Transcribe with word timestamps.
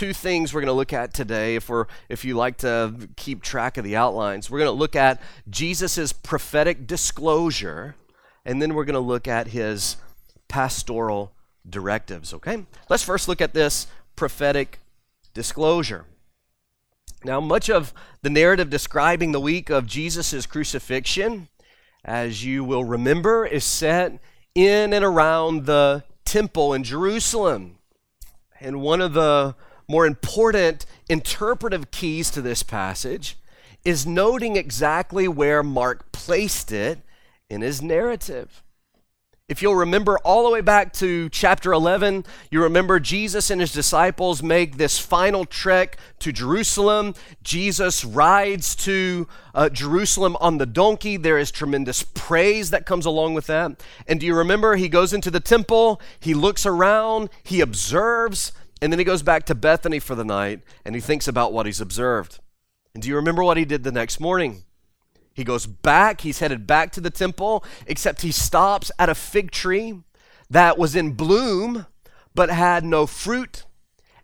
two 0.00 0.14
things 0.14 0.54
we're 0.54 0.62
going 0.62 0.66
to 0.66 0.72
look 0.72 0.94
at 0.94 1.12
today 1.12 1.56
if 1.56 1.68
we're 1.68 1.84
if 2.08 2.24
you 2.24 2.34
like 2.34 2.56
to 2.56 3.06
keep 3.16 3.42
track 3.42 3.76
of 3.76 3.84
the 3.84 3.94
outlines. 3.94 4.50
We're 4.50 4.60
going 4.60 4.72
to 4.74 4.78
look 4.78 4.96
at 4.96 5.20
Jesus' 5.50 6.10
prophetic 6.10 6.86
disclosure 6.86 7.96
and 8.46 8.62
then 8.62 8.72
we're 8.72 8.86
going 8.86 8.94
to 8.94 9.00
look 9.00 9.28
at 9.28 9.48
his 9.48 9.98
pastoral 10.48 11.32
directives, 11.68 12.32
okay? 12.32 12.64
Let's 12.88 13.02
first 13.02 13.28
look 13.28 13.42
at 13.42 13.52
this 13.52 13.88
prophetic 14.16 14.78
disclosure. 15.34 16.06
Now, 17.22 17.38
much 17.42 17.68
of 17.68 17.92
the 18.22 18.30
narrative 18.30 18.70
describing 18.70 19.32
the 19.32 19.40
week 19.40 19.68
of 19.68 19.86
Jesus' 19.86 20.46
crucifixion, 20.46 21.48
as 22.06 22.42
you 22.42 22.64
will 22.64 22.84
remember, 22.84 23.44
is 23.44 23.66
set 23.66 24.18
in 24.54 24.94
and 24.94 25.04
around 25.04 25.66
the 25.66 26.04
temple 26.24 26.72
in 26.72 26.84
Jerusalem. 26.84 27.76
And 28.62 28.80
one 28.80 29.02
of 29.02 29.12
the 29.12 29.54
more 29.90 30.06
important 30.06 30.86
interpretive 31.08 31.90
keys 31.90 32.30
to 32.30 32.40
this 32.40 32.62
passage 32.62 33.36
is 33.84 34.06
noting 34.06 34.54
exactly 34.54 35.26
where 35.26 35.64
Mark 35.64 36.12
placed 36.12 36.70
it 36.70 37.00
in 37.48 37.60
his 37.60 37.82
narrative. 37.82 38.62
If 39.48 39.62
you'll 39.62 39.74
remember 39.74 40.16
all 40.18 40.44
the 40.44 40.50
way 40.50 40.60
back 40.60 40.92
to 40.92 41.28
chapter 41.30 41.72
11, 41.72 42.24
you 42.52 42.62
remember 42.62 43.00
Jesus 43.00 43.50
and 43.50 43.60
his 43.60 43.72
disciples 43.72 44.44
make 44.44 44.76
this 44.76 45.00
final 45.00 45.44
trek 45.44 45.98
to 46.20 46.30
Jerusalem. 46.30 47.16
Jesus 47.42 48.04
rides 48.04 48.76
to 48.76 49.26
uh, 49.52 49.70
Jerusalem 49.70 50.36
on 50.40 50.58
the 50.58 50.66
donkey. 50.66 51.16
There 51.16 51.36
is 51.36 51.50
tremendous 51.50 52.04
praise 52.04 52.70
that 52.70 52.86
comes 52.86 53.06
along 53.06 53.34
with 53.34 53.48
that. 53.48 53.72
And 54.06 54.20
do 54.20 54.26
you 54.26 54.36
remember 54.36 54.76
he 54.76 54.88
goes 54.88 55.12
into 55.12 55.32
the 55.32 55.40
temple, 55.40 56.00
he 56.20 56.32
looks 56.32 56.64
around, 56.64 57.28
he 57.42 57.60
observes, 57.60 58.52
and 58.80 58.92
then 58.92 58.98
he 58.98 59.04
goes 59.04 59.22
back 59.22 59.44
to 59.46 59.54
Bethany 59.54 59.98
for 59.98 60.14
the 60.14 60.24
night 60.24 60.60
and 60.84 60.94
he 60.94 61.00
thinks 61.00 61.28
about 61.28 61.52
what 61.52 61.66
he's 61.66 61.80
observed. 61.80 62.40
And 62.94 63.02
do 63.02 63.08
you 63.08 63.16
remember 63.16 63.44
what 63.44 63.56
he 63.56 63.64
did 63.64 63.84
the 63.84 63.92
next 63.92 64.20
morning? 64.20 64.64
He 65.32 65.44
goes 65.44 65.66
back, 65.66 66.22
he's 66.22 66.40
headed 66.40 66.66
back 66.66 66.90
to 66.92 67.00
the 67.00 67.10
temple, 67.10 67.64
except 67.86 68.22
he 68.22 68.32
stops 68.32 68.90
at 68.98 69.08
a 69.08 69.14
fig 69.14 69.50
tree 69.50 70.00
that 70.48 70.76
was 70.76 70.96
in 70.96 71.12
bloom 71.12 71.86
but 72.34 72.50
had 72.50 72.84
no 72.84 73.06
fruit. 73.06 73.64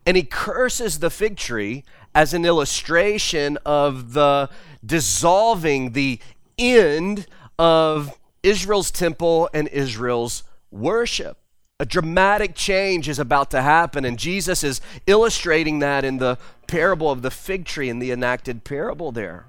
And 0.04 0.16
he 0.16 0.22
curses 0.22 0.98
the 0.98 1.10
fig 1.10 1.36
tree 1.36 1.84
as 2.14 2.32
an 2.32 2.44
illustration 2.44 3.58
of 3.66 4.12
the 4.12 4.48
dissolving, 4.84 5.92
the 5.92 6.20
end 6.58 7.26
of 7.58 8.16
Israel's 8.42 8.90
temple 8.90 9.48
and 9.52 9.68
Israel's 9.68 10.44
worship. 10.70 11.38
A 11.78 11.84
dramatic 11.84 12.54
change 12.54 13.06
is 13.06 13.18
about 13.18 13.50
to 13.50 13.60
happen, 13.60 14.06
and 14.06 14.18
Jesus 14.18 14.64
is 14.64 14.80
illustrating 15.06 15.80
that 15.80 16.04
in 16.04 16.16
the 16.16 16.38
parable 16.66 17.10
of 17.10 17.20
the 17.20 17.30
fig 17.30 17.66
tree 17.66 17.90
in 17.90 17.98
the 17.98 18.10
enacted 18.10 18.64
parable 18.64 19.12
there. 19.12 19.46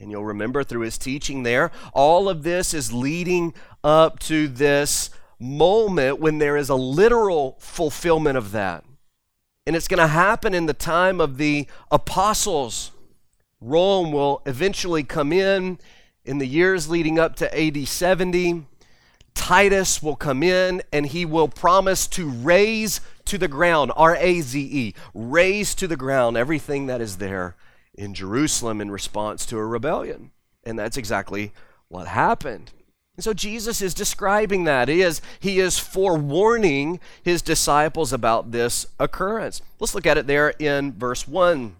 And 0.00 0.10
you'll 0.10 0.24
remember 0.24 0.64
through 0.64 0.80
his 0.80 0.96
teaching 0.96 1.42
there, 1.42 1.70
all 1.92 2.28
of 2.28 2.42
this 2.42 2.72
is 2.72 2.92
leading 2.92 3.52
up 3.84 4.18
to 4.20 4.48
this 4.48 5.10
moment 5.38 6.20
when 6.20 6.38
there 6.38 6.56
is 6.56 6.70
a 6.70 6.74
literal 6.74 7.56
fulfillment 7.58 8.38
of 8.38 8.52
that. 8.52 8.84
And 9.66 9.76
it's 9.76 9.88
going 9.88 10.00
to 10.00 10.08
happen 10.08 10.54
in 10.54 10.66
the 10.66 10.74
time 10.74 11.20
of 11.20 11.36
the 11.36 11.66
apostles. 11.90 12.92
Rome 13.60 14.10
will 14.10 14.42
eventually 14.46 15.04
come 15.04 15.32
in 15.32 15.78
in 16.24 16.38
the 16.38 16.46
years 16.46 16.88
leading 16.88 17.18
up 17.18 17.36
to 17.36 17.56
AD 17.56 17.86
70. 17.86 18.66
Titus 19.34 20.02
will 20.02 20.16
come 20.16 20.42
in 20.42 20.82
and 20.92 21.06
he 21.06 21.24
will 21.24 21.48
promise 21.48 22.06
to 22.08 22.28
raze 22.28 23.00
to 23.24 23.38
the 23.38 23.48
ground, 23.48 23.92
R 23.96 24.16
A 24.16 24.40
Z 24.40 24.60
E, 24.60 24.94
raze 25.14 25.74
to 25.76 25.86
the 25.86 25.96
ground 25.96 26.36
everything 26.36 26.86
that 26.86 27.00
is 27.00 27.18
there 27.18 27.56
in 27.94 28.14
Jerusalem 28.14 28.80
in 28.80 28.90
response 28.90 29.46
to 29.46 29.58
a 29.58 29.66
rebellion. 29.66 30.30
And 30.64 30.78
that's 30.78 30.96
exactly 30.96 31.52
what 31.88 32.06
happened. 32.08 32.72
And 33.16 33.24
so 33.24 33.34
Jesus 33.34 33.82
is 33.82 33.92
describing 33.92 34.64
that. 34.64 34.88
He 34.88 35.02
is, 35.02 35.20
he 35.38 35.60
is 35.60 35.78
forewarning 35.78 36.98
his 37.22 37.42
disciples 37.42 38.12
about 38.12 38.52
this 38.52 38.86
occurrence. 38.98 39.60
Let's 39.78 39.94
look 39.94 40.06
at 40.06 40.16
it 40.16 40.26
there 40.26 40.50
in 40.58 40.92
verse 40.92 41.28
1. 41.28 41.76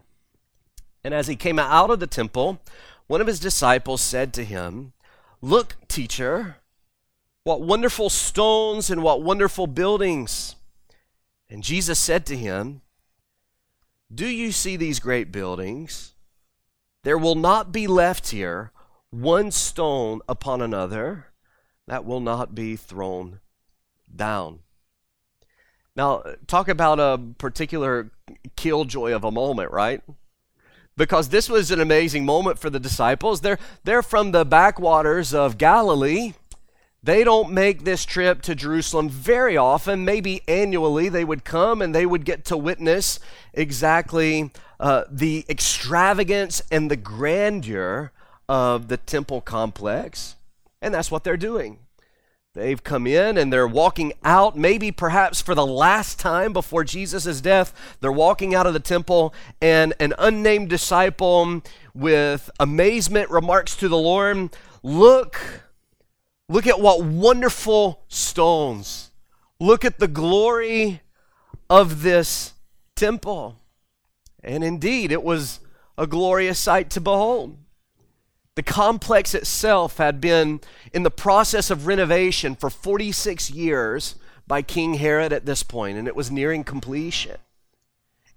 And 1.04 1.14
as 1.14 1.26
he 1.28 1.36
came 1.36 1.58
out 1.58 1.90
of 1.90 2.00
the 2.00 2.06
temple, 2.06 2.60
one 3.06 3.20
of 3.20 3.26
his 3.26 3.40
disciples 3.40 4.00
said 4.00 4.32
to 4.34 4.44
him, 4.44 4.92
Look, 5.40 5.76
teacher, 5.88 6.58
what 7.44 7.60
wonderful 7.60 8.08
stones 8.10 8.90
and 8.90 9.02
what 9.02 9.22
wonderful 9.22 9.66
buildings. 9.66 10.56
And 11.48 11.62
Jesus 11.62 11.98
said 11.98 12.24
to 12.26 12.36
him, 12.36 12.82
do 14.14 14.26
you 14.26 14.52
see 14.52 14.76
these 14.76 15.00
great 15.00 15.32
buildings? 15.32 16.14
There 17.02 17.18
will 17.18 17.34
not 17.34 17.72
be 17.72 17.86
left 17.86 18.30
here 18.30 18.70
one 19.10 19.50
stone 19.50 20.20
upon 20.28 20.62
another 20.62 21.26
that 21.86 22.04
will 22.04 22.20
not 22.20 22.54
be 22.54 22.76
thrown 22.76 23.40
down. 24.14 24.60
Now, 25.96 26.22
talk 26.46 26.68
about 26.68 27.00
a 27.00 27.20
particular 27.38 28.10
killjoy 28.56 29.12
of 29.12 29.24
a 29.24 29.30
moment, 29.30 29.70
right? 29.70 30.00
Because 30.96 31.28
this 31.28 31.48
was 31.48 31.70
an 31.70 31.80
amazing 31.80 32.24
moment 32.24 32.58
for 32.58 32.70
the 32.70 32.80
disciples. 32.80 33.40
They're, 33.40 33.58
they're 33.84 34.02
from 34.02 34.32
the 34.32 34.44
backwaters 34.44 35.34
of 35.34 35.58
Galilee. 35.58 36.34
They 37.04 37.24
don't 37.24 37.50
make 37.50 37.82
this 37.82 38.04
trip 38.04 38.42
to 38.42 38.54
Jerusalem 38.54 39.08
very 39.08 39.56
often. 39.56 40.04
Maybe 40.04 40.42
annually 40.46 41.08
they 41.08 41.24
would 41.24 41.44
come 41.44 41.82
and 41.82 41.92
they 41.92 42.06
would 42.06 42.24
get 42.24 42.44
to 42.46 42.56
witness 42.56 43.18
exactly 43.52 44.52
uh, 44.78 45.04
the 45.10 45.44
extravagance 45.48 46.62
and 46.70 46.90
the 46.90 46.96
grandeur 46.96 48.12
of 48.48 48.86
the 48.86 48.98
temple 48.98 49.40
complex. 49.40 50.36
And 50.80 50.94
that's 50.94 51.10
what 51.10 51.24
they're 51.24 51.36
doing. 51.36 51.78
They've 52.54 52.82
come 52.84 53.06
in 53.06 53.38
and 53.38 53.50
they're 53.50 53.66
walking 53.66 54.12
out, 54.22 54.58
maybe 54.58 54.92
perhaps 54.92 55.40
for 55.40 55.54
the 55.54 55.66
last 55.66 56.18
time 56.18 56.52
before 56.52 56.84
Jesus' 56.84 57.40
death. 57.40 57.96
They're 58.00 58.12
walking 58.12 58.54
out 58.54 58.66
of 58.66 58.74
the 58.74 58.80
temple, 58.80 59.32
and 59.62 59.94
an 59.98 60.12
unnamed 60.18 60.68
disciple 60.68 61.62
with 61.94 62.50
amazement 62.60 63.30
remarks 63.30 63.74
to 63.76 63.88
the 63.88 63.96
Lord, 63.96 64.50
Look, 64.82 65.40
Look 66.52 66.66
at 66.66 66.80
what 66.80 67.02
wonderful 67.02 68.02
stones. 68.08 69.10
Look 69.58 69.86
at 69.86 69.98
the 69.98 70.06
glory 70.06 71.00
of 71.70 72.02
this 72.02 72.52
temple. 72.94 73.56
And 74.44 74.62
indeed, 74.62 75.12
it 75.12 75.22
was 75.22 75.60
a 75.96 76.06
glorious 76.06 76.58
sight 76.58 76.90
to 76.90 77.00
behold. 77.00 77.56
The 78.54 78.62
complex 78.62 79.34
itself 79.34 79.96
had 79.96 80.20
been 80.20 80.60
in 80.92 81.04
the 81.04 81.10
process 81.10 81.70
of 81.70 81.86
renovation 81.86 82.54
for 82.54 82.68
46 82.68 83.50
years 83.50 84.16
by 84.46 84.60
King 84.60 84.94
Herod 84.94 85.32
at 85.32 85.46
this 85.46 85.62
point, 85.62 85.96
and 85.96 86.06
it 86.06 86.14
was 86.14 86.30
nearing 86.30 86.64
completion. 86.64 87.38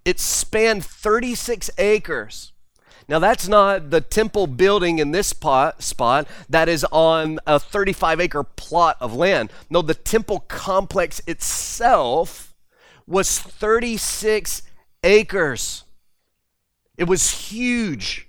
It 0.05 0.21
spanned 0.21 0.85
36 0.85 1.69
acres 1.77 2.53
now, 3.07 3.19
that's 3.19 3.47
not 3.47 3.91
the 3.91 4.01
temple 4.01 4.47
building 4.47 4.97
in 4.97 5.11
this 5.11 5.27
spot, 5.27 5.83
spot 5.83 6.27
that 6.49 6.67
is 6.67 6.83
on 6.91 7.39
a 7.45 7.59
35 7.59 8.19
acre 8.19 8.43
plot 8.43 8.97
of 8.99 9.13
land. 9.13 9.51
No, 9.69 9.83
the 9.83 9.93
temple 9.93 10.39
complex 10.47 11.21
itself 11.27 12.55
was 13.05 13.37
36 13.37 14.63
acres. 15.03 15.83
It 16.97 17.03
was 17.03 17.29
huge. 17.29 18.27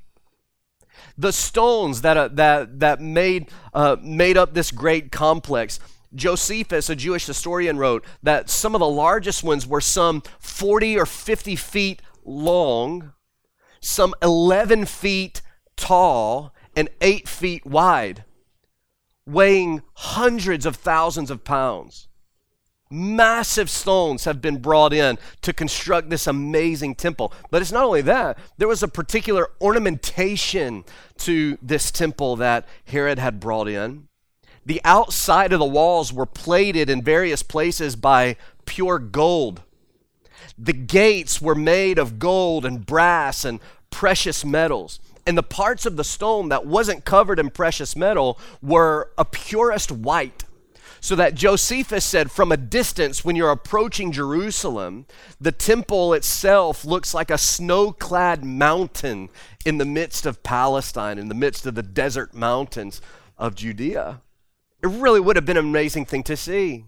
The 1.17 1.33
stones 1.33 2.03
that, 2.03 2.19
uh, 2.19 2.29
that, 2.33 2.81
that 2.81 3.01
made, 3.01 3.49
uh, 3.73 3.97
made 4.03 4.37
up 4.37 4.53
this 4.53 4.71
great 4.71 5.11
complex. 5.11 5.81
Josephus, 6.15 6.91
a 6.91 6.97
Jewish 6.97 7.25
historian, 7.25 7.79
wrote 7.79 8.05
that 8.23 8.51
some 8.51 8.75
of 8.75 8.81
the 8.81 8.89
largest 8.89 9.43
ones 9.43 9.67
were 9.67 9.81
some 9.81 10.23
40 10.39 10.99
or 10.99 11.07
50 11.07 11.57
feet 11.57 12.03
long 12.27 13.13
some 13.87 14.15
11 14.21 14.85
feet 14.87 15.43
tall 15.77 16.53
and 16.75 16.89
8 17.01 17.29
feet 17.29 17.65
wide, 17.65 18.25
weighing 19.27 19.83
hundreds 19.95 20.67
of 20.67 20.77
thousands 20.77 21.31
of 21.31 21.45
pounds. 21.45 22.09
Massive 22.91 23.69
stones 23.69 24.25
have 24.25 24.41
been 24.41 24.59
brought 24.59 24.93
in 24.93 25.19
to 25.43 25.53
construct 25.53 26.09
this 26.09 26.27
amazing 26.27 26.95
temple. 26.95 27.33
But 27.51 27.63
it's 27.63 27.73
not 27.73 27.85
only 27.85 28.03
that, 28.03 28.39
there 28.59 28.69
was 28.69 28.83
a 28.83 28.89
particular 28.89 29.49
ornamentation 29.61 30.85
to 31.19 31.59
this 31.61 31.91
temple 31.91 32.37
that 32.37 32.67
Herod 32.85 33.19
had 33.19 33.41
brought 33.41 33.69
in. 33.69 34.09
The 34.65 34.81
outside 34.85 35.53
of 35.53 35.59
the 35.59 35.65
walls 35.65 36.13
were 36.13 36.27
plated 36.27 36.91
in 36.91 37.03
various 37.03 37.43
places 37.43 37.97
by 37.97 38.37
pure 38.67 38.99
gold. 38.99 39.63
The 40.59 40.73
gates 40.73 41.41
were 41.41 41.55
made 41.55 41.99
of 41.99 42.19
gold 42.19 42.65
and 42.65 42.85
brass 42.85 43.45
and 43.45 43.61
precious 43.91 44.45
metals. 44.45 45.01
And 45.27 45.37
the 45.37 45.43
parts 45.43 45.87
of 45.87 45.97
the 45.97 46.05
stone 46.05 46.49
that 46.51 46.67
wasn't 46.67 47.05
covered 47.05 47.39
in 47.39 47.51
precious 47.51 47.97
metal 47.97 48.39
were 48.63 49.11
a 49.19 49.25
purest 49.25 49.91
white. 49.91 50.45
So 51.01 51.15
that 51.17 51.35
Josephus 51.35 52.05
said, 52.05 52.31
from 52.31 52.51
a 52.51 52.57
distance, 52.57 53.25
when 53.25 53.37
you're 53.37 53.51
approaching 53.51 54.13
Jerusalem, 54.13 55.07
the 55.41 55.53
temple 55.53 56.15
itself 56.15 56.85
looks 56.85 57.13
like 57.13 57.31
a 57.31 57.39
snow 57.39 57.93
clad 57.93 58.45
mountain 58.45 59.29
in 59.65 59.79
the 59.79 59.85
midst 59.85 60.27
of 60.27 60.43
Palestine, 60.43 61.19
in 61.19 61.29
the 61.29 61.35
midst 61.35 61.67
of 61.67 61.75
the 61.75 61.83
desert 61.83 62.35
mountains 62.35 63.01
of 63.37 63.55
Judea. 63.55 64.23
It 64.83 64.89
really 64.89 65.21
would 65.21 65.37
have 65.37 65.45
been 65.45 65.57
an 65.57 65.67
amazing 65.67 66.07
thing 66.07 66.23
to 66.25 66.37
see. 66.37 66.87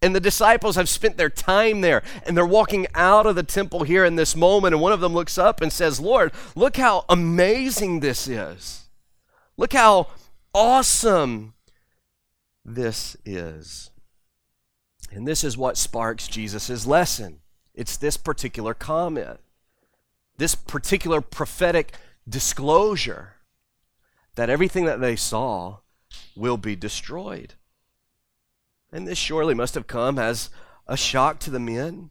And 0.00 0.14
the 0.14 0.20
disciples 0.20 0.76
have 0.76 0.88
spent 0.88 1.16
their 1.16 1.30
time 1.30 1.80
there, 1.80 2.02
and 2.24 2.36
they're 2.36 2.46
walking 2.46 2.86
out 2.94 3.26
of 3.26 3.34
the 3.34 3.42
temple 3.42 3.82
here 3.82 4.04
in 4.04 4.14
this 4.14 4.36
moment. 4.36 4.74
And 4.74 4.80
one 4.80 4.92
of 4.92 5.00
them 5.00 5.12
looks 5.12 5.36
up 5.36 5.60
and 5.60 5.72
says, 5.72 5.98
Lord, 5.98 6.32
look 6.54 6.76
how 6.76 7.04
amazing 7.08 8.00
this 8.00 8.28
is. 8.28 8.86
Look 9.56 9.72
how 9.72 10.08
awesome 10.54 11.54
this 12.64 13.16
is. 13.24 13.90
And 15.10 15.26
this 15.26 15.42
is 15.42 15.56
what 15.56 15.76
sparks 15.76 16.28
Jesus' 16.28 16.86
lesson. 16.86 17.40
It's 17.74 17.96
this 17.96 18.16
particular 18.16 18.74
comment, 18.74 19.40
this 20.36 20.54
particular 20.54 21.20
prophetic 21.20 21.94
disclosure 22.28 23.34
that 24.34 24.50
everything 24.50 24.84
that 24.84 25.00
they 25.00 25.16
saw 25.16 25.78
will 26.36 26.56
be 26.56 26.76
destroyed. 26.76 27.54
And 28.92 29.06
this 29.06 29.18
surely 29.18 29.54
must 29.54 29.74
have 29.74 29.86
come 29.86 30.18
as 30.18 30.50
a 30.86 30.96
shock 30.96 31.38
to 31.40 31.50
the 31.50 31.60
men. 31.60 32.10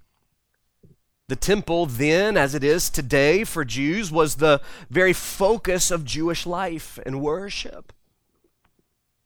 The 1.28 1.36
temple, 1.36 1.86
then, 1.88 2.38
as 2.38 2.56
it 2.56 2.64
is 2.64 2.90
today 2.90 3.44
for 3.44 3.66
Jews, 3.66 4.12
was 4.12 4.36
the 4.36 4.62
very 4.90 5.12
focus 5.12 5.92
of 5.92 6.06
Jewish 6.06 6.46
life 6.46 6.98
and 7.06 7.22
worship. 7.22 7.92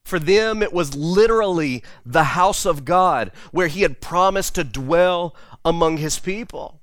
For 0.04 0.18
them, 0.18 0.62
it 0.62 0.72
was 0.72 0.96
literally 0.96 1.84
the 2.04 2.24
house 2.24 2.66
of 2.66 2.84
God 2.84 3.30
where 3.52 3.68
He 3.68 3.82
had 3.82 4.00
promised 4.00 4.56
to 4.56 4.64
dwell 4.64 5.36
among 5.64 5.98
His 5.98 6.18
people. 6.18 6.81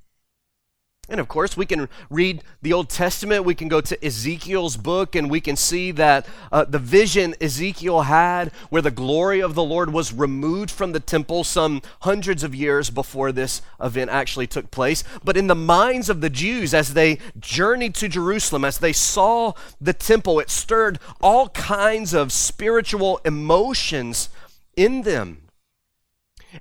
And 1.09 1.19
of 1.19 1.27
course, 1.27 1.57
we 1.57 1.65
can 1.65 1.89
read 2.09 2.43
the 2.61 2.71
Old 2.71 2.89
Testament. 2.89 3.43
We 3.43 3.55
can 3.55 3.67
go 3.67 3.81
to 3.81 4.05
Ezekiel's 4.05 4.77
book 4.77 5.15
and 5.15 5.29
we 5.29 5.41
can 5.41 5.55
see 5.55 5.91
that 5.91 6.27
uh, 6.51 6.65
the 6.65 6.77
vision 6.77 7.33
Ezekiel 7.41 8.01
had, 8.01 8.49
where 8.69 8.81
the 8.81 8.91
glory 8.91 9.41
of 9.41 9.55
the 9.55 9.63
Lord 9.63 9.91
was 9.91 10.13
removed 10.13 10.69
from 10.69 10.91
the 10.91 10.99
temple 10.99 11.43
some 11.43 11.81
hundreds 12.01 12.43
of 12.43 12.53
years 12.53 12.91
before 12.91 13.31
this 13.31 13.61
event 13.81 14.11
actually 14.11 14.47
took 14.47 14.69
place. 14.69 15.03
But 15.23 15.35
in 15.35 15.47
the 15.47 15.55
minds 15.55 16.09
of 16.09 16.21
the 16.21 16.29
Jews, 16.29 16.73
as 16.73 16.93
they 16.93 17.17
journeyed 17.39 17.95
to 17.95 18.07
Jerusalem, 18.07 18.63
as 18.63 18.77
they 18.77 18.93
saw 18.93 19.53
the 19.81 19.93
temple, 19.93 20.39
it 20.39 20.51
stirred 20.51 20.99
all 21.21 21.49
kinds 21.49 22.13
of 22.13 22.31
spiritual 22.31 23.19
emotions 23.25 24.29
in 24.75 25.01
them. 25.01 25.49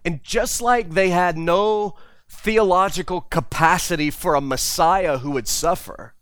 And 0.05 0.23
just 0.23 0.61
like 0.61 0.91
they 0.91 1.11
had 1.11 1.37
no 1.37 1.97
theological 2.29 3.23
capacity 3.23 4.11
for 4.11 4.35
a 4.35 4.41
Messiah 4.41 5.19
who 5.19 5.31
would 5.33 5.49
suffer. 5.49 6.15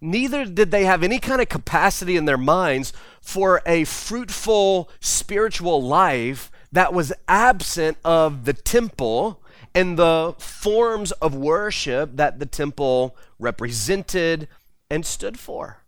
Neither 0.00 0.44
did 0.44 0.70
they 0.70 0.84
have 0.84 1.02
any 1.02 1.18
kind 1.18 1.40
of 1.40 1.48
capacity 1.48 2.16
in 2.16 2.24
their 2.24 2.38
minds 2.38 2.92
for 3.20 3.62
a 3.66 3.84
fruitful 3.84 4.90
spiritual 5.00 5.82
life 5.82 6.50
that 6.72 6.94
was 6.94 7.12
absent 7.28 7.98
of 8.04 8.44
the 8.44 8.52
temple 8.52 9.42
and 9.74 9.98
the 9.98 10.34
forms 10.38 11.12
of 11.12 11.34
worship 11.34 12.16
that 12.16 12.38
the 12.38 12.46
temple 12.46 13.16
represented 13.38 14.48
and 14.88 15.04
stood 15.04 15.38
for. 15.38 15.84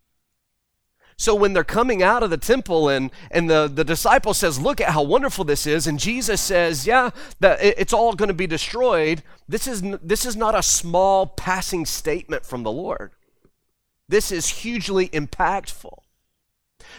So 1.17 1.35
when 1.35 1.53
they're 1.53 1.65
coming 1.65 2.03
out 2.03 2.23
of 2.23 2.31
the 2.31 2.37
temple 2.37 2.89
and, 2.89 3.11
and 3.31 3.49
the, 3.49 3.71
the 3.73 3.85
disciple 3.85 4.35
says, 4.35 4.61
Look 4.61 4.81
at 4.81 4.91
how 4.91 5.03
wonderful 5.03 5.45
this 5.45 5.67
is, 5.67 5.87
and 5.87 5.99
Jesus 5.99 6.41
says, 6.41 6.87
Yeah, 6.87 7.11
it's 7.41 7.93
all 7.93 8.15
going 8.15 8.29
to 8.29 8.35
be 8.35 8.47
destroyed, 8.47 9.23
this 9.49 9.67
is, 9.67 9.83
this 10.03 10.25
is 10.25 10.37
not 10.37 10.55
a 10.55 10.63
small 10.63 11.27
passing 11.27 11.87
statement 11.87 12.45
from 12.45 12.63
the 12.63 12.73
Lord. 12.73 13.13
This 14.09 14.33
is 14.33 14.49
hugely 14.49 15.09
impactful. 15.09 15.99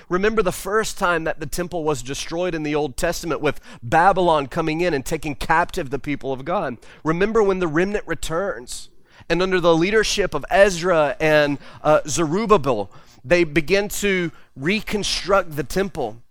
Remember 0.09 0.41
the 0.41 0.51
first 0.51 0.97
time 0.97 1.23
that 1.25 1.39
the 1.39 1.45
temple 1.45 1.83
was 1.83 2.01
destroyed 2.01 2.55
in 2.55 2.63
the 2.63 2.75
Old 2.75 2.97
Testament 2.97 3.41
with 3.41 3.59
Babylon 3.81 4.47
coming 4.47 4.81
in 4.81 4.93
and 4.93 5.05
taking 5.05 5.35
captive 5.35 5.89
the 5.89 5.99
people 5.99 6.31
of 6.31 6.45
God. 6.45 6.77
Remember 7.03 7.43
when 7.43 7.59
the 7.59 7.67
remnant 7.67 8.07
returns 8.07 8.89
and 9.29 9.41
under 9.41 9.59
the 9.59 9.75
leadership 9.75 10.33
of 10.33 10.45
Ezra 10.49 11.15
and 11.19 11.57
uh, 11.83 12.01
Zerubbabel, 12.07 12.91
they 13.23 13.43
begin 13.43 13.87
to 13.89 14.31
reconstruct 14.55 15.55
the 15.55 15.63
temple. 15.63 16.21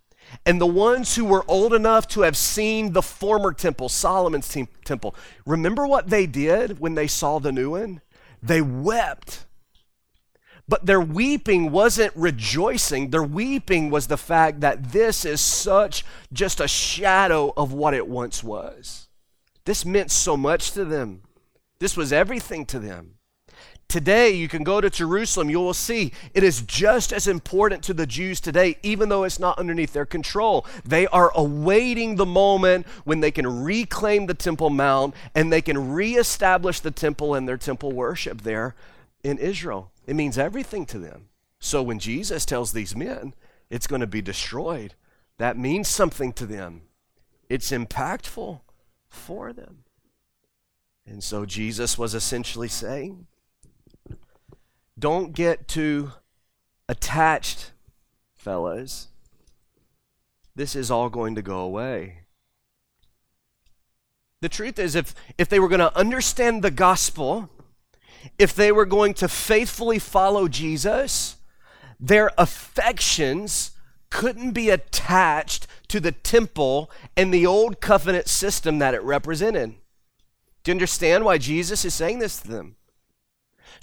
And 0.47 0.61
the 0.61 0.67
ones 0.67 1.17
who 1.17 1.25
were 1.25 1.45
old 1.49 1.75
enough 1.75 2.09
to 2.09 2.23
have 2.23 2.37
seen 2.37 2.93
the 2.93 3.03
former 3.03 3.53
temple, 3.53 3.89
Solomon's 3.89 4.49
te- 4.49 4.69
temple, 4.85 5.15
remember 5.47 5.87
what 5.87 6.09
they 6.09 6.27
did 6.27 6.81
when 6.81 6.95
they 6.95 7.07
saw 7.07 7.39
the 7.39 7.53
new 7.53 7.71
one? 7.71 8.01
They 8.43 8.61
wept. 8.61 9.45
But 10.69 10.87
their 10.87 11.01
weeping 11.01 11.71
wasn't 11.71 12.13
rejoicing. 12.17 13.11
Their 13.11 13.23
weeping 13.23 13.91
was 13.91 14.07
the 14.07 14.17
fact 14.17 14.61
that 14.61 14.93
this 14.93 15.25
is 15.25 15.41
such 15.41 16.05
just 16.33 16.61
a 16.61 16.69
shadow 16.69 17.53
of 17.57 17.73
what 17.73 17.95
it 17.95 18.09
once 18.09 18.43
was. 18.43 19.09
This 19.65 19.85
meant 19.85 20.11
so 20.11 20.37
much 20.37 20.73
to 20.73 20.85
them. 20.85 21.23
This 21.83 21.97
was 21.97 22.13
everything 22.13 22.65
to 22.67 22.79
them. 22.79 23.17
Today, 23.89 24.31
you 24.31 24.47
can 24.47 24.63
go 24.63 24.81
to 24.81 24.89
Jerusalem, 24.89 25.51
you 25.51 25.59
will 25.59 25.75
see 25.75 26.13
it 26.33 26.45
is 26.45 26.63
just 26.63 27.13
as 27.13 27.27
important 27.27 27.83
to 27.83 27.93
the 27.93 28.07
Jews 28.07 28.41
today, 28.41 28.77
even 28.85 29.09
though 29.09 29.25
it's 29.25 29.41
not 29.41 29.59
underneath 29.59 29.93
their 29.93 30.07
control. 30.07 30.65
They 30.85 31.09
are 31.09 31.33
awaiting 31.35 32.15
the 32.15 32.25
moment 32.25 32.87
when 33.03 33.19
they 33.19 33.33
can 33.33 33.65
reclaim 33.65 34.27
the 34.27 34.35
Temple 34.35 34.71
Mount 34.71 35.17
and 35.35 35.53
they 35.53 35.61
can 35.61 35.93
reestablish 35.93 36.79
the 36.79 36.93
temple 36.93 37.35
and 37.35 37.49
their 37.49 37.57
temple 37.57 37.91
worship 37.91 38.43
there 38.43 38.77
in 39.25 39.39
Israel. 39.39 39.91
It 40.07 40.15
means 40.15 40.39
everything 40.39 40.87
to 40.87 41.01
them. 41.01 41.31
So 41.59 41.83
when 41.83 41.99
Jesus 41.99 42.45
tells 42.45 42.71
these 42.71 42.95
men 42.95 43.35
it's 43.71 43.89
going 43.89 44.03
to 44.03 44.07
be 44.07 44.23
destroyed, 44.23 44.95
that 45.39 45.59
means 45.59 45.89
something 45.89 46.33
to 46.35 46.47
them. 46.47 46.83
It's 47.49 47.73
impactful 47.73 48.61
for 49.09 49.53
them. 49.53 49.83
And 51.07 51.23
so 51.23 51.45
Jesus 51.45 51.99
was 51.99 52.15
essentially 52.15 52.69
saying, 52.69 53.27
don't 54.99 55.33
get 55.33 55.67
too 55.67 56.13
attached, 56.89 57.73
fellas. 58.35 59.09
This 60.55 60.77
is 60.77 60.91
all 60.91 61.09
going 61.09 61.35
to 61.35 61.43
go 61.43 61.59
away. 61.61 62.19
The 64.41 64.49
truth 64.49 64.79
is, 64.79 64.95
if, 64.95 65.15
if 65.39 65.49
they 65.49 65.59
were 65.59 65.69
going 65.69 65.81
to 65.81 65.97
understand 65.97 66.63
the 66.63 66.71
gospel, 66.71 67.49
if 68.39 68.55
they 68.55 68.71
were 68.73 68.87
going 68.87 69.15
to 69.15 69.29
faithfully 69.29 69.99
follow 69.99 70.49
Jesus, 70.49 71.37
their 71.99 72.31
affections 72.37 73.71
couldn't 74.11 74.53
be 74.53 74.69
attached 74.69 75.67
to 75.89 76.01
the 76.01 76.13
temple 76.13 76.91
and 77.17 77.33
the 77.33 77.47
old 77.47 77.81
covenant 77.81 78.29
system 78.29 78.79
that 78.79 78.95
it 78.95 79.03
represented. 79.03 79.75
Do 80.63 80.71
you 80.71 80.75
understand 80.75 81.25
why 81.25 81.39
Jesus 81.39 81.85
is 81.85 81.95
saying 81.95 82.21
this 82.21 82.39
to 82.41 82.49
them? 82.49 82.77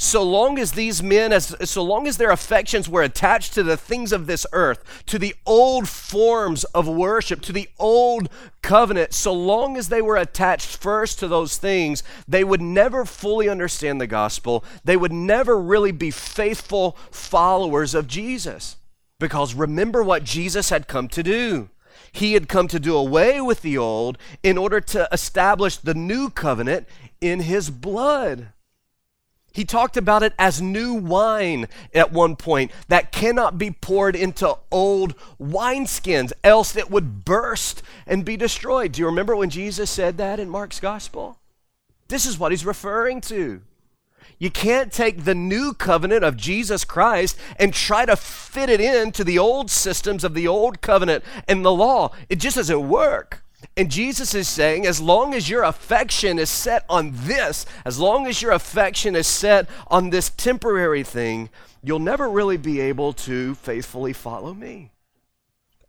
so 0.02 0.24
long 0.24 0.58
as 0.58 0.72
these 0.72 1.04
men, 1.04 1.34
as, 1.34 1.54
so 1.70 1.84
long 1.84 2.08
as 2.08 2.16
their 2.16 2.32
affections 2.32 2.88
were 2.88 3.04
attached 3.04 3.54
to 3.54 3.64
the 3.64 3.76
things 3.76 4.14
of 4.14 4.28
this 4.28 4.46
earth, 4.54 5.04
to 5.06 5.20
the 5.20 5.36
old 5.46 5.90
forms 5.90 6.64
of 6.66 6.88
worship, 6.88 7.42
to 7.42 7.52
the 7.52 7.68
old 7.78 8.30
covenant, 8.62 9.14
so 9.14 9.34
long 9.34 9.76
as 9.76 9.90
they 9.90 10.02
were 10.02 10.16
attached 10.16 10.78
first 10.78 11.20
to 11.20 11.28
those 11.28 11.58
things, 11.58 12.02
they 12.30 12.46
would 12.46 12.62
never 12.62 13.04
fully 13.04 13.50
understand 13.50 14.00
the 14.00 14.08
gospel. 14.08 14.64
They 14.86 14.96
would 14.96 15.12
never 15.12 15.60
really 15.60 15.92
be 15.92 16.12
faithful 16.12 16.98
followers 17.12 17.94
of 17.94 18.08
Jesus. 18.08 18.78
Because 19.20 19.54
remember 19.54 20.02
what 20.02 20.24
Jesus 20.24 20.70
had 20.70 20.88
come 20.88 21.10
to 21.10 21.22
do. 21.22 21.70
He 22.12 22.34
had 22.34 22.50
come 22.50 22.68
to 22.70 22.80
do 22.80 22.96
away 22.96 23.42
with 23.42 23.62
the 23.62 23.78
old 23.78 24.18
in 24.44 24.58
order 24.58 24.82
to 24.82 25.08
establish 25.12 25.78
the 25.78 25.94
new 25.94 26.30
covenant 26.30 26.88
in 27.22 27.42
his 27.42 27.70
blood. 27.70 28.50
He 29.52 29.66
talked 29.66 29.98
about 29.98 30.24
it 30.24 30.34
as 30.38 30.62
new 30.62 30.94
wine 30.94 31.68
at 31.94 32.12
one 32.12 32.36
point 32.36 32.72
that 32.88 33.12
cannot 33.12 33.58
be 33.58 33.72
poured 33.72 34.16
into 34.16 34.58
old 34.72 35.16
wineskins, 35.40 36.32
else 36.44 36.76
it 36.76 36.92
would 36.92 37.26
burst 37.26 37.82
and 38.06 38.24
be 38.24 38.38
destroyed. 38.38 38.92
Do 38.92 39.02
you 39.02 39.08
remember 39.08 39.36
when 39.36 39.50
Jesus 39.50 39.90
said 39.90 40.18
that 40.18 40.40
in 40.40 40.50
Mark's 40.50 40.80
gospel? 40.80 41.40
This 42.08 42.26
is 42.26 42.38
what 42.38 42.52
he's 42.52 42.66
referring 42.66 43.22
to. 43.22 43.62
You 44.38 44.50
can't 44.50 44.92
take 44.92 45.24
the 45.24 45.36
new 45.36 45.74
covenant 45.74 46.24
of 46.24 46.38
Jesus 46.38 46.86
Christ 46.86 47.38
and 47.58 47.74
try 47.74 48.06
to 48.06 48.16
fit 48.16 48.70
it 48.70 48.80
into 48.80 49.24
the 49.24 49.40
old 49.40 49.70
systems 49.70 50.24
of 50.24 50.34
the 50.34 50.48
old 50.48 50.82
covenant 50.82 51.24
and 51.48 51.66
the 51.66 51.74
law. 51.74 52.12
It 52.30 52.38
just 52.38 52.56
doesn't 52.56 52.88
work. 52.88 53.44
And 53.76 53.92
Jesus 53.92 54.34
is 54.34 54.48
saying, 54.48 54.86
as 54.86 55.02
long 55.02 55.34
as 55.34 55.50
your 55.50 55.64
affection 55.64 56.40
is 56.40 56.50
set 56.50 56.86
on 56.90 57.12
this, 57.14 57.66
as 57.86 58.00
long 58.00 58.28
as 58.28 58.42
your 58.42 58.52
affection 58.52 59.16
is 59.16 59.28
set 59.28 59.70
on 59.88 60.10
this 60.10 60.30
temporary 60.30 61.04
thing, 61.04 61.50
you'll 61.84 62.00
never 62.00 62.30
really 62.30 62.58
be 62.58 62.80
able 62.80 63.14
to 63.14 63.56
faithfully 63.56 64.14
follow 64.14 64.54
me. 64.54 64.92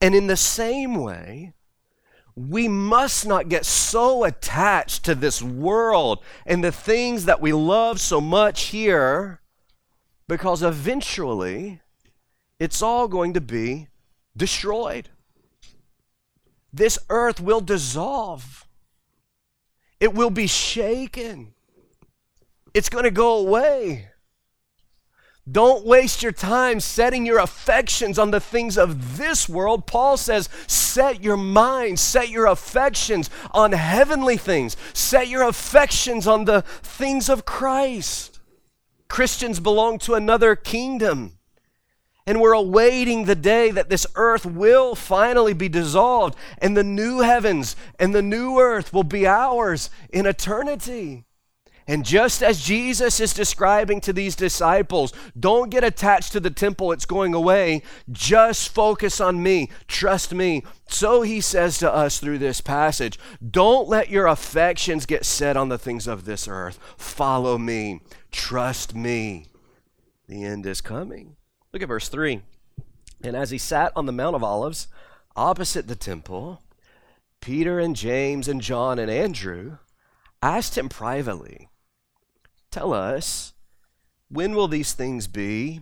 And 0.00 0.14
in 0.14 0.26
the 0.26 0.36
same 0.36 0.96
way, 0.96 1.52
we 2.36 2.68
must 2.68 3.26
not 3.26 3.48
get 3.48 3.66
so 3.66 4.24
attached 4.24 5.04
to 5.04 5.14
this 5.14 5.42
world 5.42 6.22
and 6.46 6.62
the 6.62 6.72
things 6.72 7.24
that 7.24 7.40
we 7.40 7.52
love 7.52 8.00
so 8.00 8.20
much 8.20 8.64
here 8.66 9.40
because 10.28 10.62
eventually 10.62 11.80
it's 12.58 12.82
all 12.82 13.08
going 13.08 13.34
to 13.34 13.40
be 13.40 13.88
destroyed. 14.36 15.08
This 16.72 16.98
earth 17.08 17.40
will 17.40 17.60
dissolve, 17.60 18.64
it 19.98 20.14
will 20.14 20.30
be 20.30 20.46
shaken, 20.46 21.54
it's 22.72 22.88
going 22.88 23.04
to 23.04 23.10
go 23.10 23.38
away. 23.38 24.09
Don't 25.50 25.84
waste 25.84 26.22
your 26.22 26.32
time 26.32 26.80
setting 26.80 27.26
your 27.26 27.38
affections 27.38 28.18
on 28.18 28.30
the 28.30 28.40
things 28.40 28.76
of 28.76 29.16
this 29.16 29.48
world. 29.48 29.86
Paul 29.86 30.16
says, 30.16 30.48
set 30.66 31.22
your 31.22 31.36
mind, 31.36 31.98
set 31.98 32.28
your 32.28 32.46
affections 32.46 33.30
on 33.52 33.72
heavenly 33.72 34.36
things, 34.36 34.76
set 34.92 35.28
your 35.28 35.42
affections 35.42 36.26
on 36.26 36.44
the 36.44 36.62
things 36.62 37.28
of 37.28 37.44
Christ. 37.44 38.38
Christians 39.08 39.60
belong 39.60 39.98
to 40.00 40.14
another 40.14 40.54
kingdom. 40.54 41.38
And 42.26 42.40
we're 42.40 42.52
awaiting 42.52 43.24
the 43.24 43.34
day 43.34 43.72
that 43.72 43.88
this 43.88 44.06
earth 44.14 44.46
will 44.46 44.94
finally 44.94 45.54
be 45.54 45.68
dissolved 45.68 46.36
and 46.58 46.76
the 46.76 46.84
new 46.84 47.20
heavens 47.20 47.74
and 47.98 48.14
the 48.14 48.22
new 48.22 48.60
earth 48.60 48.92
will 48.92 49.04
be 49.04 49.26
ours 49.26 49.90
in 50.10 50.26
eternity. 50.26 51.24
And 51.90 52.04
just 52.04 52.40
as 52.40 52.62
Jesus 52.62 53.18
is 53.18 53.34
describing 53.34 54.00
to 54.02 54.12
these 54.12 54.36
disciples, 54.36 55.12
don't 55.36 55.70
get 55.70 55.82
attached 55.82 56.30
to 56.30 56.38
the 56.38 56.48
temple, 56.48 56.92
it's 56.92 57.04
going 57.04 57.34
away. 57.34 57.82
Just 58.08 58.68
focus 58.68 59.20
on 59.20 59.42
me, 59.42 59.70
trust 59.88 60.32
me. 60.32 60.62
So 60.86 61.22
he 61.22 61.40
says 61.40 61.78
to 61.78 61.92
us 61.92 62.20
through 62.20 62.38
this 62.38 62.60
passage 62.60 63.18
don't 63.44 63.88
let 63.88 64.08
your 64.08 64.28
affections 64.28 65.04
get 65.04 65.24
set 65.24 65.56
on 65.56 65.68
the 65.68 65.78
things 65.78 66.06
of 66.06 66.26
this 66.26 66.46
earth. 66.46 66.78
Follow 66.96 67.58
me, 67.58 68.02
trust 68.30 68.94
me. 68.94 69.46
The 70.28 70.44
end 70.44 70.66
is 70.66 70.80
coming. 70.80 71.34
Look 71.72 71.82
at 71.82 71.88
verse 71.88 72.08
3. 72.08 72.40
And 73.24 73.34
as 73.34 73.50
he 73.50 73.58
sat 73.58 73.90
on 73.96 74.06
the 74.06 74.12
Mount 74.12 74.36
of 74.36 74.44
Olives, 74.44 74.86
opposite 75.34 75.88
the 75.88 75.96
temple, 75.96 76.62
Peter 77.40 77.80
and 77.80 77.96
James 77.96 78.46
and 78.46 78.60
John 78.60 79.00
and 79.00 79.10
Andrew 79.10 79.78
asked 80.40 80.78
him 80.78 80.88
privately, 80.88 81.66
Tell 82.70 82.92
us, 82.92 83.52
when 84.28 84.54
will 84.54 84.68
these 84.68 84.92
things 84.92 85.26
be? 85.26 85.80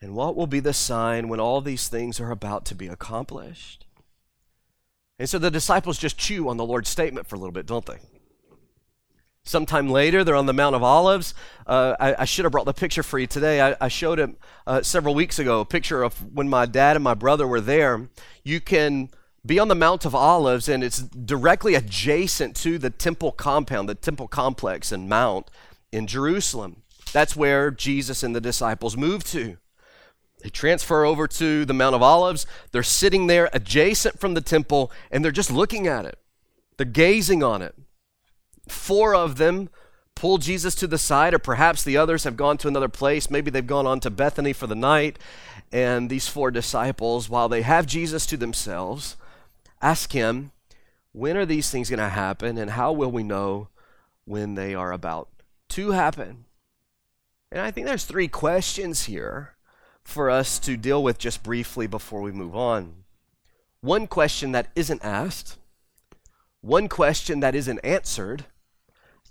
And 0.00 0.14
what 0.14 0.36
will 0.36 0.46
be 0.46 0.60
the 0.60 0.74
sign 0.74 1.28
when 1.28 1.40
all 1.40 1.60
these 1.60 1.88
things 1.88 2.20
are 2.20 2.30
about 2.30 2.64
to 2.66 2.74
be 2.74 2.86
accomplished? 2.86 3.86
And 5.18 5.28
so 5.28 5.38
the 5.38 5.50
disciples 5.50 5.98
just 5.98 6.18
chew 6.18 6.48
on 6.48 6.58
the 6.58 6.64
Lord's 6.64 6.90
statement 6.90 7.26
for 7.26 7.36
a 7.36 7.38
little 7.38 7.52
bit, 7.52 7.66
don't 7.66 7.86
they? 7.86 7.98
Sometime 9.44 9.88
later, 9.88 10.22
they're 10.22 10.36
on 10.36 10.46
the 10.46 10.52
Mount 10.52 10.76
of 10.76 10.82
Olives. 10.82 11.32
Uh, 11.66 11.94
I, 11.98 12.22
I, 12.22 12.24
should 12.24 12.44
have 12.44 12.52
brought 12.52 12.66
the 12.66 12.74
picture 12.74 13.04
for 13.04 13.18
you 13.18 13.28
today. 13.28 13.60
I, 13.60 13.76
I 13.80 13.88
showed 13.88 14.18
it 14.18 14.30
uh, 14.66 14.82
several 14.82 15.14
weeks 15.14 15.38
ago, 15.38 15.60
a 15.60 15.64
picture 15.64 16.02
of 16.02 16.34
when 16.34 16.48
my 16.48 16.66
dad 16.66 16.96
and 16.96 17.04
my 17.04 17.14
brother 17.14 17.46
were 17.46 17.60
there. 17.60 18.08
You 18.42 18.60
can 18.60 19.08
be 19.46 19.60
on 19.60 19.68
the 19.68 19.76
Mount 19.76 20.04
of 20.04 20.16
Olives, 20.16 20.68
and 20.68 20.82
it's 20.82 20.98
directly 20.98 21.74
adjacent 21.74 22.56
to 22.56 22.76
the 22.76 22.90
temple 22.90 23.30
compound, 23.30 23.88
the 23.88 23.94
temple 23.94 24.26
complex 24.26 24.90
and 24.90 25.08
mount 25.08 25.48
in 25.92 26.06
Jerusalem. 26.06 26.82
That's 27.12 27.36
where 27.36 27.70
Jesus 27.70 28.22
and 28.22 28.34
the 28.34 28.40
disciples 28.40 28.96
moved 28.96 29.26
to. 29.28 29.56
They 30.42 30.50
transfer 30.50 31.04
over 31.04 31.26
to 31.26 31.64
the 31.64 31.74
Mount 31.74 31.94
of 31.94 32.02
Olives. 32.02 32.46
They're 32.72 32.82
sitting 32.82 33.26
there 33.26 33.48
adjacent 33.52 34.20
from 34.20 34.34
the 34.34 34.40
temple 34.40 34.92
and 35.10 35.24
they're 35.24 35.32
just 35.32 35.50
looking 35.50 35.86
at 35.86 36.04
it. 36.04 36.18
They're 36.76 36.86
gazing 36.86 37.42
on 37.42 37.62
it. 37.62 37.74
Four 38.68 39.14
of 39.14 39.36
them 39.36 39.70
pull 40.14 40.38
Jesus 40.38 40.74
to 40.76 40.86
the 40.86 40.98
side, 40.98 41.34
or 41.34 41.38
perhaps 41.38 41.84
the 41.84 41.96
others 41.96 42.24
have 42.24 42.36
gone 42.36 42.58
to 42.58 42.68
another 42.68 42.88
place. 42.88 43.30
Maybe 43.30 43.50
they've 43.50 43.66
gone 43.66 43.86
on 43.86 44.00
to 44.00 44.10
Bethany 44.10 44.52
for 44.52 44.66
the 44.66 44.74
night. 44.74 45.18
And 45.70 46.10
these 46.10 46.26
four 46.26 46.50
disciples, 46.50 47.28
while 47.28 47.48
they 47.48 47.62
have 47.62 47.86
Jesus 47.86 48.26
to 48.26 48.36
themselves, 48.36 49.16
ask 49.80 50.12
him, 50.12 50.52
When 51.12 51.36
are 51.36 51.46
these 51.46 51.70
things 51.70 51.90
going 51.90 51.98
to 51.98 52.08
happen, 52.08 52.58
and 52.58 52.72
how 52.72 52.92
will 52.92 53.12
we 53.12 53.22
know 53.22 53.68
when 54.24 54.54
they 54.54 54.74
are 54.74 54.90
about 54.90 55.28
to 55.70 55.90
happen. 55.90 56.44
And 57.50 57.60
I 57.60 57.70
think 57.70 57.86
there's 57.86 58.04
three 58.04 58.28
questions 58.28 59.04
here 59.04 59.56
for 60.04 60.30
us 60.30 60.58
to 60.60 60.76
deal 60.76 61.02
with 61.02 61.18
just 61.18 61.42
briefly 61.42 61.86
before 61.86 62.20
we 62.20 62.32
move 62.32 62.54
on. 62.54 63.04
One 63.80 64.06
question 64.06 64.52
that 64.52 64.68
isn't 64.74 65.04
asked, 65.04 65.58
one 66.60 66.88
question 66.88 67.40
that 67.40 67.54
isn't 67.54 67.78
answered, 67.84 68.46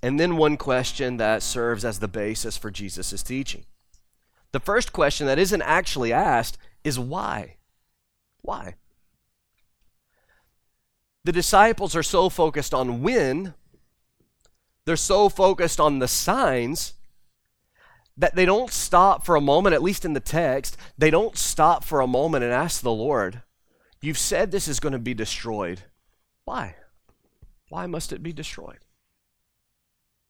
and 0.01 0.19
then 0.19 0.37
one 0.37 0.57
question 0.57 1.17
that 1.17 1.41
serves 1.41 1.83
as 1.83 1.99
the 1.99 2.07
basis 2.07 2.57
for 2.57 2.71
Jesus' 2.71 3.23
teaching. 3.23 3.65
The 4.51 4.59
first 4.59 4.93
question 4.93 5.27
that 5.27 5.39
isn't 5.39 5.61
actually 5.61 6.13
asked 6.13 6.57
is 6.83 6.99
why? 6.99 7.57
Why? 8.41 8.75
The 11.25 11.31
disciples 11.31 11.95
are 11.95 12.03
so 12.03 12.29
focused 12.29 12.73
on 12.73 13.01
when 13.01 13.55
they're 14.85 14.95
so 14.95 15.29
focused 15.29 15.79
on 15.79 15.99
the 15.99 16.07
signs 16.07 16.93
that 18.17 18.35
they 18.35 18.45
don't 18.45 18.71
stop 18.71 19.25
for 19.25 19.35
a 19.35 19.41
moment, 19.41 19.73
at 19.73 19.83
least 19.83 20.05
in 20.05 20.13
the 20.13 20.19
text, 20.19 20.77
they 20.97 21.09
don't 21.09 21.37
stop 21.37 21.83
for 21.83 21.99
a 21.99 22.07
moment 22.07 22.43
and 22.43 22.53
ask 22.53 22.81
the 22.81 22.91
Lord, 22.91 23.41
You've 24.05 24.19
said 24.19 24.51
this 24.51 24.67
is 24.67 24.79
going 24.79 24.93
to 24.93 24.99
be 24.99 25.15
destroyed. 25.15 25.81
Why? 26.43 26.75
Why 27.69 27.87
must 27.87 28.13
it 28.13 28.21
be 28.21 28.33
destroyed? 28.33 28.77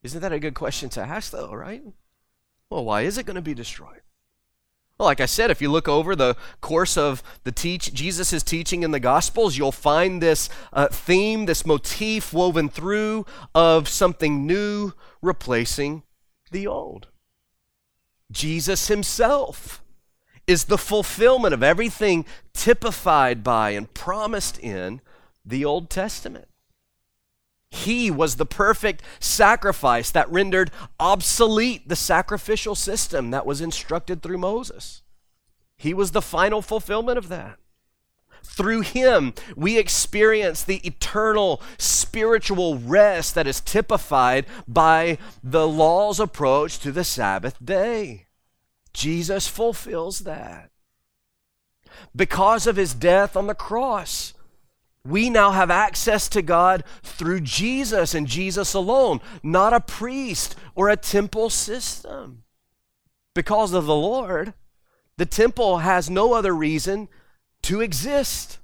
Isn't 0.02 0.22
that 0.22 0.32
a 0.32 0.40
good 0.40 0.54
question 0.54 0.88
to 0.92 1.02
ask, 1.02 1.32
though, 1.32 1.52
right? 1.52 1.84
Well, 2.70 2.86
why 2.86 3.02
is 3.02 3.18
it 3.18 3.26
going 3.26 3.36
to 3.36 3.42
be 3.42 3.54
destroyed? 3.54 4.00
Well, 4.98 5.08
like 5.08 5.20
I 5.20 5.26
said, 5.26 5.52
if 5.52 5.62
you 5.62 5.70
look 5.70 5.90
over 5.90 6.16
the 6.16 6.38
course 6.62 6.98
of 6.98 7.22
the 7.44 7.52
teach 7.52 7.94
Jesus' 7.94 8.42
teaching 8.44 8.82
in 8.84 8.92
the 8.92 9.00
Gospels, 9.00 9.58
you'll 9.58 9.74
find 9.74 10.22
this 10.22 10.50
uh, 10.72 10.88
theme, 10.88 11.46
this 11.46 11.66
motif 11.66 12.32
woven 12.32 12.70
through 12.70 13.26
of 13.54 13.90
something 13.90 14.48
new 14.48 14.94
replacing 15.22 16.04
the 16.52 16.66
old. 16.66 17.08
Jesus 18.32 18.88
himself 18.88 19.84
is 20.48 20.66
the 20.66 20.78
fulfillment 20.78 21.54
of 21.54 21.64
everything 21.64 22.26
typified 22.54 23.44
by 23.44 23.72
and 23.72 23.94
promised 23.94 24.58
in 24.60 25.02
the 25.46 25.66
Old 25.66 25.90
Testament. 25.90 26.48
He 27.72 28.10
was 28.10 28.36
the 28.36 28.46
perfect 28.46 29.02
sacrifice 29.20 30.12
that 30.12 30.32
rendered 30.32 30.72
obsolete 31.00 31.90
the 31.90 31.96
sacrificial 31.96 32.76
system 32.76 33.32
that 33.32 33.46
was 33.46 33.62
instructed 33.62 34.22
through 34.22 34.38
Moses. 34.38 35.02
He 35.78 35.94
was 35.94 36.12
the 36.12 36.22
final 36.22 36.62
fulfillment 36.62 37.18
of 37.18 37.28
that. 37.30 37.58
Through 38.44 38.82
him, 38.82 39.34
we 39.56 39.78
experience 39.78 40.64
the 40.64 40.78
eternal 40.88 41.62
spiritual 41.78 42.78
rest 42.78 43.36
that 43.36 43.48
is 43.48 43.60
typified 43.60 44.46
by 44.68 45.18
the 45.44 45.68
law's 45.68 46.20
approach 46.20 46.80
to 46.80 46.92
the 46.92 47.04
Sabbath 47.04 47.58
day. 47.64 48.28
Jesus 48.94 49.48
fulfills 49.48 50.20
that. 50.20 50.70
Because 52.16 52.68
of 52.68 52.78
his 52.78 52.94
death 52.94 53.36
on 53.36 53.48
the 53.48 53.56
cross, 53.56 54.34
we 55.06 55.30
now 55.30 55.52
have 55.52 55.70
access 55.70 56.28
to 56.30 56.42
God 56.42 56.84
through 57.04 57.42
Jesus 57.42 58.16
and 58.16 58.28
Jesus 58.28 58.74
alone, 58.74 59.22
not 59.44 59.74
a 59.74 59.80
priest 59.80 60.56
or 60.74 60.90
a 60.90 60.98
temple 60.98 61.50
system. 61.50 62.44
Because 63.34 63.74
of 63.74 63.86
the 63.86 63.96
Lord, 63.96 64.54
the 65.18 65.26
temple 65.26 65.80
has 65.80 66.10
no 66.10 66.34
other 66.34 66.54
reason 66.56 67.08
to 67.64 67.82
exist. 67.82 68.60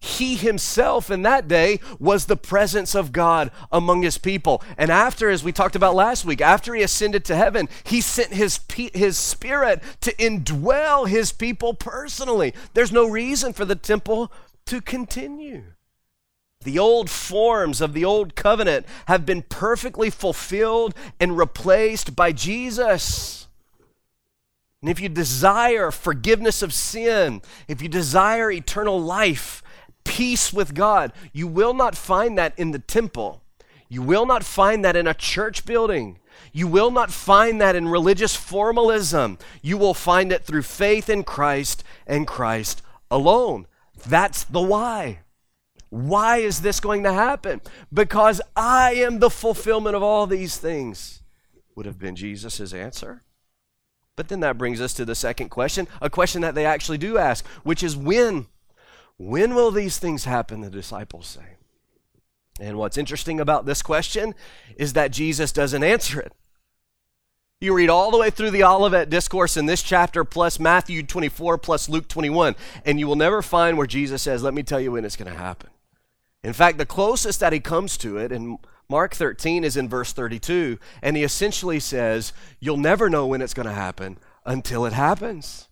He 0.00 0.36
himself 0.36 1.10
in 1.10 1.22
that 1.22 1.48
day 1.48 1.80
was 1.98 2.26
the 2.26 2.36
presence 2.36 2.94
of 2.94 3.12
God 3.12 3.50
among 3.72 4.02
his 4.02 4.18
people. 4.18 4.62
And 4.76 4.90
after, 4.90 5.30
as 5.30 5.42
we 5.42 5.52
talked 5.52 5.74
about 5.74 5.94
last 5.94 6.24
week, 6.24 6.40
after 6.40 6.74
he 6.74 6.82
ascended 6.82 7.24
to 7.26 7.36
heaven, 7.36 7.68
he 7.84 8.00
sent 8.00 8.32
his, 8.32 8.60
his 8.74 9.16
spirit 9.16 9.82
to 10.02 10.14
indwell 10.14 11.08
his 11.08 11.32
people 11.32 11.74
personally. 11.74 12.54
There's 12.74 12.92
no 12.92 13.08
reason 13.08 13.52
for 13.52 13.64
the 13.64 13.74
temple 13.74 14.30
to 14.66 14.80
continue. 14.80 15.64
The 16.62 16.78
old 16.78 17.08
forms 17.08 17.80
of 17.80 17.92
the 17.92 18.04
old 18.04 18.34
covenant 18.34 18.86
have 19.06 19.24
been 19.24 19.42
perfectly 19.42 20.10
fulfilled 20.10 20.94
and 21.20 21.38
replaced 21.38 22.16
by 22.16 22.32
Jesus. 22.32 23.46
And 24.80 24.90
if 24.90 25.00
you 25.00 25.08
desire 25.08 25.90
forgiveness 25.90 26.62
of 26.62 26.72
sin, 26.72 27.42
if 27.68 27.80
you 27.80 27.88
desire 27.88 28.50
eternal 28.50 29.00
life, 29.00 29.62
peace 30.04 30.52
with 30.52 30.74
God, 30.74 31.12
you 31.32 31.46
will 31.46 31.74
not 31.74 31.96
find 31.96 32.36
that 32.38 32.58
in 32.58 32.72
the 32.72 32.78
temple. 32.78 33.42
You 33.88 34.02
will 34.02 34.26
not 34.26 34.44
find 34.44 34.84
that 34.84 34.96
in 34.96 35.06
a 35.06 35.14
church 35.14 35.64
building. 35.64 36.18
You 36.52 36.66
will 36.66 36.90
not 36.90 37.10
find 37.10 37.60
that 37.60 37.76
in 37.76 37.88
religious 37.88 38.34
formalism. 38.34 39.38
You 39.62 39.78
will 39.78 39.94
find 39.94 40.32
it 40.32 40.44
through 40.44 40.62
faith 40.62 41.08
in 41.08 41.22
Christ 41.22 41.84
and 42.06 42.26
Christ 42.26 42.82
alone. 43.10 43.66
That's 44.04 44.44
the 44.44 44.60
why. 44.60 45.20
Why 45.88 46.38
is 46.38 46.60
this 46.60 46.80
going 46.80 47.04
to 47.04 47.12
happen? 47.12 47.60
Because 47.92 48.40
I 48.56 48.94
am 48.94 49.18
the 49.18 49.30
fulfillment 49.30 49.96
of 49.96 50.02
all 50.02 50.26
these 50.26 50.56
things, 50.56 51.22
would 51.74 51.86
have 51.86 51.98
been 51.98 52.16
Jesus' 52.16 52.72
answer. 52.72 53.22
But 54.16 54.28
then 54.28 54.40
that 54.40 54.58
brings 54.58 54.80
us 54.80 54.94
to 54.94 55.04
the 55.04 55.14
second 55.14 55.50
question, 55.50 55.86
a 56.00 56.10
question 56.10 56.40
that 56.40 56.54
they 56.54 56.66
actually 56.66 56.98
do 56.98 57.18
ask, 57.18 57.46
which 57.62 57.82
is 57.82 57.96
when? 57.96 58.46
When 59.18 59.54
will 59.54 59.70
these 59.70 59.98
things 59.98 60.24
happen, 60.24 60.60
the 60.60 60.70
disciples 60.70 61.26
say. 61.26 61.56
And 62.58 62.78
what's 62.78 62.96
interesting 62.96 63.38
about 63.38 63.66
this 63.66 63.82
question 63.82 64.34
is 64.76 64.94
that 64.94 65.10
Jesus 65.10 65.52
doesn't 65.52 65.84
answer 65.84 66.20
it. 66.20 66.32
You 67.58 67.72
read 67.74 67.88
all 67.88 68.10
the 68.10 68.18
way 68.18 68.28
through 68.28 68.50
the 68.50 68.64
Olivet 68.64 69.08
Discourse 69.08 69.56
in 69.56 69.64
this 69.64 69.82
chapter, 69.82 70.24
plus 70.24 70.60
Matthew 70.60 71.02
24, 71.02 71.56
plus 71.56 71.88
Luke 71.88 72.06
21, 72.06 72.54
and 72.84 73.00
you 73.00 73.06
will 73.06 73.16
never 73.16 73.40
find 73.40 73.78
where 73.78 73.86
Jesus 73.86 74.22
says, 74.22 74.42
Let 74.42 74.52
me 74.52 74.62
tell 74.62 74.78
you 74.78 74.92
when 74.92 75.06
it's 75.06 75.16
going 75.16 75.32
to 75.32 75.38
happen. 75.38 75.70
In 76.44 76.52
fact, 76.52 76.76
the 76.76 76.84
closest 76.84 77.40
that 77.40 77.54
he 77.54 77.60
comes 77.60 77.96
to 77.98 78.18
it 78.18 78.30
in 78.30 78.58
Mark 78.90 79.14
13 79.14 79.64
is 79.64 79.74
in 79.74 79.88
verse 79.88 80.12
32, 80.12 80.78
and 81.00 81.16
he 81.16 81.22
essentially 81.22 81.80
says, 81.80 82.34
You'll 82.60 82.76
never 82.76 83.08
know 83.08 83.26
when 83.26 83.40
it's 83.40 83.54
going 83.54 83.66
to 83.66 83.72
happen 83.72 84.18
until 84.44 84.84
it 84.84 84.92
happens. 84.92 85.68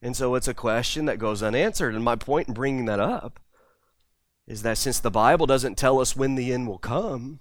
And 0.00 0.16
so 0.16 0.34
it's 0.34 0.48
a 0.48 0.54
question 0.54 1.04
that 1.04 1.18
goes 1.18 1.42
unanswered. 1.42 1.94
And 1.94 2.02
my 2.02 2.16
point 2.16 2.48
in 2.48 2.54
bringing 2.54 2.86
that 2.86 3.00
up 3.00 3.38
is 4.46 4.62
that 4.62 4.78
since 4.78 4.98
the 4.98 5.10
Bible 5.10 5.44
doesn't 5.44 5.76
tell 5.76 6.00
us 6.00 6.16
when 6.16 6.36
the 6.36 6.54
end 6.54 6.66
will 6.66 6.78
come, 6.78 7.40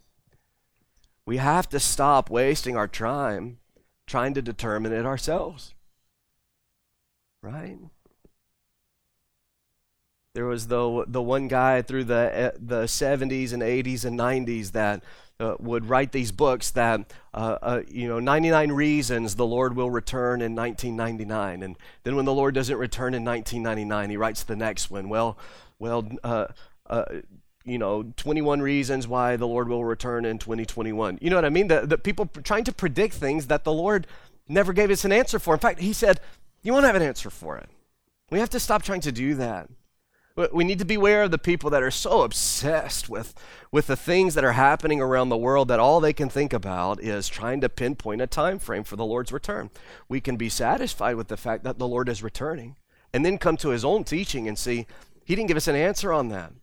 we 1.30 1.38
have 1.38 1.70
to 1.70 1.80
stop 1.80 2.32
wasting 2.32 2.76
our 2.76 2.88
time 2.88 3.60
trying 4.08 4.34
to 4.34 4.42
determine 4.42 4.92
it 4.92 5.06
ourselves. 5.06 5.76
Right? 7.44 7.78
There 10.34 10.48
was 10.48 10.70
the 10.70 11.06
the 11.08 11.22
one 11.22 11.48
guy 11.48 11.84
through 11.84 12.06
the 12.06 12.32
eh, 12.34 12.52
the 12.58 12.86
70s 12.86 13.54
and 13.54 13.62
80s 13.62 14.06
and 14.06 14.18
90s 14.18 14.72
that 14.72 15.04
uh, 15.40 15.54
would 15.60 15.88
write 15.88 16.14
these 16.14 16.32
books 16.32 16.72
that 16.72 17.14
uh, 17.36 17.60
uh, 17.62 17.82
you 17.88 18.08
know 18.08 18.20
99 18.20 18.72
reasons 18.72 19.36
the 19.36 19.46
Lord 19.46 19.76
will 19.76 19.92
return 19.92 20.42
in 20.42 20.56
1999, 20.56 21.62
and 21.62 21.78
then 22.02 22.16
when 22.16 22.26
the 22.26 22.34
Lord 22.34 22.56
doesn't 22.56 22.78
return 22.78 23.14
in 23.14 23.24
1999, 23.24 24.10
he 24.10 24.18
writes 24.18 24.42
the 24.42 24.56
next 24.56 24.90
one. 24.90 25.10
Well, 25.10 25.38
well, 25.78 26.10
uh, 26.24 26.48
uh, 26.90 27.06
you 27.70 27.78
know, 27.78 28.04
21 28.18 28.62
reasons 28.62 29.08
why 29.08 29.36
the 29.36 29.48
Lord 29.48 29.70
will 29.70 29.86
return 29.86 30.26
in 30.26 30.38
2021. 30.38 31.20
You 31.22 31.30
know 31.30 31.36
what 31.36 31.46
I 31.46 31.50
mean? 31.50 31.68
The, 31.68 31.86
the 31.86 31.98
people 31.98 32.28
trying 32.44 32.64
to 32.66 32.72
predict 32.72 33.14
things 33.16 33.48
that 33.48 33.64
the 33.64 33.74
Lord 33.74 34.08
never 34.48 34.74
gave 34.74 34.92
us 34.92 35.06
an 35.06 35.12
answer 35.12 35.40
for. 35.40 35.54
In 35.54 35.60
fact, 35.60 35.80
He 35.80 35.94
said, 35.94 36.20
You 36.62 36.74
won't 36.74 36.86
have 36.86 36.96
an 36.96 37.02
answer 37.02 37.30
for 37.30 37.58
it. 37.58 37.70
We 38.30 38.40
have 38.40 38.50
to 38.52 38.60
stop 38.60 38.84
trying 38.84 39.02
to 39.02 39.12
do 39.12 39.36
that. 39.36 39.70
We 40.54 40.64
need 40.64 40.80
to 40.80 40.86
beware 40.86 41.24
of 41.24 41.32
the 41.32 41.38
people 41.38 41.70
that 41.72 41.84
are 41.84 41.92
so 41.92 42.22
obsessed 42.22 43.10
with, 43.10 43.34
with 43.74 43.88
the 43.88 43.98
things 43.98 44.36
that 44.36 44.46
are 44.46 44.54
happening 44.54 45.02
around 45.02 45.28
the 45.28 45.36
world 45.36 45.68
that 45.68 45.82
all 45.82 46.00
they 46.00 46.14
can 46.14 46.30
think 46.30 46.54
about 46.54 47.02
is 47.02 47.28
trying 47.28 47.60
to 47.60 47.68
pinpoint 47.68 48.22
a 48.22 48.28
time 48.28 48.58
frame 48.58 48.86
for 48.86 48.96
the 48.96 49.06
Lord's 49.06 49.34
return. 49.34 49.70
We 50.08 50.22
can 50.22 50.38
be 50.38 50.48
satisfied 50.48 51.16
with 51.16 51.28
the 51.28 51.36
fact 51.36 51.66
that 51.66 51.78
the 51.78 51.88
Lord 51.88 52.08
is 52.08 52.24
returning 52.24 52.78
and 53.14 53.26
then 53.26 53.38
come 53.38 53.58
to 53.58 53.70
his 53.70 53.84
own 53.84 54.06
teaching 54.06 54.48
and 54.48 54.58
see 54.58 54.86
he 55.26 55.36
didn't 55.36 55.48
give 55.48 55.58
us 55.58 55.68
an 55.68 55.76
answer 55.76 56.14
on 56.14 56.30
that. 56.30 56.54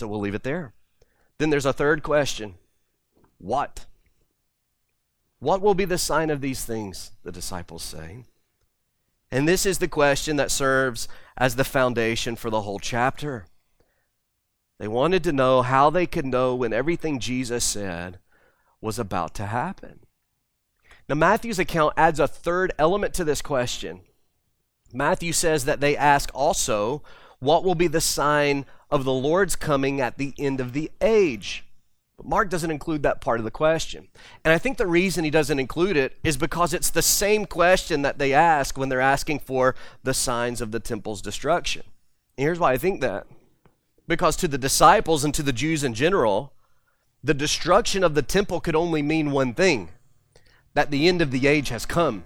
So 0.00 0.08
we'll 0.08 0.20
leave 0.20 0.34
it 0.34 0.44
there. 0.44 0.72
Then 1.36 1.50
there's 1.50 1.66
a 1.66 1.74
third 1.74 2.02
question 2.02 2.54
What? 3.36 3.84
What 5.40 5.60
will 5.60 5.74
be 5.74 5.84
the 5.84 5.98
sign 5.98 6.30
of 6.30 6.40
these 6.40 6.64
things? 6.64 7.12
The 7.22 7.30
disciples 7.30 7.82
say. 7.82 8.24
And 9.30 9.46
this 9.46 9.66
is 9.66 9.76
the 9.76 9.88
question 9.88 10.36
that 10.36 10.50
serves 10.50 11.06
as 11.36 11.56
the 11.56 11.64
foundation 11.64 12.34
for 12.34 12.48
the 12.48 12.62
whole 12.62 12.78
chapter. 12.78 13.44
They 14.78 14.88
wanted 14.88 15.22
to 15.24 15.32
know 15.32 15.60
how 15.60 15.90
they 15.90 16.06
could 16.06 16.24
know 16.24 16.54
when 16.54 16.72
everything 16.72 17.20
Jesus 17.20 17.62
said 17.62 18.20
was 18.80 18.98
about 18.98 19.34
to 19.34 19.46
happen. 19.46 20.00
Now, 21.10 21.16
Matthew's 21.16 21.58
account 21.58 21.92
adds 21.98 22.18
a 22.18 22.26
third 22.26 22.72
element 22.78 23.12
to 23.14 23.24
this 23.24 23.42
question. 23.42 24.00
Matthew 24.94 25.34
says 25.34 25.66
that 25.66 25.80
they 25.80 25.94
ask 25.94 26.30
also, 26.32 27.02
What 27.40 27.64
will 27.64 27.74
be 27.74 27.88
the 27.88 28.00
sign 28.00 28.64
of 28.90 29.04
the 29.04 29.12
Lord's 29.12 29.56
coming 29.56 30.00
at 30.00 30.18
the 30.18 30.34
end 30.38 30.60
of 30.60 30.72
the 30.72 30.90
age. 31.00 31.64
But 32.16 32.26
Mark 32.26 32.50
doesn't 32.50 32.70
include 32.70 33.02
that 33.02 33.20
part 33.20 33.40
of 33.40 33.44
the 33.44 33.50
question. 33.50 34.08
And 34.44 34.52
I 34.52 34.58
think 34.58 34.76
the 34.76 34.86
reason 34.86 35.24
he 35.24 35.30
doesn't 35.30 35.58
include 35.58 35.96
it 35.96 36.18
is 36.22 36.36
because 36.36 36.74
it's 36.74 36.90
the 36.90 37.02
same 37.02 37.46
question 37.46 38.02
that 38.02 38.18
they 38.18 38.32
ask 38.32 38.76
when 38.76 38.88
they're 38.88 39.00
asking 39.00 39.38
for 39.40 39.74
the 40.02 40.12
signs 40.12 40.60
of 40.60 40.72
the 40.72 40.80
temple's 40.80 41.22
destruction. 41.22 41.82
And 42.36 42.44
here's 42.44 42.58
why 42.58 42.72
I 42.72 42.78
think 42.78 43.00
that. 43.00 43.26
Because 44.06 44.36
to 44.36 44.48
the 44.48 44.58
disciples 44.58 45.24
and 45.24 45.32
to 45.34 45.42
the 45.42 45.52
Jews 45.52 45.84
in 45.84 45.94
general, 45.94 46.52
the 47.22 47.34
destruction 47.34 48.02
of 48.02 48.14
the 48.14 48.22
temple 48.22 48.60
could 48.60 48.76
only 48.76 49.02
mean 49.02 49.30
one 49.30 49.54
thing 49.54 49.90
that 50.74 50.90
the 50.90 51.08
end 51.08 51.22
of 51.22 51.30
the 51.30 51.46
age 51.46 51.68
has 51.68 51.86
come. 51.86 52.24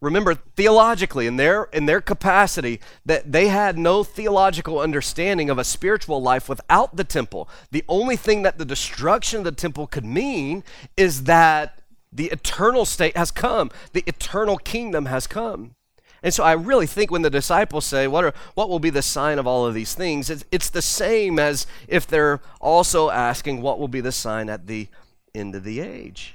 Remember, 0.00 0.34
theologically, 0.34 1.26
in 1.26 1.36
their, 1.36 1.64
in 1.64 1.86
their 1.86 2.00
capacity, 2.00 2.80
that 3.04 3.32
they 3.32 3.48
had 3.48 3.76
no 3.76 4.04
theological 4.04 4.78
understanding 4.78 5.50
of 5.50 5.58
a 5.58 5.64
spiritual 5.64 6.22
life 6.22 6.48
without 6.48 6.94
the 6.94 7.02
temple. 7.02 7.48
The 7.72 7.84
only 7.88 8.14
thing 8.14 8.42
that 8.42 8.58
the 8.58 8.64
destruction 8.64 9.40
of 9.40 9.44
the 9.44 9.52
temple 9.52 9.88
could 9.88 10.04
mean 10.04 10.62
is 10.96 11.24
that 11.24 11.80
the 12.12 12.26
eternal 12.26 12.84
state 12.84 13.16
has 13.16 13.32
come, 13.32 13.70
the 13.92 14.04
eternal 14.06 14.56
kingdom 14.56 15.06
has 15.06 15.26
come. 15.26 15.74
And 16.22 16.32
so 16.34 16.42
I 16.42 16.52
really 16.52 16.86
think 16.86 17.10
when 17.10 17.22
the 17.22 17.30
disciples 17.30 17.84
say, 17.84 18.06
What, 18.06 18.24
are, 18.24 18.34
what 18.54 18.68
will 18.68 18.80
be 18.80 18.90
the 18.90 19.02
sign 19.02 19.38
of 19.38 19.46
all 19.46 19.66
of 19.66 19.74
these 19.74 19.94
things? 19.94 20.30
It's, 20.30 20.44
it's 20.50 20.70
the 20.70 20.82
same 20.82 21.38
as 21.38 21.66
if 21.86 22.06
they're 22.06 22.40
also 22.60 23.10
asking, 23.10 23.62
What 23.62 23.78
will 23.78 23.88
be 23.88 24.00
the 24.00 24.12
sign 24.12 24.48
at 24.48 24.66
the 24.66 24.88
end 25.34 25.54
of 25.54 25.64
the 25.64 25.80
age? 25.80 26.34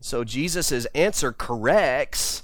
So 0.00 0.24
Jesus' 0.24 0.86
answer 0.94 1.32
corrects 1.32 2.42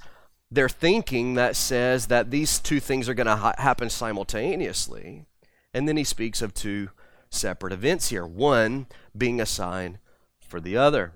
their 0.55 0.69
thinking 0.69 1.35
that 1.35 1.57
says 1.57 2.07
that 2.07 2.31
these 2.31 2.59
two 2.59 2.79
things 2.79 3.09
are 3.09 3.15
going 3.15 3.27
to 3.27 3.37
ha- 3.37 3.55
happen 3.59 3.91
simultaneously. 3.91 5.25
And 5.73 5.89
then 5.89 5.97
he 5.97 6.05
speaks 6.05 6.41
of 6.41 6.55
two 6.55 6.91
separate 7.29 7.73
events 7.73 8.11
here, 8.11 8.25
one 8.25 8.87
being 9.17 9.41
a 9.41 9.47
sign 9.47 9.99
for 10.39 10.61
the 10.61 10.77
other. 10.77 11.13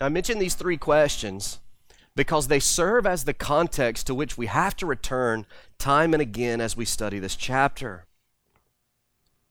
I 0.00 0.08
mention 0.08 0.38
these 0.38 0.54
three 0.54 0.76
questions 0.76 1.58
because 2.14 2.46
they 2.46 2.60
serve 2.60 3.06
as 3.06 3.24
the 3.24 3.34
context 3.34 4.06
to 4.06 4.14
which 4.14 4.38
we 4.38 4.46
have 4.46 4.76
to 4.76 4.86
return 4.86 5.44
time 5.78 6.12
and 6.12 6.22
again 6.22 6.60
as 6.60 6.76
we 6.76 6.84
study 6.84 7.18
this 7.18 7.34
chapter. 7.34 8.06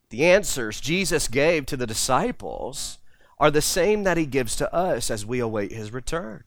The 0.09 0.25
answers 0.25 0.79
Jesus 0.79 1.27
gave 1.27 1.65
to 1.65 1.75
the 1.75 1.87
disciples 1.87 2.99
are 3.37 3.51
the 3.51 3.61
same 3.61 4.03
that 4.03 4.17
he 4.17 4.25
gives 4.25 4.55
to 4.55 4.73
us 4.73 5.11
as 5.11 5.25
we 5.25 5.39
await 5.39 5.73
his 5.73 5.91
return. 5.91 6.45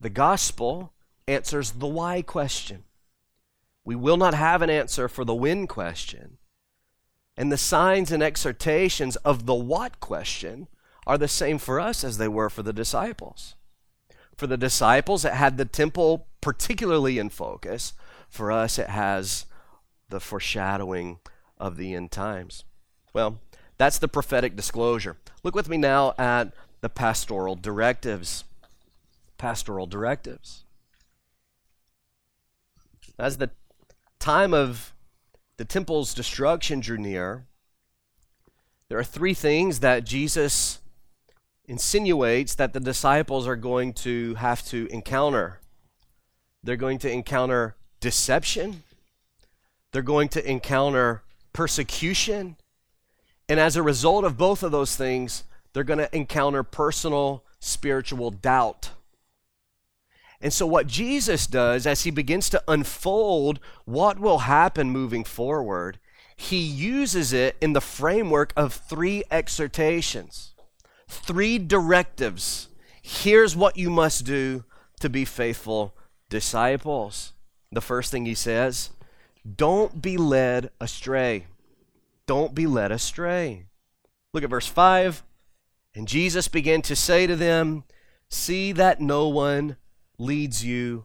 The 0.00 0.10
gospel 0.10 0.92
answers 1.28 1.72
the 1.72 1.86
why 1.86 2.22
question. 2.22 2.84
We 3.84 3.94
will 3.94 4.16
not 4.16 4.34
have 4.34 4.62
an 4.62 4.70
answer 4.70 5.08
for 5.08 5.24
the 5.24 5.34
when 5.34 5.66
question. 5.66 6.38
And 7.36 7.52
the 7.52 7.56
signs 7.58 8.10
and 8.10 8.22
exhortations 8.22 9.16
of 9.16 9.46
the 9.46 9.54
what 9.54 10.00
question 10.00 10.66
are 11.06 11.18
the 11.18 11.28
same 11.28 11.58
for 11.58 11.78
us 11.78 12.02
as 12.02 12.18
they 12.18 12.28
were 12.28 12.50
for 12.50 12.62
the 12.62 12.72
disciples. 12.72 13.54
For 14.36 14.46
the 14.46 14.56
disciples, 14.56 15.24
it 15.24 15.34
had 15.34 15.56
the 15.56 15.64
temple 15.64 16.26
particularly 16.40 17.18
in 17.18 17.28
focus. 17.28 17.92
For 18.28 18.50
us, 18.50 18.78
it 18.78 18.88
has 18.88 19.46
the 20.08 20.20
foreshadowing 20.20 21.18
of 21.58 21.76
the 21.76 21.94
end 21.94 22.10
times. 22.10 22.64
Well, 23.12 23.40
that's 23.76 23.98
the 23.98 24.08
prophetic 24.08 24.56
disclosure. 24.56 25.16
Look 25.42 25.54
with 25.54 25.68
me 25.68 25.76
now 25.76 26.14
at 26.18 26.52
the 26.80 26.88
pastoral 26.88 27.54
directives. 27.54 28.44
Pastoral 29.38 29.86
directives. 29.86 30.64
As 33.18 33.38
the 33.38 33.50
time 34.20 34.54
of 34.54 34.94
the 35.56 35.64
temple's 35.64 36.14
destruction 36.14 36.80
drew 36.80 36.98
near, 36.98 37.46
there 38.88 38.98
are 38.98 39.04
three 39.04 39.34
things 39.34 39.80
that 39.80 40.04
Jesus 40.04 40.78
insinuates 41.64 42.54
that 42.54 42.72
the 42.72 42.80
disciples 42.80 43.46
are 43.46 43.56
going 43.56 43.92
to 43.92 44.34
have 44.36 44.64
to 44.66 44.86
encounter. 44.90 45.60
They're 46.62 46.76
going 46.76 46.98
to 47.00 47.12
encounter 47.12 47.76
deception, 48.00 48.84
they're 49.92 50.02
going 50.02 50.28
to 50.30 50.48
encounter 50.48 51.22
persecution, 51.52 52.56
and 53.48 53.58
as 53.58 53.74
a 53.76 53.82
result 53.82 54.24
of 54.24 54.36
both 54.36 54.62
of 54.62 54.70
those 54.70 54.94
things, 54.94 55.44
they're 55.72 55.82
going 55.84 55.98
to 55.98 56.14
encounter 56.14 56.62
personal 56.62 57.44
spiritual 57.58 58.30
doubt. 58.30 58.90
And 60.40 60.52
so, 60.52 60.66
what 60.66 60.86
Jesus 60.86 61.46
does 61.46 61.86
as 61.86 62.02
he 62.04 62.10
begins 62.10 62.48
to 62.50 62.62
unfold 62.68 63.58
what 63.84 64.20
will 64.20 64.40
happen 64.40 64.90
moving 64.90 65.24
forward, 65.24 65.98
he 66.36 66.58
uses 66.58 67.32
it 67.32 67.56
in 67.60 67.72
the 67.72 67.80
framework 67.80 68.52
of 68.56 68.72
three 68.72 69.24
exhortations, 69.30 70.54
three 71.08 71.58
directives. 71.58 72.68
Here's 73.02 73.56
what 73.56 73.76
you 73.76 73.90
must 73.90 74.24
do 74.24 74.64
to 75.00 75.08
be 75.08 75.24
faithful 75.24 75.96
disciples. 76.28 77.32
The 77.72 77.80
first 77.80 78.10
thing 78.12 78.24
he 78.24 78.34
says 78.34 78.90
Don't 79.56 80.00
be 80.00 80.16
led 80.16 80.70
astray. 80.80 81.46
Don't 82.26 82.54
be 82.54 82.66
led 82.66 82.92
astray. 82.92 83.64
Look 84.32 84.44
at 84.44 84.50
verse 84.50 84.66
5. 84.66 85.24
And 85.94 86.06
Jesus 86.06 86.46
began 86.46 86.82
to 86.82 86.94
say 86.94 87.26
to 87.26 87.34
them, 87.34 87.82
See 88.28 88.70
that 88.72 89.00
no 89.00 89.26
one 89.26 89.76
leads 90.18 90.64
you 90.64 91.04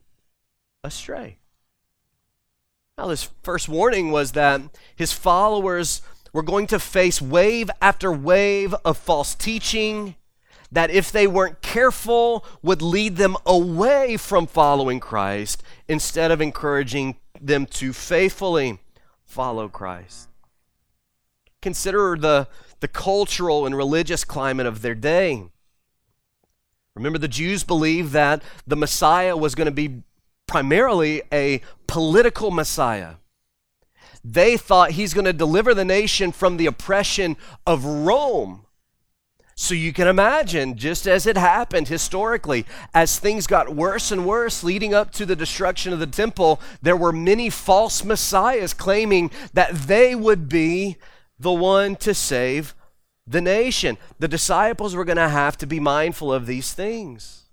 astray. 0.84 1.38
Now, 2.98 3.08
this 3.08 3.30
first 3.42 3.68
warning 3.68 4.12
was 4.12 4.34
that 4.34 4.62
his 4.96 5.14
followers 5.14 6.02
were 6.32 6.44
going 6.44 6.68
to 6.68 6.80
face 6.80 7.22
wave 7.22 7.70
after 7.82 8.12
wave 8.12 8.74
of 8.86 8.98
false 8.98 9.36
teaching 9.36 10.16
that, 10.72 10.90
if 10.90 11.12
they 11.12 11.28
weren't 11.28 11.62
careful, 11.62 12.44
would 12.64 12.82
lead 12.82 13.16
them 13.18 13.38
away 13.46 14.18
from 14.18 14.48
following 14.48 15.00
Christ 15.00 15.62
instead 15.88 16.32
of 16.32 16.42
encouraging 16.42 17.18
them 17.40 17.68
to 17.68 17.94
faithfully 17.94 18.80
follow 19.24 19.70
Christ. 19.70 20.30
Consider 21.62 22.18
the, 22.18 22.48
the 22.80 22.88
cultural 22.88 23.66
and 23.66 23.78
religious 23.78 24.24
climate 24.24 24.66
of 24.66 24.82
their 24.82 24.96
day. 24.96 25.44
Remember, 26.96 27.18
the 27.18 27.28
Jews 27.28 27.64
believed 27.64 28.12
that 28.12 28.44
the 28.68 28.76
Messiah 28.76 29.36
was 29.36 29.56
going 29.56 29.66
to 29.66 29.72
be 29.72 30.04
primarily 30.48 31.24
a 31.32 31.62
political 31.88 32.52
Messiah. 32.52 33.16
They 34.24 34.58
thought 34.58 34.92
he's 34.92 35.14
going 35.14 35.26
to 35.26 35.34
deliver 35.34 35.74
the 35.74 35.86
nation 35.86 36.32
from 36.32 36.58
the 36.58 36.68
oppression 36.68 37.36
of 37.66 37.84
Rome. 37.84 38.66
So 39.56 39.74
you 39.74 39.94
can 39.94 40.08
imagine, 40.08 40.78
just 40.78 41.08
as 41.08 41.28
it 41.28 41.38
happened 41.38 41.88
historically, 41.88 42.66
as 42.94 43.20
things 43.20 43.48
got 43.48 43.76
worse 43.76 44.12
and 44.12 44.26
worse 44.26 44.64
leading 44.64 44.94
up 44.94 45.12
to 45.14 45.26
the 45.26 45.36
destruction 45.36 45.94
of 45.94 46.00
the 46.00 46.08
temple, 46.08 46.60
there 46.82 46.98
were 46.98 47.12
many 47.12 47.50
false 47.50 48.04
messiahs 48.04 48.74
claiming 48.74 49.30
that 49.54 49.74
they 49.74 50.16
would 50.16 50.50
be 50.50 50.98
the 51.40 51.52
one 51.52 51.96
to 51.98 52.14
save 52.14 52.74
the 53.26 53.42
nation. 53.42 53.98
The 54.20 54.28
disciples 54.28 54.96
were 54.96 55.06
going 55.06 55.18
to 55.18 55.30
have 55.30 55.58
to 55.58 55.68
be 55.68 55.80
mindful 55.80 56.34
of 56.34 56.46
these 56.46 56.74
things. 56.74 57.44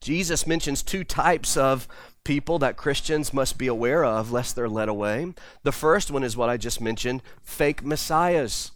Jesus 0.00 0.46
mentions 0.46 0.82
two 0.82 1.04
types 1.04 1.56
of 1.56 1.86
people 2.24 2.58
that 2.58 2.76
Christians 2.76 3.32
must 3.32 3.58
be 3.58 3.66
aware 3.66 4.04
of 4.04 4.32
lest 4.32 4.56
they're 4.56 4.68
led 4.68 4.88
away. 4.88 5.32
The 5.62 5.72
first 5.72 6.10
one 6.10 6.24
is 6.24 6.36
what 6.36 6.48
I 6.48 6.56
just 6.56 6.80
mentioned 6.80 7.22
fake 7.42 7.84
messiahs. 7.84 8.72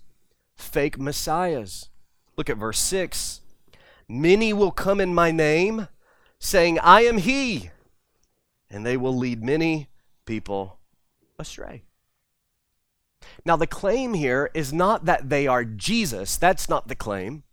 Fake 0.54 0.98
messiahs. 0.98 1.88
Look 2.36 2.48
at 2.48 2.56
verse 2.56 2.78
6. 2.78 3.40
Many 4.08 4.52
will 4.52 4.70
come 4.70 5.00
in 5.00 5.12
my 5.14 5.32
name, 5.32 5.88
saying, 6.38 6.78
I 6.78 7.02
am 7.02 7.18
he, 7.18 7.70
and 8.70 8.86
they 8.86 8.96
will 8.96 9.16
lead 9.16 9.42
many 9.42 9.88
people 10.26 10.78
astray. 11.38 11.85
Now, 13.44 13.56
the 13.56 13.66
claim 13.66 14.14
here 14.14 14.50
is 14.54 14.72
not 14.72 15.04
that 15.04 15.28
they 15.28 15.46
are 15.46 15.64
Jesus. 15.64 16.36
That's 16.36 16.68
not 16.68 16.88
the 16.88 16.94
claim. 16.94 17.44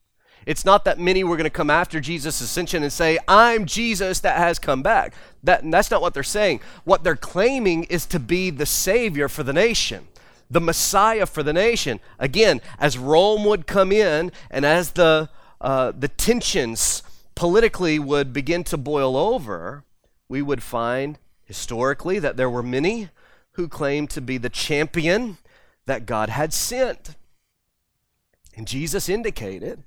It's 0.45 0.65
not 0.65 0.85
that 0.85 0.99
many 0.99 1.23
were 1.23 1.37
going 1.37 1.45
to 1.45 1.49
come 1.49 1.69
after 1.69 1.99
Jesus' 1.99 2.41
ascension 2.41 2.83
and 2.83 2.91
say, 2.91 3.17
I'm 3.27 3.65
Jesus 3.65 4.19
that 4.21 4.37
has 4.37 4.59
come 4.59 4.81
back. 4.81 5.13
That, 5.43 5.69
that's 5.69 5.91
not 5.91 6.01
what 6.01 6.13
they're 6.13 6.23
saying. 6.23 6.61
What 6.83 7.03
they're 7.03 7.15
claiming 7.15 7.85
is 7.85 8.05
to 8.07 8.19
be 8.19 8.49
the 8.49 8.65
Savior 8.65 9.29
for 9.29 9.43
the 9.43 9.53
nation, 9.53 10.07
the 10.49 10.59
Messiah 10.59 11.25
for 11.25 11.43
the 11.43 11.53
nation. 11.53 11.99
Again, 12.19 12.61
as 12.79 12.97
Rome 12.97 13.45
would 13.45 13.67
come 13.67 13.91
in 13.91 14.31
and 14.49 14.65
as 14.65 14.91
the, 14.91 15.29
uh, 15.61 15.93
the 15.97 16.09
tensions 16.09 17.03
politically 17.35 17.99
would 17.99 18.33
begin 18.33 18.63
to 18.65 18.77
boil 18.77 19.15
over, 19.15 19.85
we 20.27 20.41
would 20.41 20.63
find 20.63 21.19
historically 21.45 22.19
that 22.19 22.35
there 22.35 22.49
were 22.49 22.63
many 22.63 23.09
who 23.53 23.67
claimed 23.67 24.09
to 24.09 24.21
be 24.21 24.37
the 24.37 24.49
champion 24.49 25.37
that 25.85 26.05
God 26.05 26.29
had 26.29 26.53
sent. 26.53 27.15
And 28.55 28.67
Jesus 28.67 29.09
indicated 29.09 29.83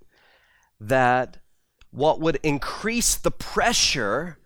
that 0.81 1.39
what 1.91 2.21
would 2.21 2.39
increase 2.43 3.15
the 3.15 3.31
pressure 3.31 4.39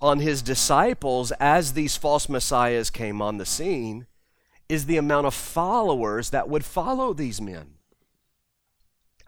on 0.00 0.20
his 0.20 0.42
disciples 0.42 1.32
as 1.40 1.72
these 1.72 1.96
false 1.96 2.28
messiahs 2.28 2.90
came 2.90 3.20
on 3.22 3.38
the 3.38 3.46
scene 3.46 4.06
is 4.68 4.86
the 4.86 4.96
amount 4.96 5.26
of 5.26 5.34
followers 5.34 6.30
that 6.30 6.48
would 6.48 6.64
follow 6.64 7.12
these 7.12 7.40
men. 7.40 7.74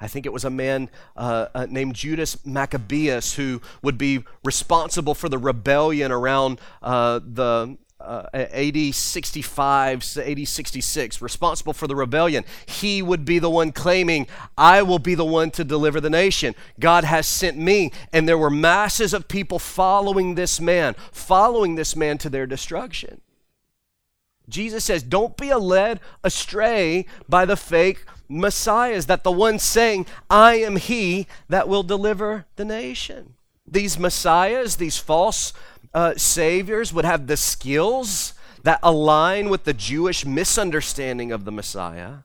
I 0.01 0.09
think 0.09 0.25
it 0.25 0.33
was 0.33 0.45
a 0.45 0.51
man 0.51 0.89
uh, 1.17 1.47
uh, 1.55 1.67
named 1.69 1.95
Judas 1.95 2.45
Maccabeus 2.47 3.35
who 3.35 3.61
would 3.83 3.99
be 3.99 4.25
responsible 4.45 5.15
for 5.15 5.29
the 5.29 5.39
rebellion 5.39 6.11
around 6.11 6.61
uh, 6.83 7.21
the 7.23 7.77
uh, 8.01 8.27
AD 8.33 8.95
65 8.95 10.05
to 10.15 10.31
AD 10.31 10.49
66, 10.49 11.23
responsible 11.23 11.73
for 11.73 11.87
the 11.87 11.97
rebellion. 11.97 12.45
He 12.67 13.03
would 13.03 13.25
be 13.25 13.39
the 13.39 13.51
one 13.51 13.73
claiming, 13.73 14.27
I 14.57 14.83
will 14.83 14.99
be 14.99 15.15
the 15.15 15.25
one 15.25 15.51
to 15.53 15.65
deliver 15.65 16.01
the 16.01 16.11
nation. 16.11 16.55
God 16.79 17.05
has 17.05 17.27
sent 17.27 17.57
me. 17.57 17.93
And 18.13 18.29
there 18.29 18.39
were 18.39 18.51
masses 18.51 19.13
of 19.15 19.29
people 19.29 19.59
following 19.59 20.35
this 20.35 20.61
man, 20.61 20.95
following 21.13 21.75
this 21.75 21.95
man 21.95 22.19
to 22.19 22.31
their 22.31 22.47
destruction. 22.47 23.21
Jesus 24.49 24.85
says, 24.85 25.03
Don't 25.03 25.37
be 25.37 25.55
led 25.55 26.01
astray 26.25 27.07
by 27.29 27.45
the 27.45 27.57
fake 27.57 28.05
messiahs, 28.29 29.07
that 29.07 29.25
the 29.25 29.33
one 29.33 29.59
saying, 29.59 30.07
I 30.29 30.55
am 30.55 30.77
he 30.77 31.27
that 31.49 31.69
will 31.69 31.83
deliver 31.83 32.47
the 32.57 32.65
nation. 32.65 33.35
These 33.67 33.99
messiahs, 33.99 34.77
these 34.77 34.99
false 34.99 35.53
uh, 35.95 36.15
saviors 36.17 36.93
would 36.93 37.05
have 37.05 37.27
the 37.27 37.37
skills 37.37 38.35
that 38.63 38.81
align 38.83 39.49
with 39.49 39.65
the 39.65 39.73
Jewish 39.73 40.25
misunderstanding 40.25 41.33
of 41.33 41.45
the 41.45 41.53
Messiah. 41.53 42.19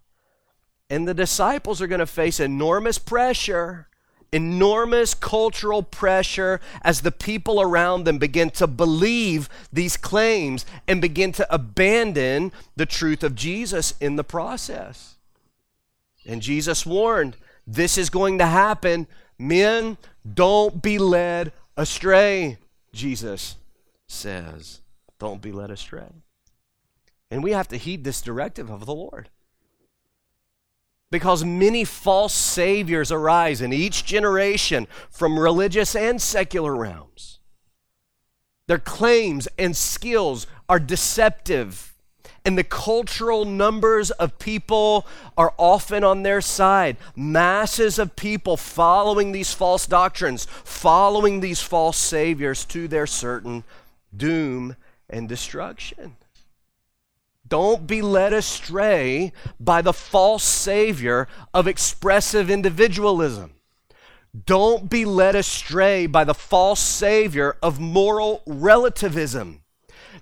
And 0.89 1.07
the 1.07 1.13
disciples 1.13 1.81
are 1.81 1.87
going 1.87 1.99
to 1.99 2.05
face 2.05 2.39
enormous 2.39 2.99
pressure, 2.99 3.87
enormous 4.31 5.13
cultural 5.13 5.81
pressure 5.81 6.59
as 6.83 7.01
the 7.01 7.11
people 7.11 7.61
around 7.61 8.03
them 8.03 8.17
begin 8.17 8.49
to 8.51 8.67
believe 8.67 9.49
these 9.71 9.97
claims 9.97 10.65
and 10.87 11.01
begin 11.01 11.31
to 11.31 11.53
abandon 11.53 12.51
the 12.75 12.85
truth 12.85 13.23
of 13.23 13.33
Jesus 13.33 13.95
in 13.99 14.15
the 14.15 14.23
process. 14.23 15.15
And 16.25 16.41
Jesus 16.41 16.85
warned 16.85 17.37
this 17.65 17.97
is 17.97 18.09
going 18.09 18.37
to 18.39 18.45
happen. 18.45 19.07
Men, 19.39 19.97
don't 20.31 20.81
be 20.81 20.97
led 20.97 21.51
astray. 21.77 22.57
Jesus 22.95 23.57
says, 24.07 24.81
Don't 25.19 25.41
be 25.41 25.51
led 25.51 25.69
astray. 25.69 26.23
And 27.29 27.43
we 27.43 27.51
have 27.51 27.67
to 27.69 27.77
heed 27.77 28.03
this 28.03 28.21
directive 28.21 28.69
of 28.69 28.85
the 28.85 28.95
Lord. 28.95 29.29
Because 31.11 31.43
many 31.43 31.83
false 31.83 32.33
saviors 32.33 33.11
arise 33.11 33.61
in 33.61 33.71
each 33.71 34.05
generation 34.05 34.87
from 35.09 35.39
religious 35.39 35.95
and 35.95 36.21
secular 36.21 36.75
realms. 36.75 37.39
Their 38.67 38.79
claims 38.79 39.47
and 39.57 39.75
skills 39.75 40.47
are 40.67 40.79
deceptive 40.79 41.94
and 42.45 42.57
the 42.57 42.63
cultural 42.63 43.43
numbers 43.43 44.11
of 44.11 44.37
people 44.37 45.07
are 45.35 45.53
often 45.57 46.03
on 46.03 46.21
their 46.21 46.41
side. 46.41 46.95
Masses 47.15 47.97
of 47.97 48.15
people 48.15 48.55
following 48.55 49.31
these 49.31 49.51
false 49.51 49.87
doctrines, 49.87 50.45
following 50.45 51.39
these 51.39 51.59
false 51.59 51.97
saviors 51.97 52.63
to 52.65 52.87
their 52.87 53.07
certain 53.07 53.63
doom 54.15 54.75
and 55.09 55.27
destruction. 55.27 56.15
Don't 57.47 57.85
be 57.85 58.01
led 58.01 58.33
astray 58.33 59.31
by 59.59 59.81
the 59.81 59.93
false 59.93 60.43
savior 60.43 61.27
of 61.53 61.67
expressive 61.67 62.49
individualism. 62.49 63.51
Don't 64.45 64.89
be 64.89 65.05
led 65.05 65.35
astray 65.35 66.07
by 66.07 66.23
the 66.23 66.33
false 66.33 66.79
savior 66.79 67.55
of 67.61 67.79
moral 67.79 68.41
relativism. 68.45 69.61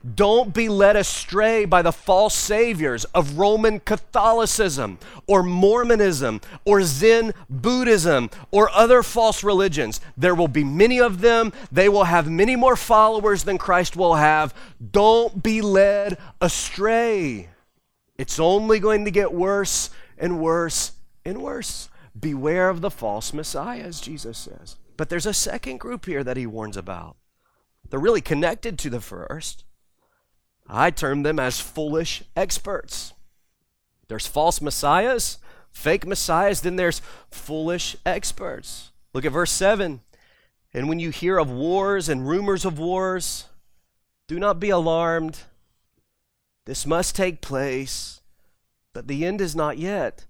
Don't 0.03 0.53
be 0.53 0.67
led 0.67 0.97
astray 0.97 1.63
by 1.63 1.81
the 1.81 1.93
false 1.93 2.35
saviors 2.35 3.05
of 3.05 3.37
Roman 3.37 3.79
Catholicism 3.79 4.99
or 5.27 5.43
Mormonism 5.43 6.41
or 6.65 6.83
Zen 6.83 7.33
Buddhism 7.49 8.29
or 8.51 8.69
other 8.71 9.01
false 9.01 9.45
religions. 9.45 10.01
There 10.17 10.35
will 10.35 10.49
be 10.49 10.65
many 10.65 10.99
of 10.99 11.21
them. 11.21 11.53
They 11.71 11.87
will 11.87 12.03
have 12.03 12.29
many 12.29 12.57
more 12.57 12.75
followers 12.75 13.45
than 13.45 13.57
Christ 13.57 13.95
will 13.95 14.15
have. 14.15 14.53
Don't 14.91 15.41
be 15.41 15.61
led 15.61 16.17
astray. 16.41 17.49
It's 18.17 18.39
only 18.39 18.79
going 18.79 19.05
to 19.05 19.11
get 19.11 19.33
worse 19.33 19.89
and 20.17 20.41
worse 20.41 20.91
and 21.23 21.41
worse. 21.41 21.87
Beware 22.19 22.67
of 22.67 22.81
the 22.81 22.91
false 22.91 23.33
messiahs, 23.33 24.01
Jesus 24.01 24.37
says. 24.37 24.75
But 24.97 25.07
there's 25.07 25.25
a 25.25 25.33
second 25.33 25.79
group 25.79 26.05
here 26.05 26.25
that 26.25 26.37
he 26.37 26.45
warns 26.45 26.75
about. 26.75 27.15
They're 27.89 27.99
really 27.99 28.21
connected 28.21 28.77
to 28.79 28.89
the 28.89 29.01
first. 29.01 29.63
I 30.67 30.91
term 30.91 31.23
them 31.23 31.39
as 31.39 31.59
foolish 31.59 32.23
experts. 32.35 33.13
There's 34.07 34.27
false 34.27 34.61
messiahs, 34.61 35.37
fake 35.71 36.05
messiahs, 36.05 36.61
then 36.61 36.75
there's 36.75 37.01
foolish 37.31 37.95
experts. 38.05 38.91
Look 39.13 39.25
at 39.25 39.31
verse 39.31 39.51
7. 39.51 40.01
And 40.73 40.89
when 40.89 40.99
you 40.99 41.09
hear 41.09 41.37
of 41.37 41.51
wars 41.51 42.09
and 42.09 42.27
rumors 42.27 42.65
of 42.65 42.79
wars, 42.79 43.45
do 44.27 44.39
not 44.39 44.59
be 44.59 44.69
alarmed. 44.69 45.39
This 46.65 46.85
must 46.85 47.15
take 47.15 47.41
place, 47.41 48.21
but 48.93 49.07
the 49.07 49.25
end 49.25 49.41
is 49.41 49.55
not 49.55 49.77
yet. 49.77 50.25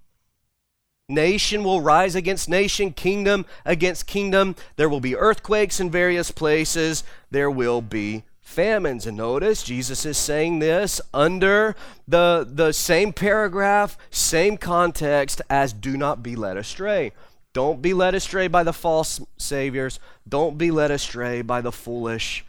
Nation 1.07 1.63
will 1.63 1.81
rise 1.81 2.15
against 2.15 2.49
nation, 2.49 2.91
kingdom 2.91 3.45
against 3.65 4.07
kingdom. 4.07 4.55
There 4.77 4.89
will 4.89 4.99
be 4.99 5.15
earthquakes 5.15 5.79
in 5.79 5.91
various 5.91 6.31
places. 6.31 7.03
There 7.29 7.51
will 7.51 7.81
be 7.81 8.23
famines. 8.43 9.07
And 9.07 9.17
notice 9.17 9.63
Jesus 9.63 10.05
is 10.05 10.17
saying 10.17 10.59
this 10.59 11.01
under 11.13 11.75
the, 12.07 12.47
the 12.47 12.71
same 12.71 13.13
paragraph, 13.13 13.97
same 14.11 14.57
context 14.57 15.41
as 15.49 15.73
do 15.73 15.97
not 15.97 16.21
be 16.21 16.35
led 16.35 16.57
astray. 16.57 17.13
Don't 17.53 17.81
be 17.81 17.93
led 17.93 18.13
astray 18.13 18.47
by 18.47 18.63
the 18.63 18.73
false 18.73 19.21
saviors. 19.37 19.99
Don't 20.27 20.57
be 20.57 20.69
led 20.69 20.91
astray 20.91 21.41
by 21.41 21.61
the 21.61 21.71
foolish 21.71 22.45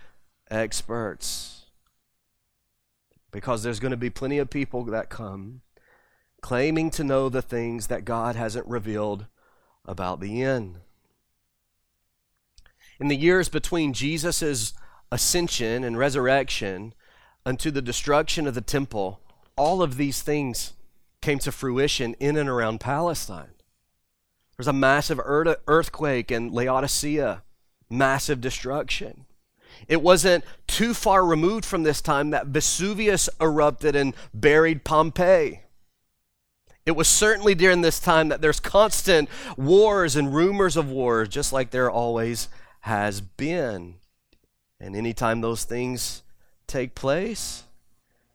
experts. 0.51 1.67
Because 3.31 3.63
there's 3.63 3.81
going 3.81 3.91
to 3.91 3.97
be 3.97 4.11
plenty 4.11 4.39
of 4.39 4.51
people 4.51 4.85
that 4.85 5.11
come 5.11 5.61
claiming 6.41 6.91
to 6.91 7.05
know 7.05 7.29
the 7.29 7.43
things 7.43 7.87
that 7.87 8.05
God 8.05 8.37
hasn't 8.37 8.67
revealed 8.67 9.27
about 9.87 10.21
the 10.21 10.43
end. 10.43 10.77
In 13.01 13.09
the 13.09 13.17
years 13.17 13.49
between 13.49 13.93
Jesus' 13.93 14.75
ascension 15.15 15.85
and 15.85 15.97
resurrection 15.97 16.93
unto 17.47 17.71
the 17.71 17.81
destruction 17.81 18.49
of 18.49 18.55
the 18.55 18.61
temple, 18.61 19.21
all 19.57 19.81
of 19.81 19.97
these 19.97 20.23
things 20.23 20.73
came 21.23 21.39
to 21.39 21.53
fruition 21.53 22.15
in 22.19 22.37
and 22.37 22.49
around 22.49 22.81
Palestine. 22.81 23.55
There 23.55 24.59
was 24.59 24.67
a 24.67 24.73
massive 24.73 25.21
earthquake 25.23 26.33
in 26.33 26.53
Laodicea, 26.53 27.45
massive 27.89 28.41
destruction. 28.41 29.27
It 29.87 30.03
wasn't 30.03 30.45
too 30.67 30.95
far 30.95 31.25
removed 31.25 31.65
from 31.65 31.85
this 31.85 32.01
time 32.01 32.31
that 32.31 32.49
Vesuvius 32.49 33.29
erupted 33.41 33.95
and 33.95 34.15
buried 34.35 34.83
Pompeii. 34.83 35.61
It 36.85 36.97
was 36.97 37.07
certainly 37.07 37.55
during 37.55 37.83
this 37.83 38.01
time 38.01 38.31
that 38.31 38.41
there's 38.41 38.59
constant 38.59 39.29
wars 39.57 40.17
and 40.17 40.35
rumors 40.35 40.77
of 40.77 40.91
wars, 40.91 41.29
just 41.29 41.53
like 41.53 41.71
there 41.71 41.91
always 41.91 42.49
has 42.81 43.21
been. 43.21 43.95
And 44.81 44.95
anytime 44.97 45.41
those 45.41 45.65
things 45.65 46.23
take 46.67 46.95
place, 46.95 47.65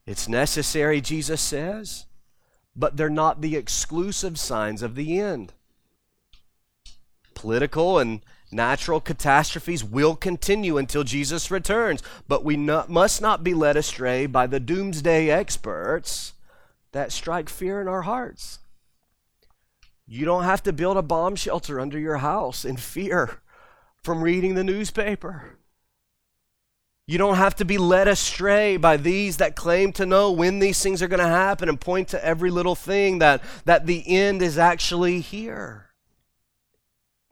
it's 0.05 0.27
necessary, 0.27 1.01
Jesus 1.01 1.41
says, 1.41 2.05
but 2.75 2.97
they're 2.97 3.09
not 3.09 3.41
the 3.41 3.55
exclusive 3.55 4.39
signs 4.39 4.81
of 4.81 4.95
the 4.95 5.19
end. 5.19 5.53
Political 7.35 7.99
and 7.99 8.21
natural 8.51 8.99
catastrophes 8.99 9.83
will 9.83 10.15
continue 10.15 10.77
until 10.77 11.03
Jesus 11.03 11.51
returns, 11.51 12.01
but 12.27 12.43
we 12.43 12.57
not, 12.57 12.89
must 12.89 13.21
not 13.21 13.43
be 13.43 13.53
led 13.53 13.77
astray 13.77 14.25
by 14.25 14.47
the 14.47 14.59
doomsday 14.59 15.29
experts 15.29 16.33
that 16.91 17.11
strike 17.11 17.49
fear 17.49 17.79
in 17.79 17.87
our 17.87 18.01
hearts. 18.01 18.59
You 20.07 20.25
don't 20.25 20.43
have 20.43 20.63
to 20.63 20.73
build 20.73 20.97
a 20.97 21.03
bomb 21.03 21.35
shelter 21.35 21.79
under 21.79 21.99
your 21.99 22.17
house 22.17 22.65
in 22.65 22.77
fear 22.77 23.41
from 24.01 24.23
reading 24.23 24.55
the 24.55 24.63
newspaper. 24.63 25.58
You 27.09 27.17
don't 27.17 27.37
have 27.37 27.55
to 27.55 27.65
be 27.65 27.79
led 27.79 28.07
astray 28.07 28.77
by 28.77 28.95
these 28.95 29.37
that 29.37 29.55
claim 29.55 29.91
to 29.93 30.05
know 30.05 30.31
when 30.31 30.59
these 30.59 30.79
things 30.79 31.01
are 31.01 31.07
going 31.07 31.19
to 31.19 31.25
happen 31.25 31.67
and 31.67 31.81
point 31.81 32.09
to 32.09 32.23
every 32.23 32.51
little 32.51 32.75
thing 32.75 33.17
that, 33.17 33.41
that 33.65 33.87
the 33.87 34.03
end 34.07 34.43
is 34.43 34.59
actually 34.59 35.19
here. 35.19 35.89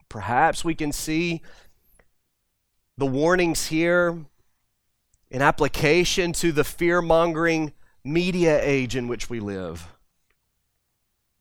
Perhaps 0.08 0.64
we 0.64 0.74
can 0.74 0.90
see 0.90 1.42
the 2.96 3.06
warnings 3.06 3.68
here 3.68 4.18
in 5.30 5.42
application 5.42 6.32
to 6.32 6.50
the 6.50 6.64
fear 6.64 7.00
mongering 7.00 7.72
media 8.02 8.60
age 8.60 8.96
in 8.96 9.06
which 9.06 9.30
we 9.30 9.38
live. 9.38 9.86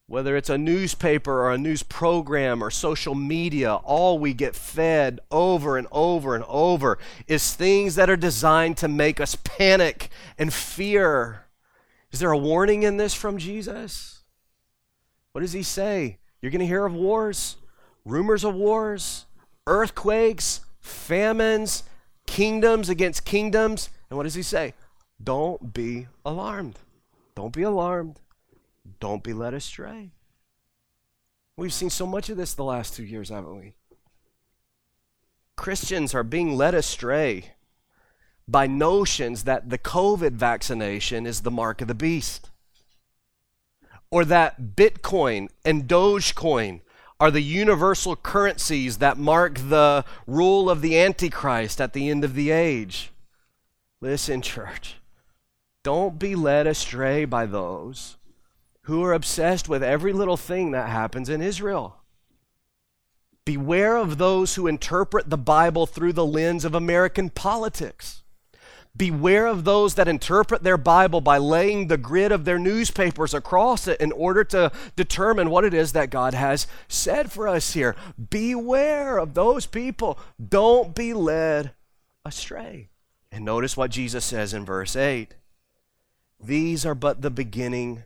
Whether 0.09 0.37
it's 0.37 0.49
a 0.49 0.57
newspaper 0.57 1.41
or 1.41 1.51
a 1.51 1.57
news 1.57 1.83
program 1.83 2.63
or 2.63 2.71
social 2.71 3.13
media, 3.13 3.75
all 3.75 4.17
we 4.17 4.33
get 4.33 4.55
fed 4.55 5.19
over 5.29 5.77
and 5.77 5.85
over 5.91 6.33
and 6.33 6.45
over 6.47 6.97
is 7.27 7.53
things 7.53 7.95
that 7.95 8.09
are 8.09 8.15
designed 8.15 8.77
to 8.77 8.87
make 8.87 9.19
us 9.19 9.35
panic 9.35 10.09
and 10.37 10.53
fear. 10.53 11.45
Is 12.11 12.21
there 12.21 12.31
a 12.31 12.37
warning 12.37 12.83
in 12.83 12.95
this 12.95 13.13
from 13.13 13.37
Jesus? 13.37 14.19
What 15.33 15.41
does 15.41 15.51
he 15.51 15.61
say? 15.61 16.19
You're 16.41 16.51
going 16.51 16.61
to 16.61 16.65
hear 16.65 16.85
of 16.85 16.93
wars, 16.93 17.57
rumors 18.05 18.45
of 18.45 18.55
wars, 18.55 19.25
earthquakes, 19.67 20.61
famines, 20.79 21.83
kingdoms 22.25 22.87
against 22.87 23.25
kingdoms. 23.25 23.89
And 24.09 24.15
what 24.15 24.23
does 24.23 24.35
he 24.35 24.41
say? 24.41 24.73
Don't 25.21 25.73
be 25.73 26.07
alarmed. 26.25 26.79
Don't 27.35 27.53
be 27.53 27.63
alarmed. 27.63 28.21
Don't 28.99 29.23
be 29.23 29.33
led 29.33 29.53
astray. 29.53 30.11
We've 31.55 31.73
seen 31.73 31.89
so 31.89 32.05
much 32.05 32.29
of 32.29 32.37
this 32.37 32.53
the 32.53 32.63
last 32.63 32.95
two 32.95 33.03
years, 33.03 33.29
haven't 33.29 33.57
we? 33.57 33.73
Christians 35.55 36.13
are 36.13 36.23
being 36.23 36.55
led 36.55 36.75
astray 36.75 37.53
by 38.47 38.67
notions 38.67 39.43
that 39.43 39.69
the 39.69 39.77
COVID 39.77 40.33
vaccination 40.33 41.25
is 41.25 41.41
the 41.41 41.51
mark 41.51 41.81
of 41.81 41.87
the 41.87 41.95
beast, 41.95 42.49
or 44.11 44.23
that 44.25 44.75
Bitcoin 44.75 45.49
and 45.65 45.87
Dogecoin 45.87 46.81
are 47.19 47.31
the 47.31 47.41
universal 47.41 48.15
currencies 48.15 48.99
that 48.99 49.17
mark 49.17 49.57
the 49.57 50.05
rule 50.27 50.69
of 50.69 50.81
the 50.81 50.97
Antichrist 50.99 51.81
at 51.81 51.93
the 51.93 52.09
end 52.09 52.23
of 52.23 52.35
the 52.35 52.51
age. 52.51 53.11
Listen, 53.99 54.43
church. 54.43 54.97
Don't 55.83 56.19
be 56.19 56.35
led 56.35 56.67
astray 56.67 57.25
by 57.25 57.47
those 57.47 58.16
who 58.87 59.03
are 59.03 59.11
obsessed 59.11 59.67
with 59.67 59.83
every 59.83 60.13
little 60.13 60.37
thing 60.37 60.71
that 60.71 60.87
happens 60.87 61.27
in 61.27 61.41
Israel. 61.41 61.97
Beware 63.43 63.97
of 63.97 64.17
those 64.17 64.55
who 64.55 64.65
interpret 64.65 65.29
the 65.29 65.37
Bible 65.37 65.85
through 65.85 66.13
the 66.13 66.25
lens 66.25 66.63
of 66.63 66.73
American 66.73 67.29
politics. 67.29 68.23
Beware 68.95 69.45
of 69.45 69.65
those 69.65 69.95
that 69.95 70.07
interpret 70.07 70.63
their 70.63 70.77
Bible 70.77 71.19
by 71.19 71.37
laying 71.37 71.87
the 71.87 71.97
grid 71.97 72.31
of 72.31 72.45
their 72.45 72.57
newspapers 72.57 73.33
across 73.33 73.89
it 73.89 73.99
in 73.99 74.13
order 74.13 74.45
to 74.45 74.71
determine 74.95 75.49
what 75.49 75.65
it 75.65 75.73
is 75.73 75.91
that 75.91 76.09
God 76.09 76.33
has 76.33 76.65
said 76.87 77.29
for 77.29 77.45
us 77.45 77.73
here. 77.73 77.93
Beware 78.29 79.17
of 79.17 79.33
those 79.33 79.65
people. 79.65 80.17
Don't 80.49 80.95
be 80.95 81.13
led 81.13 81.73
astray. 82.23 82.87
And 83.33 83.43
notice 83.43 83.75
what 83.75 83.91
Jesus 83.91 84.23
says 84.23 84.53
in 84.53 84.65
verse 84.65 84.95
8 84.95 85.35
these 86.39 86.85
are 86.85 86.95
but 86.95 87.21
the 87.21 87.31
beginning 87.31 88.03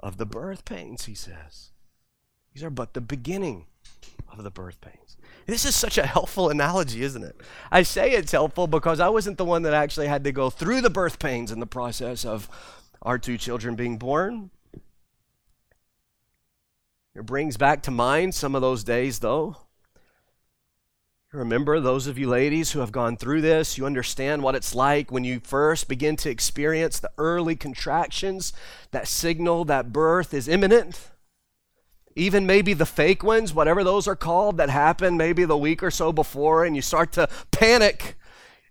of 0.00 0.16
the 0.16 0.26
birth 0.26 0.64
pains, 0.64 1.06
he 1.06 1.14
says. 1.14 1.70
These 2.54 2.64
are 2.64 2.70
but 2.70 2.94
the 2.94 3.00
beginning 3.00 3.66
of 4.30 4.42
the 4.42 4.50
birth 4.50 4.80
pains. 4.80 5.16
This 5.46 5.64
is 5.64 5.74
such 5.74 5.98
a 5.98 6.06
helpful 6.06 6.50
analogy, 6.50 7.02
isn't 7.02 7.22
it? 7.22 7.40
I 7.70 7.82
say 7.82 8.12
it's 8.12 8.32
helpful 8.32 8.66
because 8.66 9.00
I 9.00 9.08
wasn't 9.08 9.38
the 9.38 9.44
one 9.44 9.62
that 9.62 9.74
actually 9.74 10.08
had 10.08 10.24
to 10.24 10.32
go 10.32 10.50
through 10.50 10.80
the 10.82 10.90
birth 10.90 11.18
pains 11.18 11.50
in 11.50 11.60
the 11.60 11.66
process 11.66 12.24
of 12.24 12.48
our 13.02 13.18
two 13.18 13.38
children 13.38 13.74
being 13.74 13.96
born. 13.96 14.50
It 17.14 17.26
brings 17.26 17.56
back 17.56 17.82
to 17.84 17.90
mind 17.90 18.34
some 18.34 18.54
of 18.54 18.60
those 18.60 18.84
days, 18.84 19.18
though. 19.20 19.56
Remember, 21.38 21.78
those 21.78 22.08
of 22.08 22.18
you 22.18 22.28
ladies 22.28 22.72
who 22.72 22.80
have 22.80 22.90
gone 22.90 23.16
through 23.16 23.42
this, 23.42 23.78
you 23.78 23.86
understand 23.86 24.42
what 24.42 24.56
it's 24.56 24.74
like 24.74 25.12
when 25.12 25.22
you 25.22 25.38
first 25.38 25.88
begin 25.88 26.16
to 26.16 26.28
experience 26.28 26.98
the 26.98 27.12
early 27.16 27.54
contractions 27.54 28.52
that 28.90 29.06
signal 29.06 29.64
that 29.66 29.92
birth 29.92 30.34
is 30.34 30.48
imminent. 30.48 31.12
Even 32.16 32.44
maybe 32.44 32.74
the 32.74 32.84
fake 32.84 33.22
ones, 33.22 33.54
whatever 33.54 33.84
those 33.84 34.08
are 34.08 34.16
called, 34.16 34.56
that 34.56 34.68
happen 34.68 35.16
maybe 35.16 35.44
the 35.44 35.56
week 35.56 35.80
or 35.80 35.92
so 35.92 36.12
before, 36.12 36.64
and 36.64 36.74
you 36.74 36.82
start 36.82 37.12
to 37.12 37.28
panic. 37.52 38.17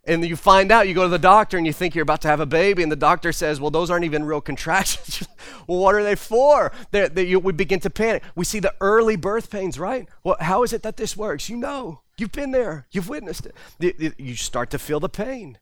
And 0.07 0.25
you 0.25 0.37
find 0.37 0.71
out, 0.71 0.87
you 0.87 0.93
go 0.93 1.03
to 1.03 1.09
the 1.09 1.19
doctor 1.19 1.57
and 1.57 1.67
you 1.67 1.73
think 1.73 1.93
you're 1.93 2.03
about 2.03 2.21
to 2.21 2.29
have 2.29 2.39
a 2.39 2.45
baby, 2.45 2.81
and 2.81 2.91
the 2.91 2.95
doctor 2.95 3.33
says, 3.33 3.59
Well, 3.59 3.71
those 3.71 3.91
aren't 3.91 4.05
even 4.05 4.23
real 4.23 4.39
contractions. 4.39 5.27
well, 5.67 5.79
what 5.79 5.95
are 5.95 6.03
they 6.03 6.15
for? 6.15 6.71
They're, 6.91 7.09
they, 7.09 7.25
you, 7.25 7.39
we 7.39 7.51
begin 7.51 7.81
to 7.81 7.89
panic. 7.89 8.23
We 8.33 8.45
see 8.45 8.59
the 8.59 8.73
early 8.79 9.17
birth 9.17 9.51
pains, 9.51 9.77
right? 9.77 10.07
Well, 10.23 10.37
how 10.39 10.63
is 10.63 10.71
it 10.71 10.81
that 10.83 10.97
this 10.97 11.17
works? 11.17 11.49
You 11.49 11.57
know. 11.57 12.01
You've 12.17 12.31
been 12.31 12.51
there, 12.51 12.87
you've 12.91 13.09
witnessed 13.09 13.47
it. 13.79 14.15
You 14.17 14.35
start 14.35 14.71
to 14.71 14.79
feel 14.79 14.99
the 14.99 15.09
pain. 15.09 15.59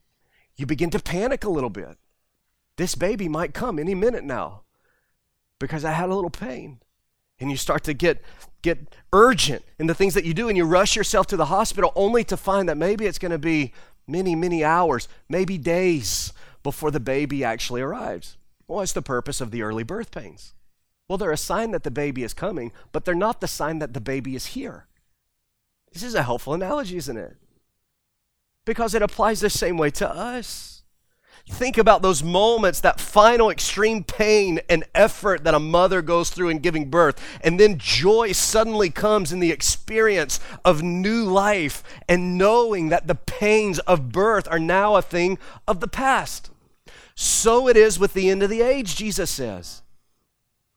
You 0.55 0.65
begin 0.65 0.89
to 0.91 0.99
panic 0.99 1.43
a 1.43 1.49
little 1.49 1.69
bit. 1.69 1.97
This 2.77 2.95
baby 2.95 3.27
might 3.27 3.53
come 3.53 3.77
any 3.77 3.93
minute 3.93 4.23
now 4.23 4.61
because 5.59 5.83
I 5.83 5.91
had 5.91 6.09
a 6.09 6.15
little 6.15 6.29
pain. 6.29 6.79
And 7.39 7.51
you 7.51 7.57
start 7.57 7.83
to 7.83 7.93
get, 7.93 8.21
get 8.61 8.95
urgent 9.11 9.65
in 9.77 9.87
the 9.87 9.93
things 9.93 10.13
that 10.13 10.23
you 10.23 10.33
do, 10.33 10.47
and 10.47 10.55
you 10.55 10.63
rush 10.63 10.95
yourself 10.95 11.27
to 11.27 11.37
the 11.37 11.47
hospital 11.47 11.91
only 11.93 12.23
to 12.23 12.37
find 12.37 12.69
that 12.69 12.77
maybe 12.77 13.05
it's 13.05 13.19
going 13.19 13.33
to 13.33 13.37
be 13.37 13.73
many, 14.07 14.35
many 14.35 14.63
hours, 14.63 15.07
maybe 15.29 15.57
days 15.57 16.33
before 16.63 16.91
the 16.91 16.99
baby 16.99 17.43
actually 17.43 17.81
arrives. 17.81 18.37
What's 18.67 18.93
the 18.93 19.01
purpose 19.01 19.41
of 19.41 19.51
the 19.51 19.61
early 19.61 19.83
birth 19.83 20.11
pains? 20.11 20.53
Well, 21.07 21.17
they're 21.17 21.31
a 21.31 21.37
sign 21.37 21.71
that 21.71 21.83
the 21.83 21.91
baby 21.91 22.23
is 22.23 22.33
coming, 22.33 22.71
but 22.91 23.05
they're 23.05 23.13
not 23.13 23.41
the 23.41 23.47
sign 23.47 23.79
that 23.79 23.93
the 23.93 24.01
baby 24.01 24.35
is 24.35 24.47
here. 24.47 24.87
This 25.93 26.03
is 26.03 26.15
a 26.15 26.23
helpful 26.23 26.53
analogy, 26.53 26.97
isn't 26.97 27.17
it? 27.17 27.37
Because 28.65 28.95
it 28.95 29.03
applies 29.03 29.39
the 29.39 29.49
same 29.49 29.77
way 29.77 29.91
to 29.91 30.09
us. 30.09 30.74
Think 31.47 31.77
about 31.77 32.01
those 32.01 32.23
moments, 32.23 32.81
that 32.81 32.99
final 32.99 33.51
extreme 33.51 34.03
pain 34.03 34.59
and 34.67 34.83
effort 34.95 35.43
that 35.43 35.53
a 35.53 35.59
mother 35.59 36.01
goes 36.01 36.31
through 36.31 36.49
in 36.49 36.59
giving 36.59 36.89
birth. 36.89 37.21
And 37.41 37.59
then 37.59 37.77
joy 37.77 38.31
suddenly 38.31 38.89
comes 38.89 39.31
in 39.31 39.39
the 39.39 39.51
experience 39.51 40.39
of 40.65 40.81
new 40.81 41.23
life 41.23 41.83
and 42.09 42.37
knowing 42.37 42.89
that 42.89 43.07
the 43.07 43.15
pains 43.15 43.77
of 43.79 44.11
birth 44.11 44.47
are 44.49 44.59
now 44.59 44.95
a 44.95 45.03
thing 45.03 45.37
of 45.67 45.81
the 45.81 45.87
past. 45.87 46.49
So 47.13 47.67
it 47.67 47.77
is 47.77 47.99
with 47.99 48.13
the 48.13 48.29
end 48.29 48.41
of 48.41 48.49
the 48.49 48.61
age, 48.61 48.95
Jesus 48.95 49.29
says. 49.29 49.83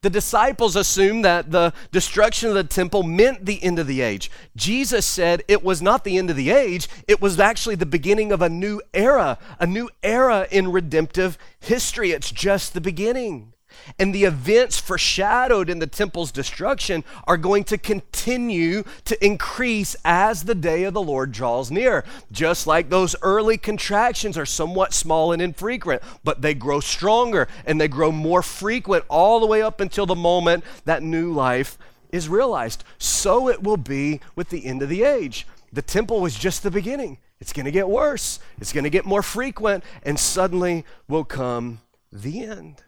The 0.01 0.11
disciples 0.11 0.77
assumed 0.77 1.25
that 1.25 1.51
the 1.51 1.73
destruction 1.91 2.51
of 2.51 2.55
the 2.55 2.63
temple 2.63 3.03
meant 3.03 3.47
the 3.47 3.61
end 3.65 3.81
of 3.81 3.89
the 3.89 4.01
age. 4.01 4.31
Jesus 4.55 5.05
said 5.05 5.43
it 5.49 5.65
was 5.65 5.83
not 5.83 6.05
the 6.05 6.19
end 6.19 6.31
of 6.31 6.37
the 6.37 6.51
age, 6.51 6.89
it 7.09 7.21
was 7.21 7.41
actually 7.41 7.75
the 7.75 7.85
beginning 7.85 8.31
of 8.31 8.41
a 8.41 8.49
new 8.49 8.81
era, 8.95 9.39
a 9.59 9.67
new 9.67 9.91
era 10.05 10.47
in 10.53 10.71
redemptive 10.71 11.37
history. 11.59 12.13
It's 12.13 12.31
just 12.31 12.75
the 12.75 12.81
beginning. 12.81 13.55
And 13.99 14.15
the 14.15 14.25
events 14.25 14.79
foreshadowed 14.79 15.71
in 15.71 15.79
the 15.79 15.87
temple's 15.87 16.33
destruction 16.33 17.05
are 17.27 17.37
going 17.37 17.65
to 17.65 17.79
continue 17.79 18.85
to 19.05 19.25
increase 19.25 19.97
as 20.05 20.45
the 20.45 20.55
day 20.55 20.85
of 20.85 20.95
the 20.95 21.03
Lord 21.03 21.33
draws 21.33 21.71
near. 21.71 22.05
Just 22.33 22.67
like 22.67 22.89
those 22.89 23.17
early 23.23 23.57
contractions 23.57 24.37
are 24.37 24.47
somewhat 24.47 24.93
small 24.93 25.33
and 25.33 25.41
infrequent, 25.41 26.03
but 26.25 26.43
they 26.43 26.55
grow 26.55 26.81
stronger 26.81 27.49
and 27.67 27.81
they 27.81 27.89
grow 27.89 28.13
more 28.13 28.43
frequent 28.43 29.05
all 29.09 29.41
the 29.41 29.47
way 29.47 29.63
up 29.63 29.81
until 29.81 30.07
the 30.07 30.15
moment 30.15 30.65
that 30.85 31.03
new 31.03 31.33
life 31.33 31.79
is 32.11 32.29
realized. 32.29 32.85
So 32.99 33.49
it 33.49 33.63
will 33.63 33.77
be 33.77 34.21
with 34.35 34.51
the 34.51 34.67
end 34.67 34.83
of 34.83 34.89
the 34.89 35.03
age. 35.03 35.47
The 35.73 35.83
temple 35.83 36.21
was 36.21 36.35
just 36.35 36.63
the 36.63 36.71
beginning. 36.71 37.19
It's 37.41 37.53
going 37.53 37.67
to 37.67 37.71
get 37.71 37.89
worse, 37.89 38.41
it's 38.61 38.73
going 38.73 38.85
to 38.85 38.91
get 38.91 39.05
more 39.05 39.23
frequent, 39.23 39.85
and 40.03 40.19
suddenly 40.19 40.85
will 41.07 41.25
come 41.25 41.81
the 42.11 42.43
end. 42.43 42.83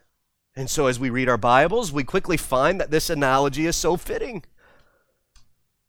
And 0.61 0.69
so, 0.69 0.85
as 0.85 0.99
we 0.99 1.09
read 1.09 1.27
our 1.27 1.39
Bibles, 1.39 1.91
we 1.91 2.03
quickly 2.03 2.37
find 2.37 2.79
that 2.79 2.91
this 2.91 3.09
analogy 3.09 3.65
is 3.65 3.75
so 3.75 3.97
fitting. 3.97 4.43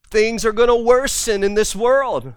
Things 0.08 0.46
are 0.46 0.52
going 0.52 0.70
to 0.70 0.74
worsen 0.74 1.44
in 1.44 1.52
this 1.52 1.76
world. 1.76 2.32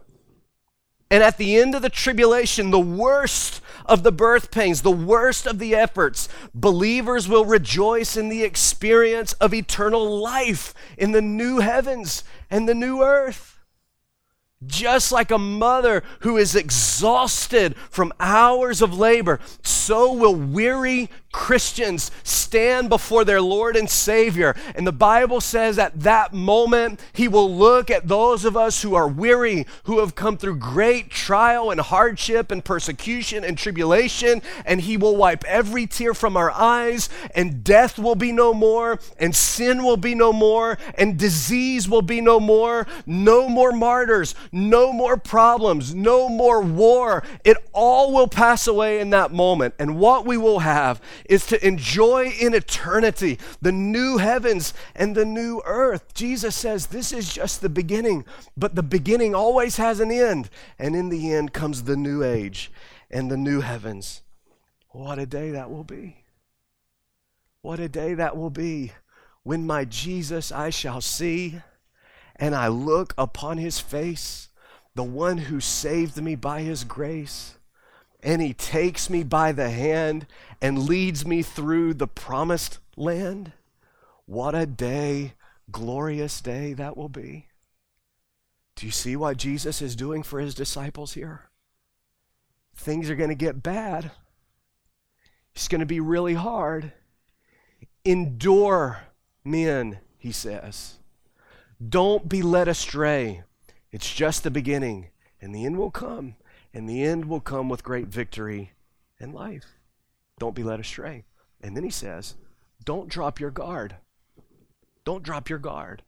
And 1.09 1.23
at 1.23 1.37
the 1.37 1.55
end 1.55 1.75
of 1.75 1.81
the 1.81 1.89
tribulation, 1.89 2.71
the 2.71 2.77
worst 2.77 3.61
of 3.85 4.03
the 4.03 4.11
birth 4.11 4.51
pains, 4.51 4.81
the 4.81 4.91
worst 4.91 5.47
of 5.47 5.59
the 5.59 5.75
efforts, 5.75 6.27
believers 6.53 7.29
will 7.29 7.45
rejoice 7.45 8.17
in 8.17 8.27
the 8.27 8.43
experience 8.43 9.31
of 9.39 9.53
eternal 9.53 10.19
life 10.19 10.73
in 10.97 11.13
the 11.13 11.21
new 11.21 11.59
heavens 11.59 12.25
and 12.51 12.67
the 12.67 12.75
new 12.75 13.01
earth. 13.01 13.55
Just 14.65 15.13
like 15.13 15.31
a 15.31 15.37
mother 15.37 16.03
who 16.19 16.35
is 16.35 16.53
exhausted 16.53 17.77
from 17.89 18.11
hours 18.19 18.81
of 18.81 18.97
labor, 18.97 19.39
so 19.63 20.11
will 20.11 20.35
weary 20.35 21.09
Christians 21.35 22.11
stand 22.23 22.87
before 22.87 23.25
their 23.25 23.41
Lord 23.41 23.75
and 23.75 23.89
Savior. 23.89 24.55
And 24.73 24.87
the 24.87 24.93
Bible 24.93 25.41
says 25.41 25.77
at 25.77 25.99
that 25.99 26.31
moment, 26.31 27.01
He 27.11 27.27
will 27.27 27.53
look 27.53 27.91
at 27.91 28.07
those 28.07 28.45
of 28.45 28.55
us 28.55 28.81
who 28.81 28.95
are 28.95 29.07
weary, 29.07 29.67
who 29.83 29.99
have 29.99 30.15
come 30.15 30.37
through 30.37 30.55
great 30.59 31.09
trial 31.09 31.71
and 31.71 31.81
hardship 31.81 32.51
and 32.51 32.63
persecution 32.63 33.43
and 33.43 33.57
tribulation, 33.57 34.41
and 34.65 34.79
He 34.79 34.95
will 34.95 35.17
wipe 35.17 35.43
every 35.43 35.85
tear 35.85 36.13
from 36.13 36.37
our 36.37 36.51
eyes, 36.51 37.09
and 37.35 37.65
death 37.65 37.99
will 37.99 38.15
be 38.15 38.31
no 38.31 38.53
more, 38.53 38.97
and 39.19 39.35
sin 39.35 39.83
will 39.83 39.97
be 39.97 40.15
no 40.15 40.31
more, 40.31 40.77
and 40.97 41.19
disease 41.19 41.89
will 41.89 42.01
be 42.01 42.21
no 42.21 42.39
more, 42.39 42.87
no 43.05 43.49
more 43.49 43.73
martyrs, 43.73 44.35
no 44.53 44.93
more 44.93 45.17
problems, 45.17 45.93
no 45.93 46.29
more 46.29 46.61
war. 46.61 47.23
It 47.43 47.57
all 47.73 48.13
will 48.13 48.29
pass 48.29 48.67
away 48.67 49.01
in 49.01 49.09
that 49.09 49.33
moment. 49.33 49.73
And 49.77 49.99
what 49.99 50.25
we 50.25 50.37
will 50.37 50.59
have 50.59 51.01
is 51.29 51.45
to 51.47 51.65
enjoy 51.65 52.27
in 52.39 52.53
eternity 52.53 53.39
the 53.61 53.71
new 53.71 54.17
heavens 54.17 54.73
and 54.95 55.15
the 55.15 55.25
new 55.25 55.61
earth. 55.65 56.13
Jesus 56.13 56.55
says 56.55 56.87
this 56.87 57.11
is 57.11 57.33
just 57.33 57.61
the 57.61 57.69
beginning, 57.69 58.25
but 58.55 58.75
the 58.75 58.83
beginning 58.83 59.35
always 59.35 59.77
has 59.77 59.99
an 59.99 60.11
end. 60.11 60.49
And 60.79 60.95
in 60.95 61.09
the 61.09 61.33
end 61.33 61.53
comes 61.53 61.83
the 61.83 61.97
new 61.97 62.23
age 62.23 62.71
and 63.09 63.29
the 63.29 63.37
new 63.37 63.61
heavens. 63.61 64.21
What 64.89 65.19
a 65.19 65.25
day 65.25 65.51
that 65.51 65.69
will 65.69 65.83
be! 65.83 66.17
What 67.61 67.79
a 67.79 67.89
day 67.89 68.13
that 68.13 68.37
will 68.37 68.51
be 68.51 68.91
when 69.43 69.65
my 69.65 69.85
Jesus 69.85 70.51
I 70.51 70.69
shall 70.69 71.01
see 71.01 71.61
and 72.35 72.55
I 72.55 72.67
look 72.67 73.13
upon 73.17 73.57
his 73.57 73.79
face, 73.79 74.49
the 74.93 75.03
one 75.03 75.37
who 75.37 75.59
saved 75.59 76.21
me 76.21 76.35
by 76.35 76.61
his 76.61 76.83
grace 76.83 77.55
and 78.25 78.41
he 78.41 78.55
takes 78.55 79.07
me 79.07 79.23
by 79.23 79.51
the 79.51 79.69
hand 79.69 80.25
and 80.59 80.89
leads 80.89 81.27
me 81.27 81.43
through 81.43 81.93
the 81.93 82.07
promised 82.07 82.79
land. 82.97 83.51
What 84.25 84.55
a 84.55 84.65
day, 84.65 85.33
glorious 85.71 86.41
day 86.41 86.73
that 86.73 86.97
will 86.97 87.07
be. 87.07 87.45
Do 88.75 88.87
you 88.87 88.91
see 88.91 89.15
what 89.15 89.37
Jesus 89.37 89.79
is 89.79 89.95
doing 89.95 90.23
for 90.23 90.39
his 90.39 90.55
disciples 90.55 91.13
here? 91.13 91.43
Things 92.75 93.11
are 93.11 93.15
going 93.15 93.29
to 93.29 93.35
get 93.35 93.61
bad. 93.61 94.09
It's 95.53 95.67
going 95.67 95.79
to 95.79 95.85
be 95.85 95.99
really 95.99 96.33
hard. 96.33 96.93
Endure, 98.03 99.03
men, 99.43 99.99
he 100.17 100.31
says. 100.31 100.95
Don't 101.87 102.27
be 102.27 102.41
led 102.41 102.67
astray. 102.67 103.43
It's 103.91 104.11
just 104.11 104.43
the 104.43 104.51
beginning, 104.51 105.09
and 105.39 105.53
the 105.53 105.63
end 105.63 105.77
will 105.77 105.91
come 105.91 106.35
and 106.75 106.89
the 106.89 107.03
end 107.03 107.25
will 107.25 107.39
come 107.39 107.69
with 107.69 107.85
great 107.85 108.07
victory 108.07 108.73
and 109.17 109.33
life. 109.33 109.79
Don't 110.37 110.53
be 110.53 110.61
led 110.61 110.81
astray. 110.81 111.23
And 111.61 111.75
then 111.75 111.85
he 111.85 111.89
says, 111.89 112.35
don't 112.83 113.07
drop 113.07 113.39
your 113.39 113.49
guard. 113.49 113.95
Don't 115.05 115.23
drop 115.23 115.49
your 115.49 115.57
guard. 115.57 116.03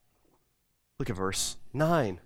Look 0.99 1.09
at 1.09 1.15
verse 1.15 1.55
9. 1.73 2.19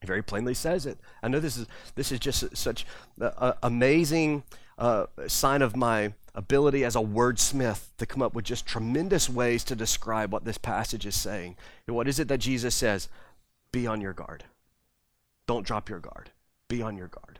He 0.00 0.06
very 0.06 0.22
plainly 0.22 0.52
says 0.52 0.84
it. 0.84 0.98
I 1.22 1.28
know 1.28 1.38
this 1.38 1.56
is 1.56 1.66
this 1.94 2.10
is 2.10 2.18
just 2.18 2.56
such 2.56 2.86
an 3.20 3.52
amazing 3.62 4.42
uh, 4.76 5.06
sign 5.28 5.62
of 5.62 5.76
my 5.76 6.14
ability 6.34 6.84
as 6.84 6.96
a 6.96 7.00
wordsmith 7.00 7.88
to 7.98 8.06
come 8.06 8.22
up 8.22 8.34
with 8.34 8.46
just 8.46 8.66
tremendous 8.66 9.28
ways 9.28 9.62
to 9.64 9.76
describe 9.76 10.32
what 10.32 10.44
this 10.44 10.58
passage 10.58 11.06
is 11.06 11.14
saying. 11.14 11.56
What 11.86 12.08
is 12.08 12.18
it 12.18 12.28
that 12.28 12.38
Jesus 12.38 12.74
says? 12.74 13.08
Be 13.70 13.86
on 13.86 14.00
your 14.00 14.14
guard. 14.14 14.44
Don't 15.46 15.66
drop 15.66 15.88
your 15.88 16.00
guard. 16.00 16.30
Be 16.68 16.82
on 16.82 16.96
your 16.96 17.08
guard 17.08 17.39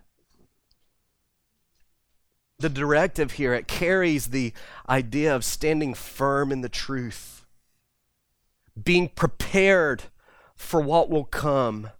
the 2.60 2.68
directive 2.68 3.32
here, 3.32 3.54
it 3.54 3.66
carries 3.66 4.28
the 4.28 4.52
idea 4.88 5.34
of 5.34 5.44
standing 5.44 5.94
firm 5.94 6.52
in 6.52 6.60
the 6.60 6.68
truth, 6.68 7.44
being 8.82 9.08
prepared 9.08 10.04
for 10.54 10.80
what 10.80 11.10
will 11.10 11.24
come 11.24 11.90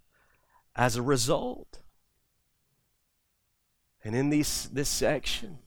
as 0.76 0.96
a 0.96 1.02
result. 1.02 1.80
And 4.04 4.14
in 4.14 4.30
these, 4.30 4.68
this 4.72 4.88
section, 4.88 5.58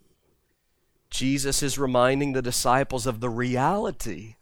Jesus 1.10 1.62
is 1.62 1.78
reminding 1.78 2.34
the 2.34 2.42
disciples 2.42 3.06
of 3.06 3.20
the 3.20 3.30
reality 3.30 4.36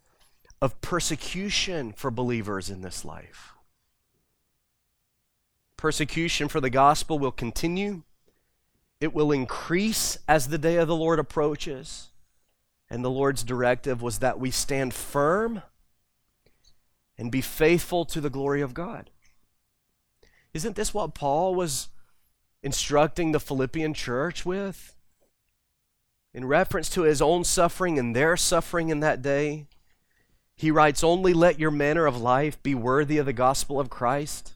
of 0.62 0.80
persecution 0.80 1.92
for 1.92 2.10
believers 2.10 2.70
in 2.70 2.80
this 2.80 3.04
life. 3.04 3.52
Persecution 5.76 6.48
for 6.48 6.60
the 6.60 6.70
gospel 6.70 7.18
will 7.18 7.32
continue 7.32 8.04
it 9.02 9.12
will 9.12 9.32
increase 9.32 10.16
as 10.28 10.48
the 10.48 10.58
day 10.58 10.76
of 10.76 10.86
the 10.86 10.94
Lord 10.94 11.18
approaches. 11.18 12.10
And 12.88 13.04
the 13.04 13.10
Lord's 13.10 13.42
directive 13.42 14.00
was 14.00 14.20
that 14.20 14.38
we 14.38 14.52
stand 14.52 14.94
firm 14.94 15.62
and 17.18 17.32
be 17.32 17.40
faithful 17.40 18.04
to 18.04 18.20
the 18.20 18.30
glory 18.30 18.60
of 18.60 18.74
God. 18.74 19.10
Isn't 20.54 20.76
this 20.76 20.94
what 20.94 21.14
Paul 21.14 21.54
was 21.54 21.88
instructing 22.62 23.32
the 23.32 23.40
Philippian 23.40 23.92
church 23.92 24.46
with? 24.46 24.94
In 26.32 26.44
reference 26.44 26.88
to 26.90 27.02
his 27.02 27.20
own 27.20 27.42
suffering 27.42 27.98
and 27.98 28.14
their 28.14 28.36
suffering 28.36 28.88
in 28.88 29.00
that 29.00 29.20
day, 29.20 29.66
he 30.54 30.70
writes, 30.70 31.02
Only 31.02 31.34
let 31.34 31.58
your 31.58 31.72
manner 31.72 32.06
of 32.06 32.20
life 32.20 32.62
be 32.62 32.74
worthy 32.74 33.18
of 33.18 33.26
the 33.26 33.32
gospel 33.32 33.80
of 33.80 33.90
Christ 33.90 34.54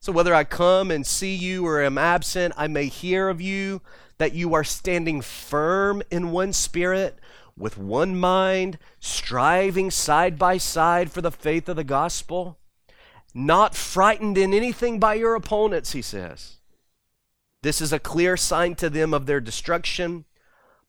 so 0.00 0.12
whether 0.12 0.34
I 0.34 0.44
come 0.44 0.90
and 0.90 1.06
see 1.06 1.34
you 1.34 1.66
or 1.66 1.82
am 1.82 1.98
absent, 1.98 2.54
I 2.56 2.68
may 2.68 2.86
hear 2.86 3.28
of 3.28 3.40
you 3.40 3.82
that 4.16 4.32
you 4.32 4.54
are 4.54 4.64
standing 4.64 5.20
firm 5.20 6.02
in 6.10 6.30
one 6.30 6.54
spirit, 6.54 7.18
with 7.56 7.76
one 7.76 8.18
mind, 8.18 8.78
striving 8.98 9.90
side 9.90 10.38
by 10.38 10.56
side 10.56 11.12
for 11.12 11.20
the 11.20 11.30
faith 11.30 11.68
of 11.68 11.76
the 11.76 11.84
gospel, 11.84 12.58
not 13.34 13.74
frightened 13.74 14.38
in 14.38 14.54
anything 14.54 14.98
by 14.98 15.14
your 15.14 15.34
opponents, 15.34 15.92
he 15.92 16.00
says. 16.00 16.56
This 17.62 17.82
is 17.82 17.92
a 17.92 17.98
clear 17.98 18.38
sign 18.38 18.76
to 18.76 18.88
them 18.88 19.12
of 19.12 19.26
their 19.26 19.40
destruction, 19.40 20.24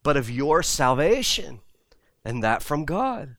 but 0.04 0.16
of 0.16 0.30
your 0.30 0.64
salvation, 0.64 1.60
and 2.24 2.42
that 2.42 2.64
from 2.64 2.86
God. 2.86 3.36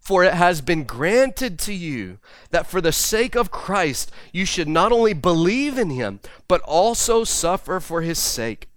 For 0.00 0.24
it 0.24 0.34
has 0.34 0.60
been 0.60 0.84
granted 0.84 1.58
to 1.60 1.74
you 1.74 2.18
that 2.50 2.66
for 2.66 2.80
the 2.80 2.92
sake 2.92 3.34
of 3.34 3.50
Christ 3.50 4.10
you 4.32 4.46
should 4.46 4.68
not 4.68 4.92
only 4.92 5.12
believe 5.12 5.76
in 5.76 5.90
him, 5.90 6.20
but 6.46 6.62
also 6.62 7.24
suffer 7.24 7.78
for 7.80 8.00
his 8.00 8.18
sake, 8.18 8.68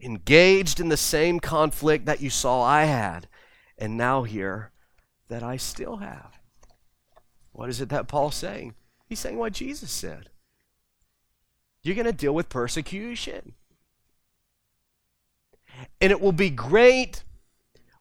engaged 0.00 0.78
in 0.78 0.88
the 0.88 0.96
same 0.96 1.40
conflict 1.40 2.06
that 2.06 2.20
you 2.20 2.30
saw 2.30 2.62
I 2.62 2.84
had, 2.84 3.28
and 3.78 3.96
now 3.96 4.22
hear 4.22 4.70
that 5.28 5.42
I 5.42 5.56
still 5.56 5.96
have. 5.96 6.38
What 7.52 7.68
is 7.68 7.80
it 7.80 7.88
that 7.88 8.08
Paul's 8.08 8.36
saying? 8.36 8.74
He's 9.08 9.18
saying 9.18 9.38
what 9.38 9.52
Jesus 9.52 9.90
said. 9.90 10.30
You're 11.82 11.96
going 11.96 12.06
to 12.06 12.12
deal 12.12 12.34
with 12.34 12.48
persecution. 12.48 13.54
And 16.00 16.12
it 16.12 16.20
will 16.20 16.32
be 16.32 16.50
great 16.50 17.24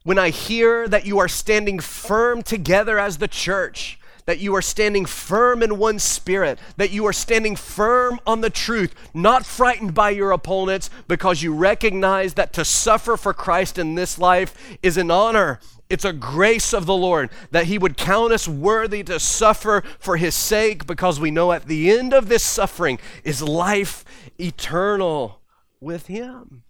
when 0.04 0.18
I 0.18 0.30
hear 0.30 0.88
that 0.88 1.06
you 1.06 1.20
are 1.20 1.28
standing 1.28 1.80
firm 1.80 2.41
together 2.41 2.97
as 2.97 3.18
the 3.18 3.28
church, 3.28 4.00
that 4.26 4.39
you 4.39 4.56
are 4.56 4.62
standing 4.62 5.06
firm 5.06 5.64
in 5.64 5.78
one 5.78 5.97
spirit, 5.97 6.60
that 6.78 6.91
you 6.91 7.06
are 7.06 7.14
standing 7.14 7.56
firm 7.56 8.20
on 8.28 8.41
the 8.41 8.50
truth, 8.50 8.93
not 9.14 9.45
frightened 9.45 9.93
by 9.93 10.12
your 10.12 10.32
opponents, 10.32 10.89
because 11.08 11.41
you 11.41 11.54
recognize 11.54 12.36
that 12.36 12.54
to 12.54 12.64
suffer 12.64 13.18
for 13.18 13.34
Christ 13.34 13.78
in 13.78 13.95
this 13.95 14.20
life 14.20 14.78
is 14.84 14.97
an 14.97 15.10
honor. 15.10 15.60
It's 15.89 16.06
a 16.06 16.14
grace 16.14 16.74
of 16.74 16.86
the 16.86 16.95
Lord 16.95 17.32
that 17.50 17.66
He 17.66 17.80
would 17.80 17.97
count 17.97 18.32
us 18.32 18.47
worthy 18.47 19.04
to 19.06 19.20
suffer 19.20 19.84
for 19.97 20.18
His 20.18 20.36
sake, 20.36 20.86
because 20.86 21.20
we 21.20 21.32
know 21.32 21.52
at 21.52 21.66
the 21.66 21.89
end 21.89 22.14
of 22.14 22.30
this 22.30 22.43
suffering 22.43 23.00
is 23.24 23.41
life 23.41 24.06
eternal 24.39 25.41
with 25.82 26.06
Him. 26.06 26.64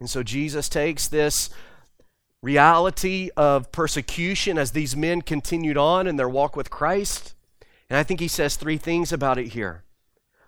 And 0.00 0.10
so 0.10 0.24
Jesus 0.24 0.68
takes 0.68 1.06
this 1.06 1.48
reality 2.44 3.30
of 3.36 3.72
persecution 3.72 4.58
as 4.58 4.72
these 4.72 4.94
men 4.94 5.22
continued 5.22 5.78
on 5.78 6.06
in 6.06 6.16
their 6.16 6.28
walk 6.28 6.54
with 6.54 6.70
Christ. 6.70 7.34
And 7.88 7.96
I 7.98 8.02
think 8.02 8.20
he 8.20 8.28
says 8.28 8.56
three 8.56 8.76
things 8.76 9.12
about 9.12 9.38
it 9.38 9.48
here. 9.48 9.84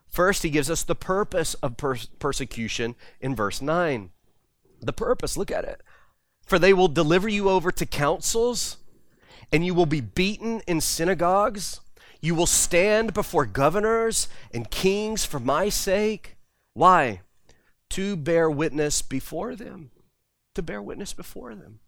First, 0.06 0.42
he 0.42 0.50
gives 0.50 0.70
us 0.70 0.82
the 0.82 0.94
purpose 0.94 1.54
of 1.54 1.76
per- 1.76 1.96
persecution 2.18 2.94
in 3.20 3.34
verse 3.34 3.60
9. 3.60 4.10
The 4.80 4.92
purpose, 4.92 5.36
look 5.36 5.50
at 5.50 5.64
it. 5.64 5.82
For 6.46 6.58
they 6.58 6.72
will 6.72 6.88
deliver 6.88 7.28
you 7.28 7.48
over 7.48 7.72
to 7.72 7.86
councils, 7.86 8.76
and 9.50 9.64
you 9.64 9.74
will 9.74 9.86
be 9.86 10.00
beaten 10.00 10.60
in 10.66 10.80
synagogues. 10.80 11.80
You 12.20 12.34
will 12.34 12.46
stand 12.46 13.14
before 13.14 13.46
governors 13.46 14.28
and 14.52 14.70
kings 14.70 15.24
for 15.24 15.40
my 15.40 15.68
sake. 15.68 16.36
Why? 16.74 17.20
To 17.90 18.16
bear 18.16 18.50
witness 18.50 19.02
before 19.02 19.56
them. 19.56 19.90
To 20.54 20.62
bear 20.62 20.80
witness 20.82 21.12
before 21.12 21.54
them. 21.54 21.80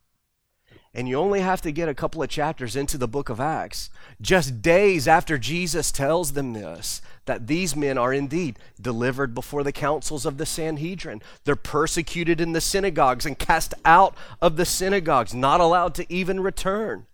And 0.98 1.08
you 1.08 1.14
only 1.14 1.42
have 1.42 1.60
to 1.62 1.70
get 1.70 1.88
a 1.88 1.94
couple 1.94 2.24
of 2.24 2.28
chapters 2.28 2.74
into 2.74 2.98
the 2.98 3.06
book 3.06 3.28
of 3.28 3.38
Acts, 3.38 3.88
just 4.20 4.60
days 4.62 5.06
after 5.06 5.38
Jesus 5.38 5.92
tells 5.92 6.32
them 6.32 6.54
this, 6.54 7.00
that 7.24 7.46
these 7.46 7.76
men 7.76 7.96
are 7.96 8.12
indeed 8.12 8.58
delivered 8.80 9.32
before 9.32 9.62
the 9.62 9.70
councils 9.70 10.26
of 10.26 10.38
the 10.38 10.44
Sanhedrin. 10.44 11.22
They're 11.44 11.54
persecuted 11.54 12.40
in 12.40 12.50
the 12.50 12.60
synagogues 12.60 13.24
and 13.24 13.38
cast 13.38 13.74
out 13.84 14.16
of 14.42 14.56
the 14.56 14.64
synagogues, 14.64 15.32
not 15.32 15.60
allowed 15.60 15.94
to 15.94 16.12
even 16.12 16.40
return. 16.40 17.06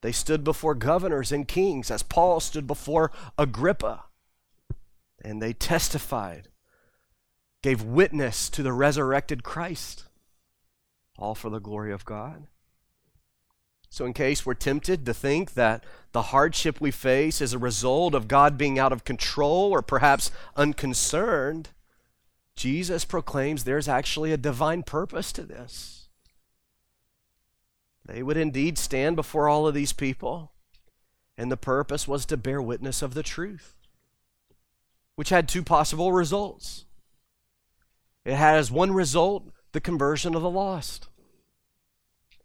They 0.00 0.10
stood 0.10 0.42
before 0.42 0.74
governors 0.74 1.30
and 1.30 1.46
kings, 1.46 1.92
as 1.92 2.02
Paul 2.02 2.40
stood 2.40 2.66
before 2.66 3.12
Agrippa, 3.38 4.06
and 5.24 5.40
they 5.40 5.52
testified, 5.52 6.48
gave 7.62 7.84
witness 7.84 8.50
to 8.50 8.64
the 8.64 8.72
resurrected 8.72 9.44
Christ, 9.44 10.06
all 11.16 11.36
for 11.36 11.50
the 11.50 11.60
glory 11.60 11.92
of 11.92 12.04
God. 12.04 12.48
So, 13.94 14.04
in 14.06 14.12
case 14.12 14.44
we're 14.44 14.54
tempted 14.54 15.06
to 15.06 15.14
think 15.14 15.54
that 15.54 15.84
the 16.10 16.22
hardship 16.22 16.80
we 16.80 16.90
face 16.90 17.40
is 17.40 17.52
a 17.52 17.60
result 17.60 18.12
of 18.16 18.26
God 18.26 18.58
being 18.58 18.76
out 18.76 18.92
of 18.92 19.04
control 19.04 19.70
or 19.70 19.82
perhaps 19.82 20.32
unconcerned, 20.56 21.68
Jesus 22.56 23.04
proclaims 23.04 23.62
there's 23.62 23.86
actually 23.86 24.32
a 24.32 24.36
divine 24.36 24.82
purpose 24.82 25.30
to 25.34 25.42
this. 25.42 26.08
They 28.04 28.20
would 28.20 28.36
indeed 28.36 28.78
stand 28.78 29.14
before 29.14 29.48
all 29.48 29.68
of 29.68 29.74
these 29.74 29.92
people, 29.92 30.50
and 31.38 31.48
the 31.48 31.56
purpose 31.56 32.08
was 32.08 32.26
to 32.26 32.36
bear 32.36 32.60
witness 32.60 33.00
of 33.00 33.14
the 33.14 33.22
truth, 33.22 33.76
which 35.14 35.28
had 35.28 35.46
two 35.46 35.62
possible 35.62 36.10
results. 36.10 36.84
It 38.24 38.34
had 38.34 38.56
as 38.56 38.72
one 38.72 38.90
result 38.90 39.52
the 39.70 39.80
conversion 39.80 40.34
of 40.34 40.42
the 40.42 40.50
lost. 40.50 41.06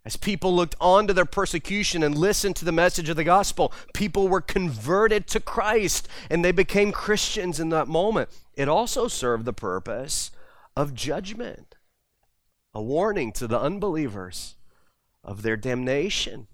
As 0.09 0.17
people 0.17 0.55
looked 0.55 0.73
on 0.81 1.05
to 1.05 1.13
their 1.13 1.23
persecution 1.23 2.01
and 2.01 2.17
listened 2.17 2.55
to 2.55 2.65
the 2.65 2.71
message 2.71 3.09
of 3.09 3.15
the 3.15 3.23
gospel, 3.23 3.71
people 3.93 4.27
were 4.27 4.41
converted 4.41 5.27
to 5.27 5.39
Christ 5.39 6.07
and 6.31 6.43
they 6.43 6.51
became 6.51 6.91
Christians 6.91 7.59
in 7.59 7.69
that 7.69 7.87
moment. 7.87 8.29
It 8.55 8.67
also 8.67 9.07
served 9.07 9.45
the 9.45 9.53
purpose 9.53 10.31
of 10.75 10.95
judgment, 10.95 11.75
a 12.73 12.81
warning 12.81 13.31
to 13.33 13.45
the 13.45 13.59
unbelievers 13.59 14.55
of 15.23 15.43
their 15.43 15.55
damnation. 15.55 16.47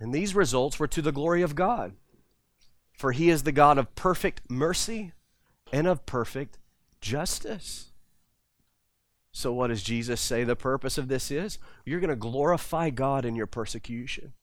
And 0.00 0.12
these 0.12 0.34
results 0.34 0.80
were 0.80 0.88
to 0.88 1.00
the 1.00 1.12
glory 1.12 1.42
of 1.42 1.54
God, 1.54 1.92
for 2.92 3.12
He 3.12 3.30
is 3.30 3.44
the 3.44 3.52
God 3.52 3.78
of 3.78 3.94
perfect 3.94 4.50
mercy 4.50 5.12
and 5.72 5.86
of 5.86 6.06
perfect 6.06 6.58
justice. 7.00 7.91
So, 9.32 9.52
what 9.52 9.68
does 9.68 9.82
Jesus 9.82 10.20
say 10.20 10.44
the 10.44 10.54
purpose 10.54 10.98
of 10.98 11.08
this 11.08 11.30
is? 11.30 11.58
You're 11.86 12.00
going 12.00 12.10
to 12.10 12.16
glorify 12.16 12.90
God 12.90 13.24
in 13.24 13.34
your 13.34 13.46
persecution. 13.46 14.34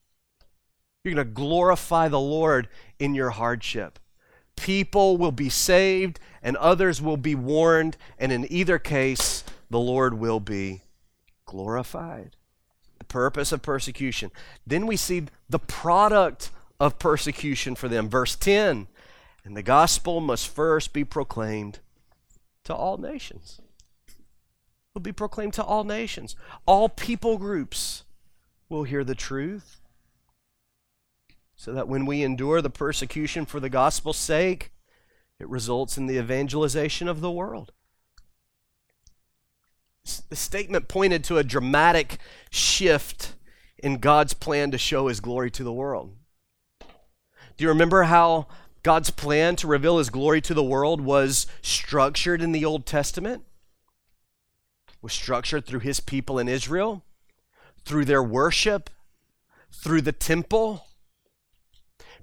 You're 1.03 1.13
going 1.13 1.27
to 1.27 1.31
glorify 1.31 2.07
the 2.07 2.19
Lord 2.19 2.67
in 2.97 3.13
your 3.13 3.29
hardship. 3.29 3.99
People 4.55 5.15
will 5.15 5.31
be 5.31 5.47
saved 5.47 6.19
and 6.41 6.57
others 6.57 7.01
will 7.01 7.17
be 7.17 7.35
warned, 7.35 7.97
and 8.17 8.31
in 8.31 8.51
either 8.51 8.79
case, 8.79 9.43
the 9.69 9.79
Lord 9.79 10.15
will 10.15 10.39
be 10.39 10.81
glorified. 11.45 12.35
The 12.97 13.05
purpose 13.05 13.51
of 13.51 13.61
persecution. 13.61 14.31
Then 14.65 14.87
we 14.87 14.97
see 14.97 15.25
the 15.49 15.59
product 15.59 16.49
of 16.79 16.97
persecution 16.97 17.75
for 17.75 17.87
them. 17.87 18.09
Verse 18.09 18.35
10 18.35 18.87
And 19.45 19.55
the 19.55 19.63
gospel 19.63 20.19
must 20.19 20.47
first 20.47 20.93
be 20.93 21.03
proclaimed 21.03 21.79
to 22.63 22.73
all 22.73 22.97
nations 22.97 23.61
will 24.99 25.03
be 25.03 25.13
proclaimed 25.13 25.53
to 25.53 25.63
all 25.63 25.85
nations. 25.85 26.35
All 26.65 26.89
people 26.89 27.37
groups 27.37 28.03
will 28.67 28.83
hear 28.83 29.05
the 29.05 29.15
truth. 29.15 29.79
So 31.55 31.71
that 31.73 31.87
when 31.87 32.05
we 32.05 32.21
endure 32.21 32.61
the 32.61 32.69
persecution 32.69 33.45
for 33.45 33.61
the 33.61 33.69
gospel's 33.69 34.17
sake, 34.17 34.71
it 35.39 35.47
results 35.47 35.97
in 35.97 36.07
the 36.07 36.17
evangelization 36.17 37.07
of 37.07 37.21
the 37.21 37.31
world. 37.31 37.71
The 40.29 40.35
statement 40.35 40.89
pointed 40.89 41.23
to 41.25 41.37
a 41.37 41.43
dramatic 41.43 42.17
shift 42.49 43.35
in 43.77 43.99
God's 43.99 44.33
plan 44.33 44.71
to 44.71 44.77
show 44.77 45.07
his 45.07 45.21
glory 45.21 45.49
to 45.51 45.63
the 45.63 45.71
world. 45.71 46.13
Do 46.81 47.63
you 47.63 47.69
remember 47.69 48.03
how 48.03 48.47
God's 48.83 49.11
plan 49.11 49.55
to 49.57 49.67
reveal 49.67 49.97
his 49.97 50.09
glory 50.09 50.41
to 50.41 50.53
the 50.53 50.63
world 50.63 50.99
was 50.99 51.47
structured 51.61 52.41
in 52.41 52.51
the 52.51 52.65
Old 52.65 52.85
Testament? 52.85 53.45
Was 55.01 55.13
structured 55.13 55.65
through 55.65 55.79
his 55.79 55.99
people 55.99 56.39
in 56.39 56.47
Israel, 56.47 57.03
through 57.85 58.05
their 58.05 58.23
worship, 58.23 58.89
through 59.71 60.01
the 60.01 60.11
temple. 60.11 60.85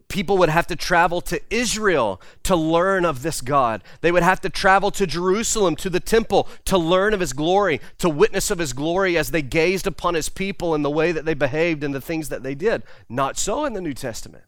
People 0.09 0.39
would 0.39 0.49
have 0.49 0.69
to 0.69 0.77
travel 0.77 1.21
to 1.23 1.41
Israel 1.51 2.21
to 2.45 2.55
learn 2.55 3.05
of 3.05 3.23
this 3.23 3.41
God. 3.41 3.83
They 4.03 4.13
would 4.13 4.23
have 4.23 4.41
to 4.43 4.49
travel 4.49 4.93
to 4.93 5.07
Jerusalem, 5.07 5.75
to 5.77 5.91
the 5.91 5.99
temple, 5.99 6.49
to 6.67 6.79
learn 6.79 7.13
of 7.13 7.21
his 7.21 7.33
glory, 7.33 7.81
to 7.99 8.09
witness 8.09 8.51
of 8.51 8.59
his 8.59 8.73
glory 8.73 9.19
as 9.19 9.31
they 9.31 9.43
gazed 9.43 9.87
upon 9.87 10.15
his 10.15 10.29
people 10.29 10.75
and 10.75 10.85
the 10.85 10.91
way 10.91 11.11
that 11.11 11.25
they 11.25 11.35
behaved 11.35 11.83
and 11.83 11.93
the 11.93 12.01
things 12.01 12.29
that 12.29 12.45
they 12.45 12.55
did. 12.55 12.85
Not 13.09 13.37
so 13.37 13.65
in 13.65 13.73
the 13.73 13.81
New 13.81 13.95
Testament. 13.95 14.45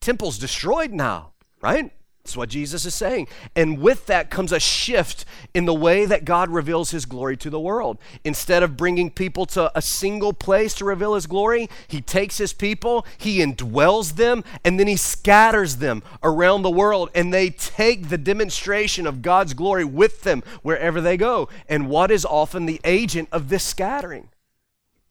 Temple's 0.00 0.38
destroyed 0.38 0.92
now, 0.92 1.32
right? 1.60 1.92
That's 2.22 2.36
what 2.36 2.50
Jesus 2.50 2.84
is 2.86 2.94
saying. 2.94 3.26
And 3.56 3.80
with 3.80 4.06
that 4.06 4.30
comes 4.30 4.52
a 4.52 4.60
shift 4.60 5.24
in 5.54 5.64
the 5.64 5.74
way 5.74 6.06
that 6.06 6.24
God 6.24 6.50
reveals 6.50 6.92
his 6.92 7.04
glory 7.04 7.36
to 7.38 7.50
the 7.50 7.58
world. 7.58 7.98
Instead 8.22 8.62
of 8.62 8.76
bringing 8.76 9.10
people 9.10 9.44
to 9.46 9.76
a 9.76 9.82
single 9.82 10.32
place 10.32 10.72
to 10.74 10.84
reveal 10.84 11.14
his 11.14 11.26
glory, 11.26 11.68
he 11.88 12.00
takes 12.00 12.38
his 12.38 12.52
people, 12.52 13.04
he 13.18 13.38
indwells 13.38 14.14
them, 14.14 14.44
and 14.64 14.78
then 14.78 14.86
he 14.86 14.96
scatters 14.96 15.78
them 15.78 16.04
around 16.22 16.62
the 16.62 16.70
world. 16.70 17.10
And 17.12 17.34
they 17.34 17.50
take 17.50 18.08
the 18.08 18.18
demonstration 18.18 19.04
of 19.04 19.20
God's 19.20 19.52
glory 19.52 19.84
with 19.84 20.22
them 20.22 20.44
wherever 20.62 21.00
they 21.00 21.16
go. 21.16 21.48
And 21.68 21.88
what 21.88 22.12
is 22.12 22.24
often 22.24 22.66
the 22.66 22.80
agent 22.84 23.30
of 23.32 23.48
this 23.48 23.64
scattering? 23.64 24.28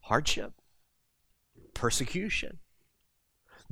Hardship, 0.00 0.54
persecution. 1.74 2.58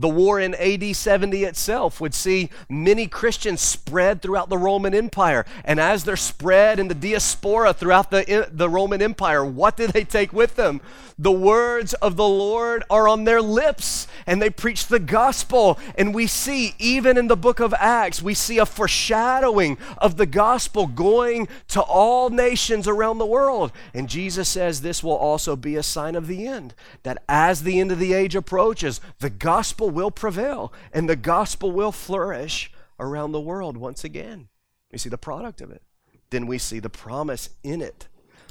The 0.00 0.08
war 0.08 0.40
in 0.40 0.54
AD 0.54 0.96
70 0.96 1.44
itself 1.44 2.00
would 2.00 2.14
see 2.14 2.48
many 2.70 3.06
Christians 3.06 3.60
spread 3.60 4.22
throughout 4.22 4.48
the 4.48 4.56
Roman 4.56 4.94
Empire. 4.94 5.44
And 5.62 5.78
as 5.78 6.04
they're 6.04 6.16
spread 6.16 6.80
in 6.80 6.88
the 6.88 6.94
diaspora 6.94 7.74
throughout 7.74 8.10
the, 8.10 8.48
the 8.50 8.70
Roman 8.70 9.02
Empire, 9.02 9.44
what 9.44 9.76
did 9.76 9.90
they 9.90 10.04
take 10.04 10.32
with 10.32 10.56
them? 10.56 10.80
The 11.18 11.30
words 11.30 11.92
of 11.92 12.16
the 12.16 12.26
Lord 12.26 12.82
are 12.88 13.06
on 13.06 13.24
their 13.24 13.42
lips, 13.42 14.06
and 14.26 14.40
they 14.40 14.48
preach 14.48 14.86
the 14.86 14.98
gospel. 14.98 15.78
And 15.98 16.14
we 16.14 16.26
see, 16.26 16.74
even 16.78 17.18
in 17.18 17.28
the 17.28 17.36
book 17.36 17.60
of 17.60 17.74
Acts, 17.74 18.22
we 18.22 18.32
see 18.32 18.56
a 18.56 18.64
foreshadowing 18.64 19.76
of 19.98 20.16
the 20.16 20.24
gospel 20.24 20.86
going 20.86 21.46
to 21.68 21.82
all 21.82 22.30
nations 22.30 22.88
around 22.88 23.18
the 23.18 23.26
world. 23.26 23.70
And 23.92 24.08
Jesus 24.08 24.48
says 24.48 24.80
this 24.80 25.04
will 25.04 25.12
also 25.12 25.56
be 25.56 25.76
a 25.76 25.82
sign 25.82 26.14
of 26.14 26.26
the 26.26 26.46
end, 26.46 26.72
that 27.02 27.22
as 27.28 27.64
the 27.64 27.80
end 27.80 27.92
of 27.92 27.98
the 27.98 28.14
age 28.14 28.34
approaches, 28.34 29.02
the 29.18 29.28
gospel 29.28 29.89
will 29.90 30.10
prevail 30.10 30.72
and 30.92 31.08
the 31.08 31.16
gospel 31.16 31.70
will 31.72 31.92
flourish 31.92 32.72
around 32.98 33.32
the 33.32 33.40
world 33.40 33.76
once 33.76 34.04
again. 34.04 34.48
We 34.92 34.98
see 34.98 35.08
the 35.08 35.18
product 35.18 35.60
of 35.60 35.70
it. 35.70 35.82
Then 36.30 36.46
we 36.46 36.58
see 36.58 36.78
the 36.78 36.90
promise 36.90 37.50
in 37.62 37.82
it, 37.82 38.08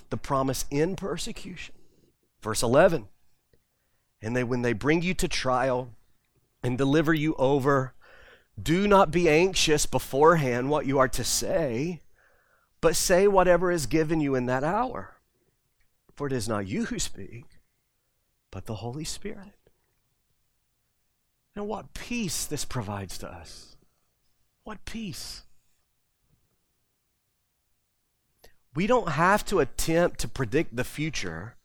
the 0.09 0.17
promise 0.17 0.65
in 0.69 0.95
persecution. 0.95 1.75
Verse 2.41 2.61
11 2.61 3.07
And 4.21 4.35
they, 4.35 4.43
when 4.43 4.61
they 4.61 4.73
bring 4.73 5.01
you 5.01 5.13
to 5.15 5.27
trial 5.27 5.89
and 6.63 6.77
deliver 6.77 7.13
you 7.13 7.35
over, 7.35 7.93
do 8.61 8.87
not 8.87 9.11
be 9.11 9.29
anxious 9.29 9.85
beforehand 9.85 10.69
what 10.69 10.85
you 10.85 10.99
are 10.99 11.07
to 11.07 11.23
say, 11.23 12.01
but 12.81 12.95
say 12.95 13.27
whatever 13.27 13.71
is 13.71 13.85
given 13.85 14.19
you 14.19 14.35
in 14.35 14.45
that 14.47 14.63
hour. 14.63 15.15
For 16.15 16.27
it 16.27 16.33
is 16.33 16.49
not 16.49 16.67
you 16.67 16.85
who 16.85 16.99
speak, 16.99 17.45
but 18.51 18.65
the 18.65 18.75
Holy 18.75 19.05
Spirit. 19.05 19.53
And 21.59 21.67
what 21.67 21.93
peace 21.93 22.45
this 22.45 22.63
provides 22.63 23.17
to 23.17 23.27
us. 23.27 23.75
What 24.63 24.85
peace. 24.85 25.41
We 28.73 28.87
don't 28.87 29.09
have 29.09 29.43
to 29.47 29.59
attempt 29.59 30.21
to 30.21 30.29
predict 30.29 30.77
the 30.77 30.85
future 30.85 31.57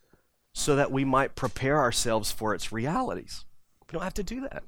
so 0.53 0.75
that 0.75 0.91
we 0.91 1.05
might 1.05 1.37
prepare 1.37 1.79
ourselves 1.79 2.33
for 2.33 2.57
its 2.57 2.73
realities. 2.73 3.45
We 3.87 3.93
don't 3.93 4.03
have 4.03 4.15
to 4.15 4.25
do 4.25 4.41
that. 4.41 4.65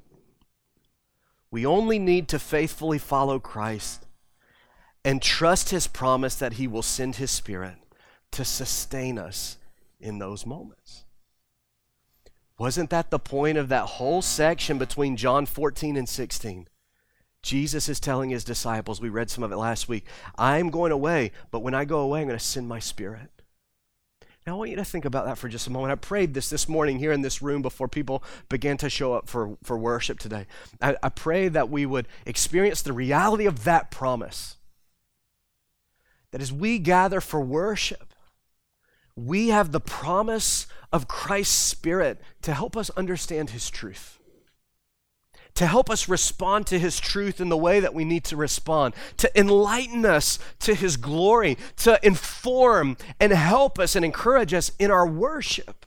We 1.50 1.66
only 1.66 1.98
need 1.98 2.28
to 2.28 2.38
faithfully 2.38 2.98
follow 2.98 3.40
Christ 3.40 4.06
and 5.04 5.20
trust 5.20 5.70
his 5.70 5.88
promise 5.88 6.36
that 6.36 6.52
he 6.52 6.68
will 6.68 6.82
send 6.82 7.16
his 7.16 7.32
spirit 7.32 7.78
to 8.30 8.44
sustain 8.44 9.18
us 9.18 9.56
in 9.98 10.20
those 10.20 10.46
moments. 10.46 11.05
Wasn't 12.58 12.90
that 12.90 13.10
the 13.10 13.18
point 13.18 13.58
of 13.58 13.68
that 13.68 13.84
whole 13.84 14.22
section 14.22 14.78
between 14.78 15.16
John 15.16 15.44
14 15.44 15.96
and 15.96 16.08
16? 16.08 16.68
Jesus 17.42 17.88
is 17.88 18.00
telling 18.00 18.30
his 18.30 18.44
disciples, 18.44 19.00
we 19.00 19.08
read 19.08 19.30
some 19.30 19.44
of 19.44 19.52
it 19.52 19.56
last 19.56 19.88
week, 19.88 20.06
I'm 20.36 20.70
going 20.70 20.90
away, 20.90 21.32
but 21.50 21.60
when 21.60 21.74
I 21.74 21.84
go 21.84 22.00
away, 22.00 22.20
I'm 22.20 22.26
going 22.26 22.38
to 22.38 22.44
send 22.44 22.66
my 22.66 22.80
spirit. 22.80 23.30
Now, 24.46 24.54
I 24.54 24.58
want 24.58 24.70
you 24.70 24.76
to 24.76 24.84
think 24.84 25.04
about 25.04 25.26
that 25.26 25.38
for 25.38 25.48
just 25.48 25.66
a 25.66 25.70
moment. 25.70 25.92
I 25.92 25.96
prayed 25.96 26.32
this 26.32 26.48
this 26.48 26.68
morning 26.68 26.98
here 26.98 27.12
in 27.12 27.22
this 27.22 27.42
room 27.42 27.62
before 27.62 27.88
people 27.88 28.22
began 28.48 28.76
to 28.78 28.88
show 28.88 29.12
up 29.12 29.28
for, 29.28 29.58
for 29.62 29.76
worship 29.76 30.20
today. 30.20 30.46
I, 30.80 30.96
I 31.02 31.08
pray 31.08 31.48
that 31.48 31.68
we 31.68 31.84
would 31.84 32.06
experience 32.24 32.80
the 32.80 32.92
reality 32.92 33.46
of 33.46 33.64
that 33.64 33.90
promise. 33.90 34.56
That 36.30 36.40
as 36.40 36.52
we 36.52 36.78
gather 36.78 37.20
for 37.20 37.40
worship, 37.40 38.05
we 39.16 39.48
have 39.48 39.72
the 39.72 39.80
promise 39.80 40.66
of 40.92 41.08
Christ's 41.08 41.56
Spirit 41.56 42.20
to 42.42 42.52
help 42.52 42.76
us 42.76 42.90
understand 42.90 43.50
His 43.50 43.70
truth, 43.70 44.18
to 45.54 45.66
help 45.66 45.88
us 45.88 46.08
respond 46.08 46.66
to 46.66 46.78
His 46.78 47.00
truth 47.00 47.40
in 47.40 47.48
the 47.48 47.56
way 47.56 47.80
that 47.80 47.94
we 47.94 48.04
need 48.04 48.24
to 48.24 48.36
respond, 48.36 48.94
to 49.16 49.38
enlighten 49.38 50.04
us 50.04 50.38
to 50.60 50.74
His 50.74 50.98
glory, 50.98 51.56
to 51.78 51.98
inform 52.02 52.98
and 53.18 53.32
help 53.32 53.78
us 53.78 53.96
and 53.96 54.04
encourage 54.04 54.52
us 54.52 54.70
in 54.78 54.90
our 54.90 55.06
worship. 55.06 55.86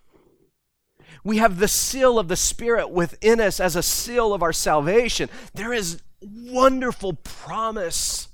We 1.24 1.38
have 1.38 1.60
the 1.60 1.68
seal 1.68 2.18
of 2.18 2.30
the 2.30 2.36
Spirit 2.36 2.90
within 2.90 3.40
us 3.40 3.60
as 3.60 3.76
a 3.76 3.84
seal 3.84 4.34
of 4.34 4.42
our 4.42 4.54
salvation. 4.54 5.30
There 5.54 5.74
is 5.74 6.02
wonderful 6.22 7.14
promise 7.14 8.30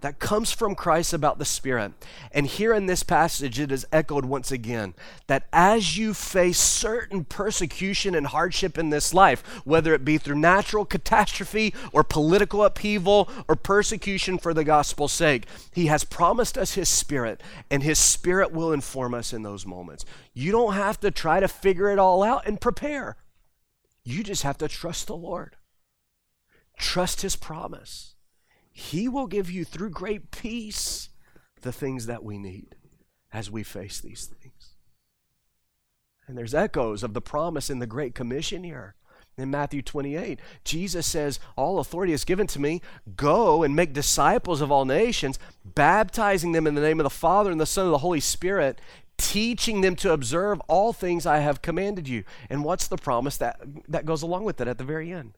that 0.00 0.18
comes 0.18 0.52
from 0.52 0.74
Christ 0.74 1.12
about 1.12 1.38
the 1.38 1.44
Spirit. 1.44 1.92
And 2.32 2.46
here 2.46 2.72
in 2.72 2.86
this 2.86 3.02
passage, 3.02 3.58
it 3.58 3.72
is 3.72 3.86
echoed 3.92 4.24
once 4.24 4.52
again 4.52 4.94
that 5.26 5.46
as 5.52 5.96
you 5.96 6.14
face 6.14 6.58
certain 6.58 7.24
persecution 7.24 8.14
and 8.14 8.28
hardship 8.28 8.78
in 8.78 8.90
this 8.90 9.12
life, 9.12 9.42
whether 9.64 9.94
it 9.94 10.04
be 10.04 10.18
through 10.18 10.38
natural 10.38 10.84
catastrophe 10.84 11.74
or 11.92 12.04
political 12.04 12.64
upheaval 12.64 13.28
or 13.48 13.56
persecution 13.56 14.38
for 14.38 14.54
the 14.54 14.64
gospel's 14.64 15.12
sake, 15.12 15.46
He 15.72 15.86
has 15.86 16.04
promised 16.04 16.56
us 16.56 16.74
His 16.74 16.88
Spirit, 16.88 17.42
and 17.70 17.82
His 17.82 17.98
Spirit 17.98 18.52
will 18.52 18.72
inform 18.72 19.14
us 19.14 19.32
in 19.32 19.42
those 19.42 19.66
moments. 19.66 20.04
You 20.32 20.52
don't 20.52 20.74
have 20.74 21.00
to 21.00 21.10
try 21.10 21.40
to 21.40 21.48
figure 21.48 21.90
it 21.90 21.98
all 21.98 22.22
out 22.22 22.46
and 22.46 22.60
prepare. 22.60 23.16
You 24.04 24.22
just 24.22 24.42
have 24.42 24.58
to 24.58 24.68
trust 24.68 25.08
the 25.08 25.16
Lord. 25.16 25.56
Trust 26.78 27.22
His 27.22 27.36
promise. 27.36 28.14
He 28.78 29.08
will 29.08 29.26
give 29.26 29.50
you 29.50 29.64
through 29.64 29.90
great 29.90 30.30
peace 30.30 31.08
the 31.62 31.72
things 31.72 32.06
that 32.06 32.22
we 32.22 32.38
need 32.38 32.76
as 33.32 33.50
we 33.50 33.64
face 33.64 34.00
these 34.00 34.26
things. 34.26 34.76
And 36.28 36.38
there's 36.38 36.54
echoes 36.54 37.02
of 37.02 37.12
the 37.12 37.20
promise 37.20 37.70
in 37.70 37.80
the 37.80 37.88
Great 37.88 38.14
Commission 38.14 38.62
here. 38.62 38.94
In 39.36 39.50
Matthew 39.50 39.82
28, 39.82 40.38
Jesus 40.62 41.08
says, 41.08 41.40
All 41.56 41.80
authority 41.80 42.12
is 42.12 42.24
given 42.24 42.46
to 42.46 42.60
me. 42.60 42.80
Go 43.16 43.64
and 43.64 43.74
make 43.74 43.92
disciples 43.92 44.60
of 44.60 44.70
all 44.70 44.84
nations, 44.84 45.40
baptizing 45.64 46.52
them 46.52 46.68
in 46.68 46.76
the 46.76 46.80
name 46.80 47.00
of 47.00 47.04
the 47.04 47.10
Father 47.10 47.50
and 47.50 47.60
the 47.60 47.66
Son 47.66 47.86
and 47.86 47.92
the 47.92 47.98
Holy 47.98 48.20
Spirit, 48.20 48.80
teaching 49.16 49.80
them 49.80 49.96
to 49.96 50.12
observe 50.12 50.60
all 50.68 50.92
things 50.92 51.26
I 51.26 51.38
have 51.38 51.62
commanded 51.62 52.06
you. 52.06 52.22
And 52.48 52.62
what's 52.62 52.86
the 52.86 52.96
promise 52.96 53.38
that, 53.38 53.58
that 53.88 54.06
goes 54.06 54.22
along 54.22 54.44
with 54.44 54.60
it 54.60 54.68
at 54.68 54.78
the 54.78 54.84
very 54.84 55.12
end? 55.12 55.36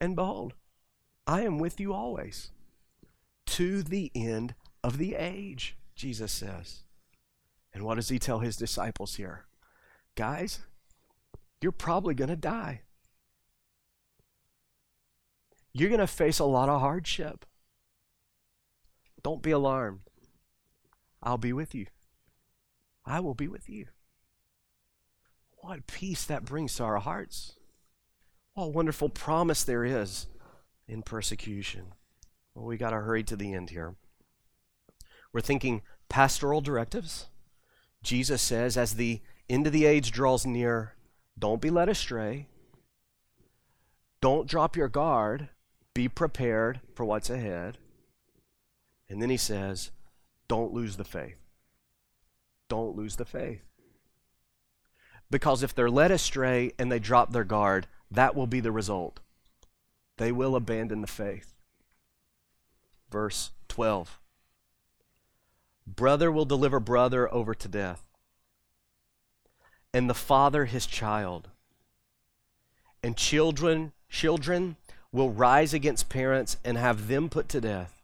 And 0.00 0.16
behold, 0.16 0.54
I 1.26 1.42
am 1.42 1.58
with 1.58 1.80
you 1.80 1.92
always 1.92 2.50
to 3.46 3.82
the 3.82 4.10
end 4.14 4.54
of 4.82 4.98
the 4.98 5.14
age, 5.14 5.76
Jesus 5.94 6.32
says. 6.32 6.80
And 7.72 7.82
what 7.82 7.96
does 7.96 8.08
he 8.08 8.18
tell 8.18 8.40
his 8.40 8.56
disciples 8.56 9.16
here? 9.16 9.46
Guys, 10.14 10.60
you're 11.60 11.72
probably 11.72 12.14
going 12.14 12.28
to 12.28 12.36
die. 12.36 12.82
You're 15.72 15.88
going 15.88 16.00
to 16.00 16.06
face 16.06 16.38
a 16.38 16.44
lot 16.44 16.68
of 16.68 16.80
hardship. 16.80 17.46
Don't 19.22 19.42
be 19.42 19.50
alarmed. 19.50 20.00
I'll 21.22 21.38
be 21.38 21.52
with 21.52 21.74
you. 21.74 21.86
I 23.04 23.20
will 23.20 23.34
be 23.34 23.48
with 23.48 23.68
you. 23.68 23.86
What 25.56 25.86
peace 25.86 26.24
that 26.26 26.44
brings 26.44 26.76
to 26.76 26.84
our 26.84 26.98
hearts. 26.98 27.54
What 28.52 28.72
wonderful 28.72 29.08
promise 29.08 29.64
there 29.64 29.84
is 29.84 30.26
in 30.88 31.02
persecution. 31.02 31.92
Well, 32.54 32.66
we 32.66 32.76
got 32.76 32.90
to 32.90 33.00
hurry 33.00 33.24
to 33.24 33.36
the 33.36 33.52
end 33.52 33.70
here. 33.70 33.94
We're 35.32 35.40
thinking 35.40 35.82
pastoral 36.08 36.60
directives. 36.60 37.26
Jesus 38.02 38.42
says, 38.42 38.76
as 38.76 38.94
the 38.94 39.20
end 39.48 39.66
of 39.66 39.72
the 39.72 39.86
age 39.86 40.12
draws 40.12 40.46
near, 40.46 40.94
don't 41.38 41.60
be 41.60 41.70
led 41.70 41.88
astray. 41.88 42.46
Don't 44.20 44.48
drop 44.48 44.76
your 44.76 44.88
guard. 44.88 45.48
Be 45.94 46.08
prepared 46.08 46.80
for 46.94 47.04
what's 47.04 47.30
ahead. 47.30 47.78
And 49.08 49.20
then 49.20 49.30
he 49.30 49.36
says, 49.36 49.90
don't 50.48 50.72
lose 50.72 50.96
the 50.96 51.04
faith. 51.04 51.38
Don't 52.68 52.96
lose 52.96 53.16
the 53.16 53.24
faith. 53.24 53.62
Because 55.30 55.62
if 55.62 55.74
they're 55.74 55.90
led 55.90 56.10
astray 56.10 56.72
and 56.78 56.90
they 56.90 56.98
drop 56.98 57.32
their 57.32 57.44
guard, 57.44 57.86
that 58.10 58.34
will 58.34 58.46
be 58.46 58.60
the 58.60 58.72
result 58.72 59.20
they 60.16 60.32
will 60.32 60.56
abandon 60.56 61.00
the 61.00 61.06
faith. 61.06 61.54
Verse 63.10 63.50
12 63.68 64.18
Brother 65.86 66.32
will 66.32 66.44
deliver 66.44 66.80
brother 66.80 67.32
over 67.32 67.54
to 67.54 67.68
death, 67.68 68.02
and 69.92 70.08
the 70.08 70.14
father 70.14 70.64
his 70.64 70.86
child. 70.86 71.48
And 73.02 73.16
children, 73.18 73.92
children 74.08 74.76
will 75.12 75.30
rise 75.30 75.74
against 75.74 76.08
parents 76.08 76.56
and 76.64 76.78
have 76.78 77.06
them 77.06 77.28
put 77.28 77.48
to 77.50 77.60
death. 77.60 78.02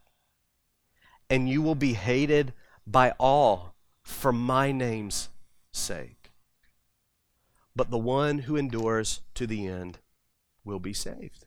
And 1.31 1.49
you 1.49 1.63
will 1.63 1.75
be 1.75 1.95
hated 1.95 2.53
by 2.87 3.13
all 3.19 3.75
for 4.03 4.33
my 4.33 4.73
name's 4.73 5.31
sake. 5.73 6.31
But 7.75 7.91
the 7.91 7.99
one 7.99 8.41
who 8.41 8.57
endures 8.57 9.23
to 9.35 9.47
the 9.47 9.67
end 9.67 10.01
will 10.65 10.81
be 10.81 10.93
saved. 10.93 11.47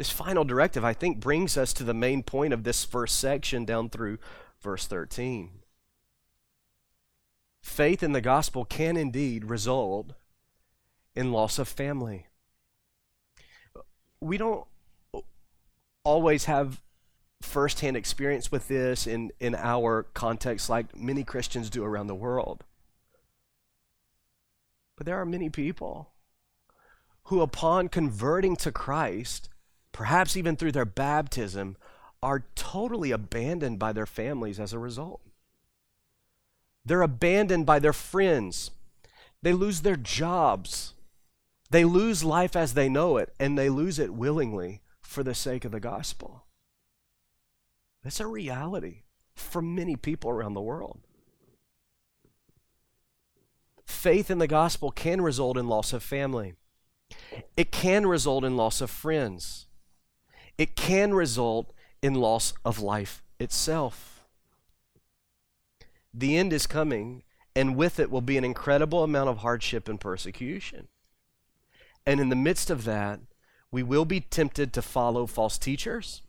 This 0.00 0.08
final 0.08 0.44
directive, 0.44 0.82
I 0.82 0.94
think, 0.94 1.20
brings 1.20 1.58
us 1.58 1.74
to 1.74 1.84
the 1.84 1.92
main 1.92 2.22
point 2.22 2.54
of 2.54 2.64
this 2.64 2.86
first 2.86 3.20
section 3.20 3.66
down 3.66 3.90
through 3.90 4.16
verse 4.62 4.86
13. 4.86 5.50
Faith 7.60 8.02
in 8.02 8.12
the 8.12 8.22
gospel 8.22 8.64
can 8.64 8.96
indeed 8.96 9.44
result 9.44 10.14
in 11.14 11.32
loss 11.32 11.58
of 11.58 11.68
family. 11.68 12.28
We 14.22 14.38
don't 14.38 14.64
always 16.02 16.46
have 16.46 16.80
firsthand 17.42 17.94
experience 17.94 18.50
with 18.50 18.68
this 18.68 19.06
in, 19.06 19.32
in 19.38 19.54
our 19.54 20.04
context 20.14 20.70
like 20.70 20.96
many 20.96 21.24
Christians 21.24 21.68
do 21.68 21.84
around 21.84 22.06
the 22.06 22.14
world. 22.14 22.64
But 24.96 25.04
there 25.04 25.20
are 25.20 25.26
many 25.26 25.50
people 25.50 26.12
who, 27.24 27.42
upon 27.42 27.88
converting 27.88 28.56
to 28.56 28.72
Christ, 28.72 29.50
perhaps 29.92 30.36
even 30.36 30.56
through 30.56 30.72
their 30.72 30.84
baptism, 30.84 31.76
are 32.22 32.44
totally 32.54 33.10
abandoned 33.10 33.78
by 33.78 33.92
their 33.92 34.06
families 34.06 34.60
as 34.60 34.72
a 34.72 34.78
result. 34.78 35.20
They're 36.84 37.02
abandoned 37.02 37.66
by 37.66 37.78
their 37.78 37.92
friends. 37.92 38.70
They 39.42 39.52
lose 39.52 39.80
their 39.80 39.96
jobs. 39.96 40.94
They 41.70 41.84
lose 41.84 42.24
life 42.24 42.56
as 42.56 42.74
they 42.74 42.88
know 42.88 43.16
it, 43.16 43.32
and 43.38 43.56
they 43.56 43.68
lose 43.68 43.98
it 43.98 44.12
willingly 44.12 44.80
for 45.00 45.22
the 45.22 45.34
sake 45.34 45.64
of 45.64 45.72
the 45.72 45.80
gospel. 45.80 46.44
That's 48.02 48.20
a 48.20 48.26
reality 48.26 49.02
for 49.34 49.62
many 49.62 49.96
people 49.96 50.30
around 50.30 50.54
the 50.54 50.60
world. 50.60 51.00
Faith 53.84 54.30
in 54.30 54.38
the 54.38 54.46
gospel 54.46 54.90
can 54.90 55.20
result 55.20 55.56
in 55.56 55.68
loss 55.68 55.92
of 55.92 56.02
family. 56.02 56.54
It 57.56 57.70
can 57.72 58.06
result 58.06 58.44
in 58.44 58.56
loss 58.56 58.80
of 58.80 58.90
friends. 58.90 59.66
It 60.60 60.76
can 60.76 61.14
result 61.14 61.72
in 62.02 62.12
loss 62.12 62.52
of 62.66 62.80
life 62.80 63.22
itself. 63.38 64.26
The 66.12 66.36
end 66.36 66.52
is 66.52 66.66
coming, 66.66 67.22
and 67.56 67.76
with 67.76 67.98
it 67.98 68.10
will 68.10 68.20
be 68.20 68.36
an 68.36 68.44
incredible 68.44 69.02
amount 69.02 69.30
of 69.30 69.38
hardship 69.38 69.88
and 69.88 69.98
persecution. 69.98 70.88
And 72.04 72.20
in 72.20 72.28
the 72.28 72.36
midst 72.36 72.68
of 72.68 72.84
that, 72.84 73.20
we 73.72 73.82
will 73.82 74.04
be 74.04 74.20
tempted 74.20 74.74
to 74.74 74.82
follow 74.82 75.24
false 75.24 75.56
teachers, 75.56 76.20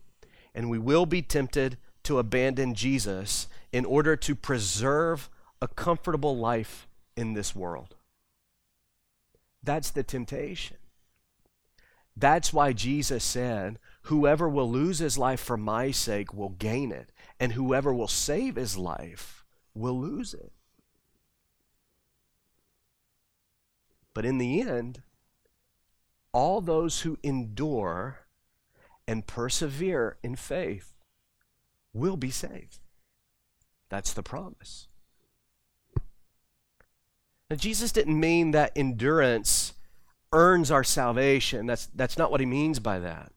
and 0.54 0.70
we 0.70 0.78
will 0.78 1.04
be 1.04 1.20
tempted 1.20 1.76
to 2.04 2.18
abandon 2.18 2.72
Jesus 2.72 3.48
in 3.70 3.84
order 3.84 4.16
to 4.16 4.34
preserve 4.34 5.28
a 5.60 5.68
comfortable 5.68 6.38
life 6.38 6.88
in 7.18 7.34
this 7.34 7.54
world. 7.54 7.96
That's 9.62 9.90
the 9.90 10.02
temptation. 10.02 10.78
That's 12.16 12.50
why 12.50 12.72
Jesus 12.72 13.22
said, 13.24 13.78
Whoever 14.02 14.48
will 14.48 14.70
lose 14.70 14.98
his 14.98 15.16
life 15.16 15.40
for 15.40 15.56
my 15.56 15.90
sake 15.90 16.34
will 16.34 16.50
gain 16.50 16.90
it, 16.90 17.12
and 17.38 17.52
whoever 17.52 17.94
will 17.94 18.08
save 18.08 18.56
his 18.56 18.76
life 18.76 19.44
will 19.74 19.98
lose 20.00 20.34
it. 20.34 20.52
But 24.14 24.26
in 24.26 24.38
the 24.38 24.60
end, 24.60 25.02
all 26.32 26.60
those 26.60 27.00
who 27.00 27.18
endure 27.22 28.26
and 29.06 29.26
persevere 29.26 30.16
in 30.22 30.36
faith 30.36 30.92
will 31.92 32.16
be 32.16 32.30
saved. 32.30 32.80
That's 33.88 34.12
the 34.12 34.22
promise. 34.22 34.88
Now, 37.50 37.56
Jesus 37.56 37.92
didn't 37.92 38.18
mean 38.18 38.52
that 38.52 38.72
endurance 38.74 39.74
earns 40.32 40.70
our 40.70 40.84
salvation. 40.84 41.66
That's, 41.66 41.86
that's 41.94 42.16
not 42.16 42.30
what 42.30 42.40
he 42.40 42.46
means 42.46 42.78
by 42.78 42.98
that. 43.00 43.31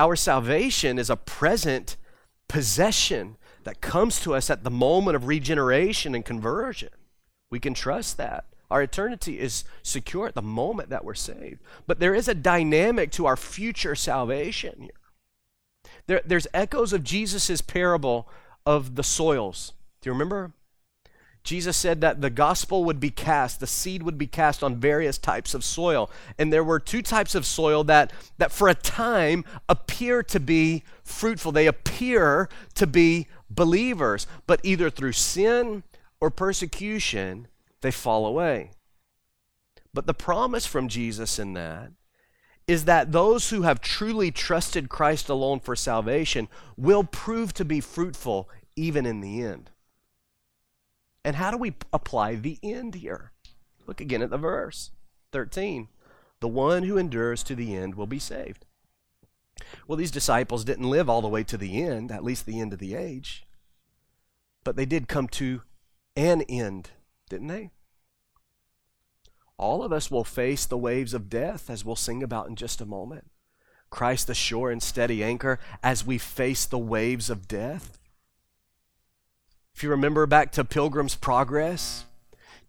Our 0.00 0.16
salvation 0.16 0.98
is 0.98 1.10
a 1.10 1.16
present 1.16 1.98
possession 2.48 3.36
that 3.64 3.82
comes 3.82 4.18
to 4.20 4.34
us 4.34 4.48
at 4.48 4.64
the 4.64 4.70
moment 4.70 5.14
of 5.14 5.26
regeneration 5.26 6.14
and 6.14 6.24
conversion. 6.24 6.88
We 7.50 7.60
can 7.60 7.74
trust 7.74 8.16
that. 8.16 8.46
Our 8.70 8.80
eternity 8.80 9.38
is 9.38 9.64
secure 9.82 10.26
at 10.26 10.34
the 10.34 10.40
moment 10.40 10.88
that 10.88 11.04
we're 11.04 11.12
saved. 11.12 11.60
But 11.86 12.00
there 12.00 12.14
is 12.14 12.28
a 12.28 12.34
dynamic 12.34 13.10
to 13.12 13.26
our 13.26 13.36
future 13.36 13.94
salvation 13.94 14.80
here. 14.80 15.92
There, 16.06 16.22
there's 16.24 16.46
echoes 16.54 16.94
of 16.94 17.04
Jesus' 17.04 17.60
parable 17.60 18.26
of 18.64 18.94
the 18.94 19.04
soils. 19.04 19.74
Do 20.00 20.08
you 20.08 20.14
remember? 20.14 20.52
Jesus 21.42 21.76
said 21.76 22.00
that 22.02 22.20
the 22.20 22.30
gospel 22.30 22.84
would 22.84 23.00
be 23.00 23.10
cast, 23.10 23.60
the 23.60 23.66
seed 23.66 24.02
would 24.02 24.18
be 24.18 24.26
cast 24.26 24.62
on 24.62 24.76
various 24.76 25.16
types 25.16 25.54
of 25.54 25.64
soil. 25.64 26.10
And 26.38 26.52
there 26.52 26.64
were 26.64 26.78
two 26.78 27.02
types 27.02 27.34
of 27.34 27.46
soil 27.46 27.82
that, 27.84 28.12
that 28.38 28.52
for 28.52 28.68
a 28.68 28.74
time 28.74 29.44
appear 29.68 30.22
to 30.24 30.38
be 30.38 30.84
fruitful. 31.02 31.52
They 31.52 31.66
appear 31.66 32.48
to 32.74 32.86
be 32.86 33.26
believers, 33.48 34.26
but 34.46 34.60
either 34.62 34.90
through 34.90 35.12
sin 35.12 35.82
or 36.20 36.30
persecution, 36.30 37.48
they 37.80 37.90
fall 37.90 38.26
away. 38.26 38.72
But 39.94 40.06
the 40.06 40.14
promise 40.14 40.66
from 40.66 40.88
Jesus 40.88 41.38
in 41.38 41.54
that 41.54 41.92
is 42.68 42.84
that 42.84 43.10
those 43.12 43.50
who 43.50 43.62
have 43.62 43.80
truly 43.80 44.30
trusted 44.30 44.88
Christ 44.88 45.28
alone 45.28 45.58
for 45.58 45.74
salvation 45.74 46.48
will 46.76 47.02
prove 47.02 47.52
to 47.54 47.64
be 47.64 47.80
fruitful 47.80 48.48
even 48.76 49.06
in 49.06 49.20
the 49.20 49.42
end. 49.42 49.70
And 51.24 51.36
how 51.36 51.50
do 51.50 51.56
we 51.56 51.74
apply 51.92 52.36
the 52.36 52.58
end 52.62 52.94
here? 52.96 53.32
Look 53.86 54.00
again 54.00 54.22
at 54.22 54.30
the 54.30 54.38
verse 54.38 54.90
13. 55.32 55.88
The 56.40 56.48
one 56.48 56.84
who 56.84 56.96
endures 56.96 57.42
to 57.44 57.54
the 57.54 57.76
end 57.76 57.94
will 57.94 58.06
be 58.06 58.18
saved. 58.18 58.64
Well, 59.86 59.96
these 59.96 60.10
disciples 60.10 60.64
didn't 60.64 60.88
live 60.88 61.10
all 61.10 61.20
the 61.20 61.28
way 61.28 61.44
to 61.44 61.58
the 61.58 61.82
end, 61.82 62.10
at 62.10 62.24
least 62.24 62.46
the 62.46 62.60
end 62.60 62.72
of 62.72 62.78
the 62.78 62.94
age, 62.94 63.46
but 64.64 64.76
they 64.76 64.86
did 64.86 65.08
come 65.08 65.28
to 65.28 65.62
an 66.16 66.42
end, 66.42 66.90
didn't 67.28 67.48
they? 67.48 67.70
All 69.58 69.82
of 69.82 69.92
us 69.92 70.10
will 70.10 70.24
face 70.24 70.64
the 70.64 70.78
waves 70.78 71.12
of 71.12 71.28
death, 71.28 71.68
as 71.68 71.84
we'll 71.84 71.96
sing 71.96 72.22
about 72.22 72.48
in 72.48 72.56
just 72.56 72.80
a 72.80 72.86
moment. 72.86 73.30
Christ, 73.90 74.26
the 74.26 74.34
sure 74.34 74.70
and 74.70 74.82
steady 74.82 75.22
anchor, 75.22 75.58
as 75.82 76.06
we 76.06 76.16
face 76.16 76.64
the 76.64 76.78
waves 76.78 77.28
of 77.28 77.46
death. 77.46 77.98
If 79.80 79.84
you 79.84 79.90
remember 79.92 80.26
back 80.26 80.52
to 80.52 80.64
Pilgrim's 80.66 81.14
Progress, 81.14 82.04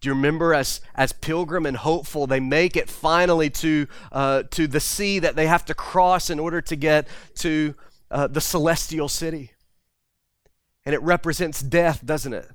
do 0.00 0.08
you 0.08 0.14
remember 0.14 0.54
as, 0.54 0.80
as 0.94 1.12
pilgrim 1.12 1.66
and 1.66 1.76
hopeful, 1.76 2.26
they 2.26 2.40
make 2.40 2.74
it 2.74 2.88
finally 2.88 3.50
to, 3.50 3.86
uh, 4.12 4.44
to 4.52 4.66
the 4.66 4.80
sea 4.80 5.18
that 5.18 5.36
they 5.36 5.46
have 5.46 5.66
to 5.66 5.74
cross 5.74 6.30
in 6.30 6.38
order 6.38 6.62
to 6.62 6.74
get 6.74 7.06
to 7.40 7.74
uh, 8.10 8.28
the 8.28 8.40
celestial 8.40 9.10
city? 9.10 9.50
And 10.86 10.94
it 10.94 11.02
represents 11.02 11.60
death, 11.60 12.00
doesn't 12.02 12.32
it? 12.32 12.48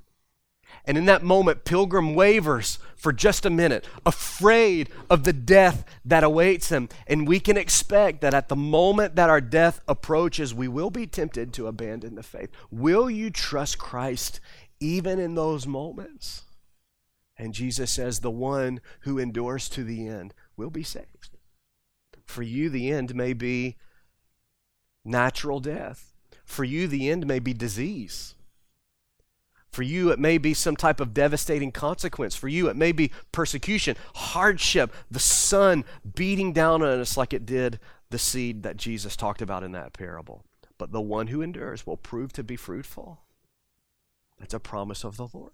And 0.84 0.96
in 0.96 1.06
that 1.06 1.22
moment, 1.22 1.64
Pilgrim 1.64 2.14
wavers 2.14 2.78
for 2.96 3.12
just 3.12 3.46
a 3.46 3.50
minute, 3.50 3.86
afraid 4.04 4.90
of 5.08 5.24
the 5.24 5.32
death 5.32 5.84
that 6.04 6.24
awaits 6.24 6.70
him. 6.70 6.88
And 7.06 7.28
we 7.28 7.40
can 7.40 7.56
expect 7.56 8.20
that 8.22 8.34
at 8.34 8.48
the 8.48 8.56
moment 8.56 9.14
that 9.16 9.30
our 9.30 9.40
death 9.40 9.80
approaches, 9.86 10.52
we 10.54 10.68
will 10.68 10.90
be 10.90 11.06
tempted 11.06 11.52
to 11.54 11.68
abandon 11.68 12.16
the 12.16 12.22
faith. 12.22 12.50
Will 12.70 13.08
you 13.08 13.30
trust 13.30 13.78
Christ 13.78 14.40
even 14.80 15.18
in 15.18 15.34
those 15.34 15.66
moments? 15.66 16.42
And 17.36 17.54
Jesus 17.54 17.92
says, 17.92 18.20
The 18.20 18.30
one 18.30 18.80
who 19.00 19.18
endures 19.18 19.68
to 19.70 19.84
the 19.84 20.08
end 20.08 20.34
will 20.56 20.70
be 20.70 20.82
saved. 20.82 21.36
For 22.26 22.42
you, 22.42 22.68
the 22.68 22.90
end 22.90 23.14
may 23.14 23.32
be 23.32 23.76
natural 25.04 25.60
death. 25.60 26.12
For 26.44 26.64
you, 26.64 26.88
the 26.88 27.08
end 27.08 27.26
may 27.26 27.38
be 27.38 27.54
disease. 27.54 28.34
For 29.70 29.82
you, 29.82 30.10
it 30.10 30.18
may 30.18 30.38
be 30.38 30.54
some 30.54 30.76
type 30.76 31.00
of 31.00 31.14
devastating 31.14 31.72
consequence. 31.72 32.34
For 32.34 32.48
you, 32.48 32.68
it 32.68 32.76
may 32.76 32.92
be 32.92 33.12
persecution, 33.32 33.96
hardship, 34.14 34.92
the 35.10 35.18
sun 35.18 35.84
beating 36.14 36.52
down 36.52 36.82
on 36.82 37.00
us 37.00 37.16
like 37.16 37.32
it 37.32 37.46
did 37.46 37.78
the 38.10 38.18
seed 38.18 38.62
that 38.62 38.76
Jesus 38.76 39.16
talked 39.16 39.42
about 39.42 39.62
in 39.62 39.72
that 39.72 39.92
parable. 39.92 40.44
But 40.78 40.92
the 40.92 41.00
one 41.00 41.26
who 41.26 41.42
endures 41.42 41.86
will 41.86 41.96
prove 41.96 42.32
to 42.34 42.42
be 42.42 42.56
fruitful. 42.56 43.20
That's 44.38 44.54
a 44.54 44.60
promise 44.60 45.04
of 45.04 45.16
the 45.16 45.28
Lord. 45.32 45.52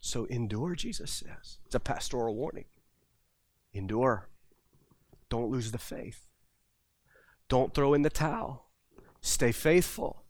So 0.00 0.24
endure, 0.26 0.74
Jesus 0.74 1.10
says. 1.10 1.58
It's 1.66 1.74
a 1.74 1.80
pastoral 1.80 2.34
warning. 2.34 2.64
Endure. 3.72 4.28
Don't 5.28 5.50
lose 5.50 5.72
the 5.72 5.78
faith. 5.78 6.26
Don't 7.48 7.74
throw 7.74 7.94
in 7.94 8.02
the 8.02 8.10
towel. 8.10 8.66
Stay 9.20 9.52
faithful. 9.52 10.24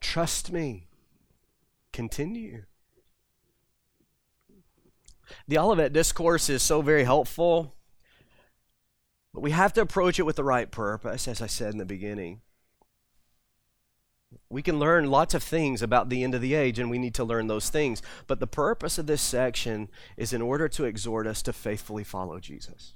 Trust 0.00 0.52
me 0.52 0.85
continue. 1.96 2.64
The 5.48 5.58
Olivet 5.58 5.94
Discourse 5.94 6.50
is 6.50 6.62
so 6.62 6.82
very 6.82 7.04
helpful, 7.04 7.74
but 9.32 9.40
we 9.40 9.50
have 9.50 9.72
to 9.72 9.80
approach 9.80 10.18
it 10.18 10.24
with 10.24 10.36
the 10.36 10.44
right 10.44 10.70
purpose, 10.70 11.26
as 11.26 11.40
I 11.40 11.46
said 11.46 11.72
in 11.72 11.78
the 11.78 11.86
beginning. 11.86 12.42
We 14.50 14.60
can 14.60 14.78
learn 14.78 15.10
lots 15.10 15.32
of 15.32 15.42
things 15.42 15.80
about 15.80 16.10
the 16.10 16.22
end 16.22 16.34
of 16.34 16.42
the 16.42 16.52
age, 16.54 16.78
and 16.78 16.90
we 16.90 16.98
need 16.98 17.14
to 17.14 17.24
learn 17.24 17.46
those 17.46 17.70
things. 17.70 18.02
But 18.26 18.40
the 18.40 18.46
purpose 18.46 18.98
of 18.98 19.06
this 19.06 19.22
section 19.22 19.88
is 20.18 20.34
in 20.34 20.42
order 20.42 20.68
to 20.68 20.84
exhort 20.84 21.26
us 21.26 21.40
to 21.42 21.52
faithfully 21.52 22.04
follow 22.04 22.38
Jesus. 22.38 22.92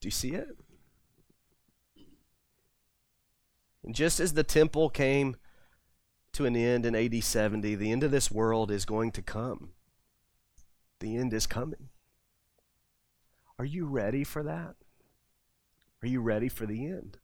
Do 0.00 0.06
you 0.06 0.12
see 0.12 0.34
it? 0.34 0.56
And 3.82 3.92
just 3.92 4.20
as 4.20 4.34
the 4.34 4.44
temple 4.44 4.88
came 4.88 5.36
to 6.36 6.44
an 6.44 6.54
end 6.54 6.84
in 6.84 6.94
AD 6.94 7.24
70. 7.24 7.74
The 7.74 7.90
end 7.90 8.02
of 8.02 8.10
this 8.10 8.30
world 8.30 8.70
is 8.70 8.84
going 8.84 9.10
to 9.12 9.22
come. 9.22 9.70
The 11.00 11.16
end 11.16 11.32
is 11.32 11.46
coming. 11.46 11.88
Are 13.58 13.64
you 13.64 13.86
ready 13.86 14.22
for 14.22 14.42
that? 14.42 14.76
Are 16.02 16.06
you 16.06 16.20
ready 16.20 16.50
for 16.50 16.66
the 16.66 16.84
end? 16.86 17.18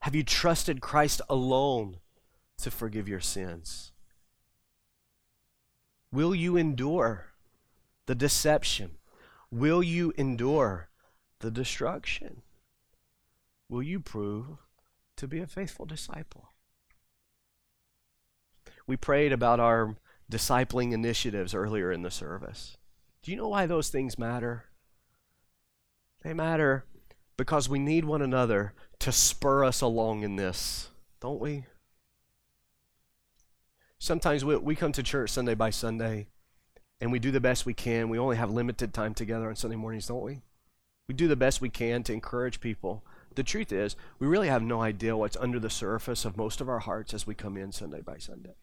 Have 0.00 0.14
you 0.14 0.22
trusted 0.22 0.80
Christ 0.80 1.20
alone 1.28 1.96
to 2.58 2.70
forgive 2.70 3.08
your 3.08 3.20
sins? 3.20 3.90
Will 6.12 6.34
you 6.34 6.56
endure 6.56 7.32
the 8.06 8.14
deception? 8.14 8.98
Will 9.50 9.82
you 9.82 10.12
endure 10.16 10.90
the 11.40 11.50
destruction? 11.50 12.42
Will 13.68 13.82
you 13.82 13.98
prove 13.98 14.63
to 15.16 15.28
be 15.28 15.40
a 15.40 15.46
faithful 15.46 15.86
disciple? 15.86 16.50
We 18.86 18.96
prayed 18.96 19.32
about 19.32 19.60
our 19.60 19.96
discipling 20.30 20.92
initiatives 20.92 21.54
earlier 21.54 21.92
in 21.92 22.02
the 22.02 22.10
service. 22.10 22.76
Do 23.22 23.30
you 23.30 23.36
know 23.36 23.48
why 23.48 23.66
those 23.66 23.88
things 23.88 24.18
matter? 24.18 24.64
They 26.22 26.34
matter 26.34 26.84
because 27.36 27.68
we 27.68 27.78
need 27.78 28.04
one 28.04 28.22
another 28.22 28.74
to 29.00 29.12
spur 29.12 29.64
us 29.64 29.80
along 29.80 30.22
in 30.22 30.36
this, 30.36 30.88
don't 31.20 31.40
we? 31.40 31.64
Sometimes 33.98 34.44
we, 34.44 34.56
we 34.56 34.76
come 34.76 34.92
to 34.92 35.02
church 35.02 35.30
Sunday 35.30 35.54
by 35.54 35.70
Sunday 35.70 36.26
and 37.00 37.10
we 37.10 37.18
do 37.18 37.30
the 37.30 37.40
best 37.40 37.66
we 37.66 37.74
can. 37.74 38.08
We 38.08 38.18
only 38.18 38.36
have 38.36 38.50
limited 38.50 38.94
time 38.94 39.14
together 39.14 39.48
on 39.48 39.56
Sunday 39.56 39.76
mornings, 39.76 40.06
don't 40.06 40.22
we? 40.22 40.42
We 41.08 41.14
do 41.14 41.28
the 41.28 41.36
best 41.36 41.60
we 41.60 41.68
can 41.68 42.02
to 42.04 42.12
encourage 42.12 42.60
people. 42.60 43.04
The 43.34 43.42
truth 43.42 43.72
is, 43.72 43.96
we 44.18 44.26
really 44.26 44.48
have 44.48 44.62
no 44.62 44.80
idea 44.80 45.16
what's 45.16 45.36
under 45.36 45.58
the 45.58 45.70
surface 45.70 46.24
of 46.24 46.36
most 46.36 46.60
of 46.60 46.68
our 46.68 46.80
hearts 46.80 47.14
as 47.14 47.26
we 47.26 47.34
come 47.34 47.56
in 47.56 47.72
Sunday 47.72 48.00
by 48.00 48.18
Sunday. 48.18 48.54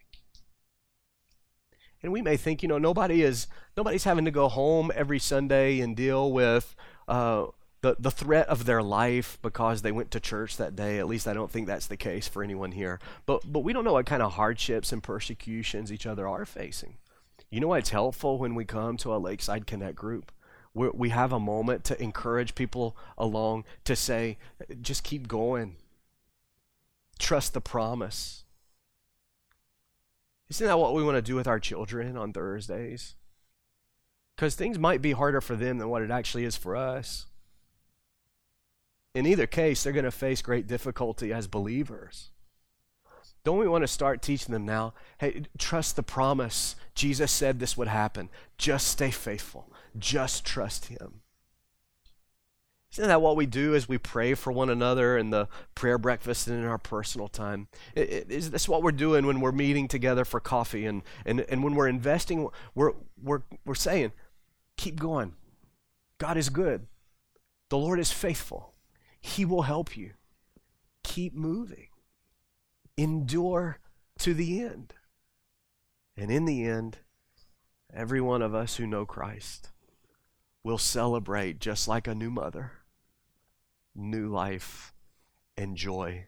And 2.03 2.11
we 2.11 2.22
may 2.22 2.38
think, 2.38 2.63
you 2.63 2.69
know, 2.69 2.78
nobody 2.78 3.22
is 3.22 3.47
nobody's 3.78 4.05
having 4.05 4.26
to 4.26 4.32
go 4.32 4.47
home 4.47 4.91
every 4.95 5.19
Sunday 5.19 5.80
and 5.82 5.95
deal 5.95 6.32
with 6.32 6.76
uh, 7.07 7.47
the, 7.82 7.95
the 7.99 8.11
threat 8.11 8.47
of 8.47 8.65
their 8.65 8.82
life 8.82 9.38
because 9.41 9.82
they 9.82 9.91
went 9.91 10.11
to 10.11 10.19
church 10.19 10.57
that 10.57 10.76
day. 10.76 10.99
At 10.99 11.07
least 11.07 11.28
I 11.28 11.34
don't 11.34 11.51
think 11.51 11.67
that's 11.67 11.88
the 11.88 11.97
case 11.97 12.28
for 12.28 12.43
anyone 12.43 12.72
here. 12.72 12.99
But, 13.26 13.51
but 13.51 13.59
we 13.59 13.74
don't 13.74 13.84
know 13.84 13.93
what 13.93 14.05
kind 14.05 14.22
of 14.22 14.34
hardships 14.34 14.91
and 14.91 15.03
persecutions 15.03 15.91
each 15.91 16.05
other 16.05 16.28
are 16.28 16.45
facing. 16.45 16.97
You 17.49 17.59
know 17.59 17.67
why 17.67 17.80
it's 17.80 17.89
helpful 17.89 18.38
when 18.38 18.55
we 18.55 18.65
come 18.65 18.97
to 18.97 19.13
a 19.13 19.17
Lakeside 19.17 19.67
Connect 19.67 19.95
group? 19.95 20.32
We 20.74 20.89
we 20.89 21.09
have 21.09 21.32
a 21.32 21.39
moment 21.39 21.84
to 21.86 22.01
encourage 22.01 22.55
people 22.55 22.95
along 23.17 23.65
to 23.86 23.95
say, 23.95 24.38
just 24.82 25.03
keep 25.03 25.28
going. 25.28 25.76
Trust 27.19 27.53
the 27.53 27.61
promise. 27.61 28.43
Isn't 30.49 30.67
that 30.67 30.80
what 30.80 30.93
we 30.93 31.03
want 31.03 31.15
to 31.15 31.22
do 31.22 31.36
with 31.36 31.47
our 31.47 31.59
children 31.59 32.17
on 32.17 32.34
Thursdays? 32.34 33.15
Because 34.36 34.55
things 34.55 34.80
might 34.80 35.01
be 35.01 35.11
harder 35.11 35.39
for 35.39 35.55
them 35.55 35.78
than 35.78 35.89
what 35.89 36.01
it 36.01 36.11
actually 36.11 36.45
is 36.45 36.57
for 36.57 36.76
us 36.76 37.28
in 39.13 39.26
either 39.26 39.47
case, 39.47 39.84
they're 39.84 39.93
going 39.93 40.05
to 40.05 40.11
face 40.11 40.41
great 40.41 40.67
difficulty 40.67 41.34
as 41.34 41.47
believers. 41.47 42.30
Don't 43.43 43.57
we 43.57 43.67
want 43.67 43.84
to 43.84 43.88
start 43.88 44.22
teaching 44.22 44.53
them 44.53 44.65
now? 44.65 44.93
Hey, 45.17 45.43
trust 45.57 45.95
the 45.95 46.03
promise. 46.03 46.76
Jesus 46.95 47.32
said 47.32 47.59
this 47.59 47.76
would 47.76 47.88
happen. 47.88 48.30
Just 48.57 48.88
stay 48.88 49.11
faithful. 49.11 49.70
Just 49.98 50.46
trust 50.46 50.86
Him. 50.88 51.22
Isn't 52.94 53.08
that 53.08 53.22
what 53.22 53.38
we 53.38 53.46
do 53.46 53.74
as 53.74 53.88
we 53.88 53.98
pray 53.98 54.34
for 54.34 54.52
one 54.52 54.70
another 54.70 55.18
in 55.18 55.30
the 55.30 55.48
prayer 55.76 55.98
breakfast 55.98 56.48
and 56.48 56.60
in 56.60 56.66
our 56.66 56.78
personal 56.78 57.30
time? 57.30 57.70
Is 57.96 58.52
this 58.52 58.68
what 58.68 58.84
we're 58.84 58.92
doing 58.92 59.26
when 59.26 59.39
we're 59.39 59.54
meeting 59.54 59.88
together 59.88 60.26
for 60.26 60.42
coffee 60.42 60.86
and, 60.86 61.02
and, 61.26 61.39
and 61.42 61.64
when 61.64 61.76
we're 61.76 61.88
investing? 61.88 62.50
We're, 62.76 62.92
we're, 63.22 63.44
we're 63.66 63.76
saying, 63.76 64.12
keep 64.76 65.00
going. 65.00 65.36
God 66.18 66.36
is 66.36 66.50
good. 66.50 66.88
The 67.70 67.78
Lord 67.78 67.98
is 67.98 68.12
faithful. 68.12 68.74
He 69.22 69.46
will 69.46 69.62
help 69.62 69.96
you. 69.96 70.12
Keep 71.06 71.34
moving. 71.34 71.88
Endure 72.98 73.80
to 74.20 74.34
the 74.34 74.62
end. 74.62 74.94
And 76.18 76.30
in 76.30 76.44
the 76.44 76.66
end, 76.66 76.98
every 77.94 78.20
one 78.20 78.42
of 78.42 78.54
us 78.54 78.76
who 78.76 78.86
know 78.86 79.06
Christ 79.06 79.70
will 80.64 80.78
celebrate 80.78 81.59
just 81.59 81.88
like 81.88 82.07
a 82.07 82.16
new 82.16 82.30
mother, 82.30 82.72
new 83.95 84.28
life 84.28 84.93
and 85.57 85.76
joy 85.76 86.28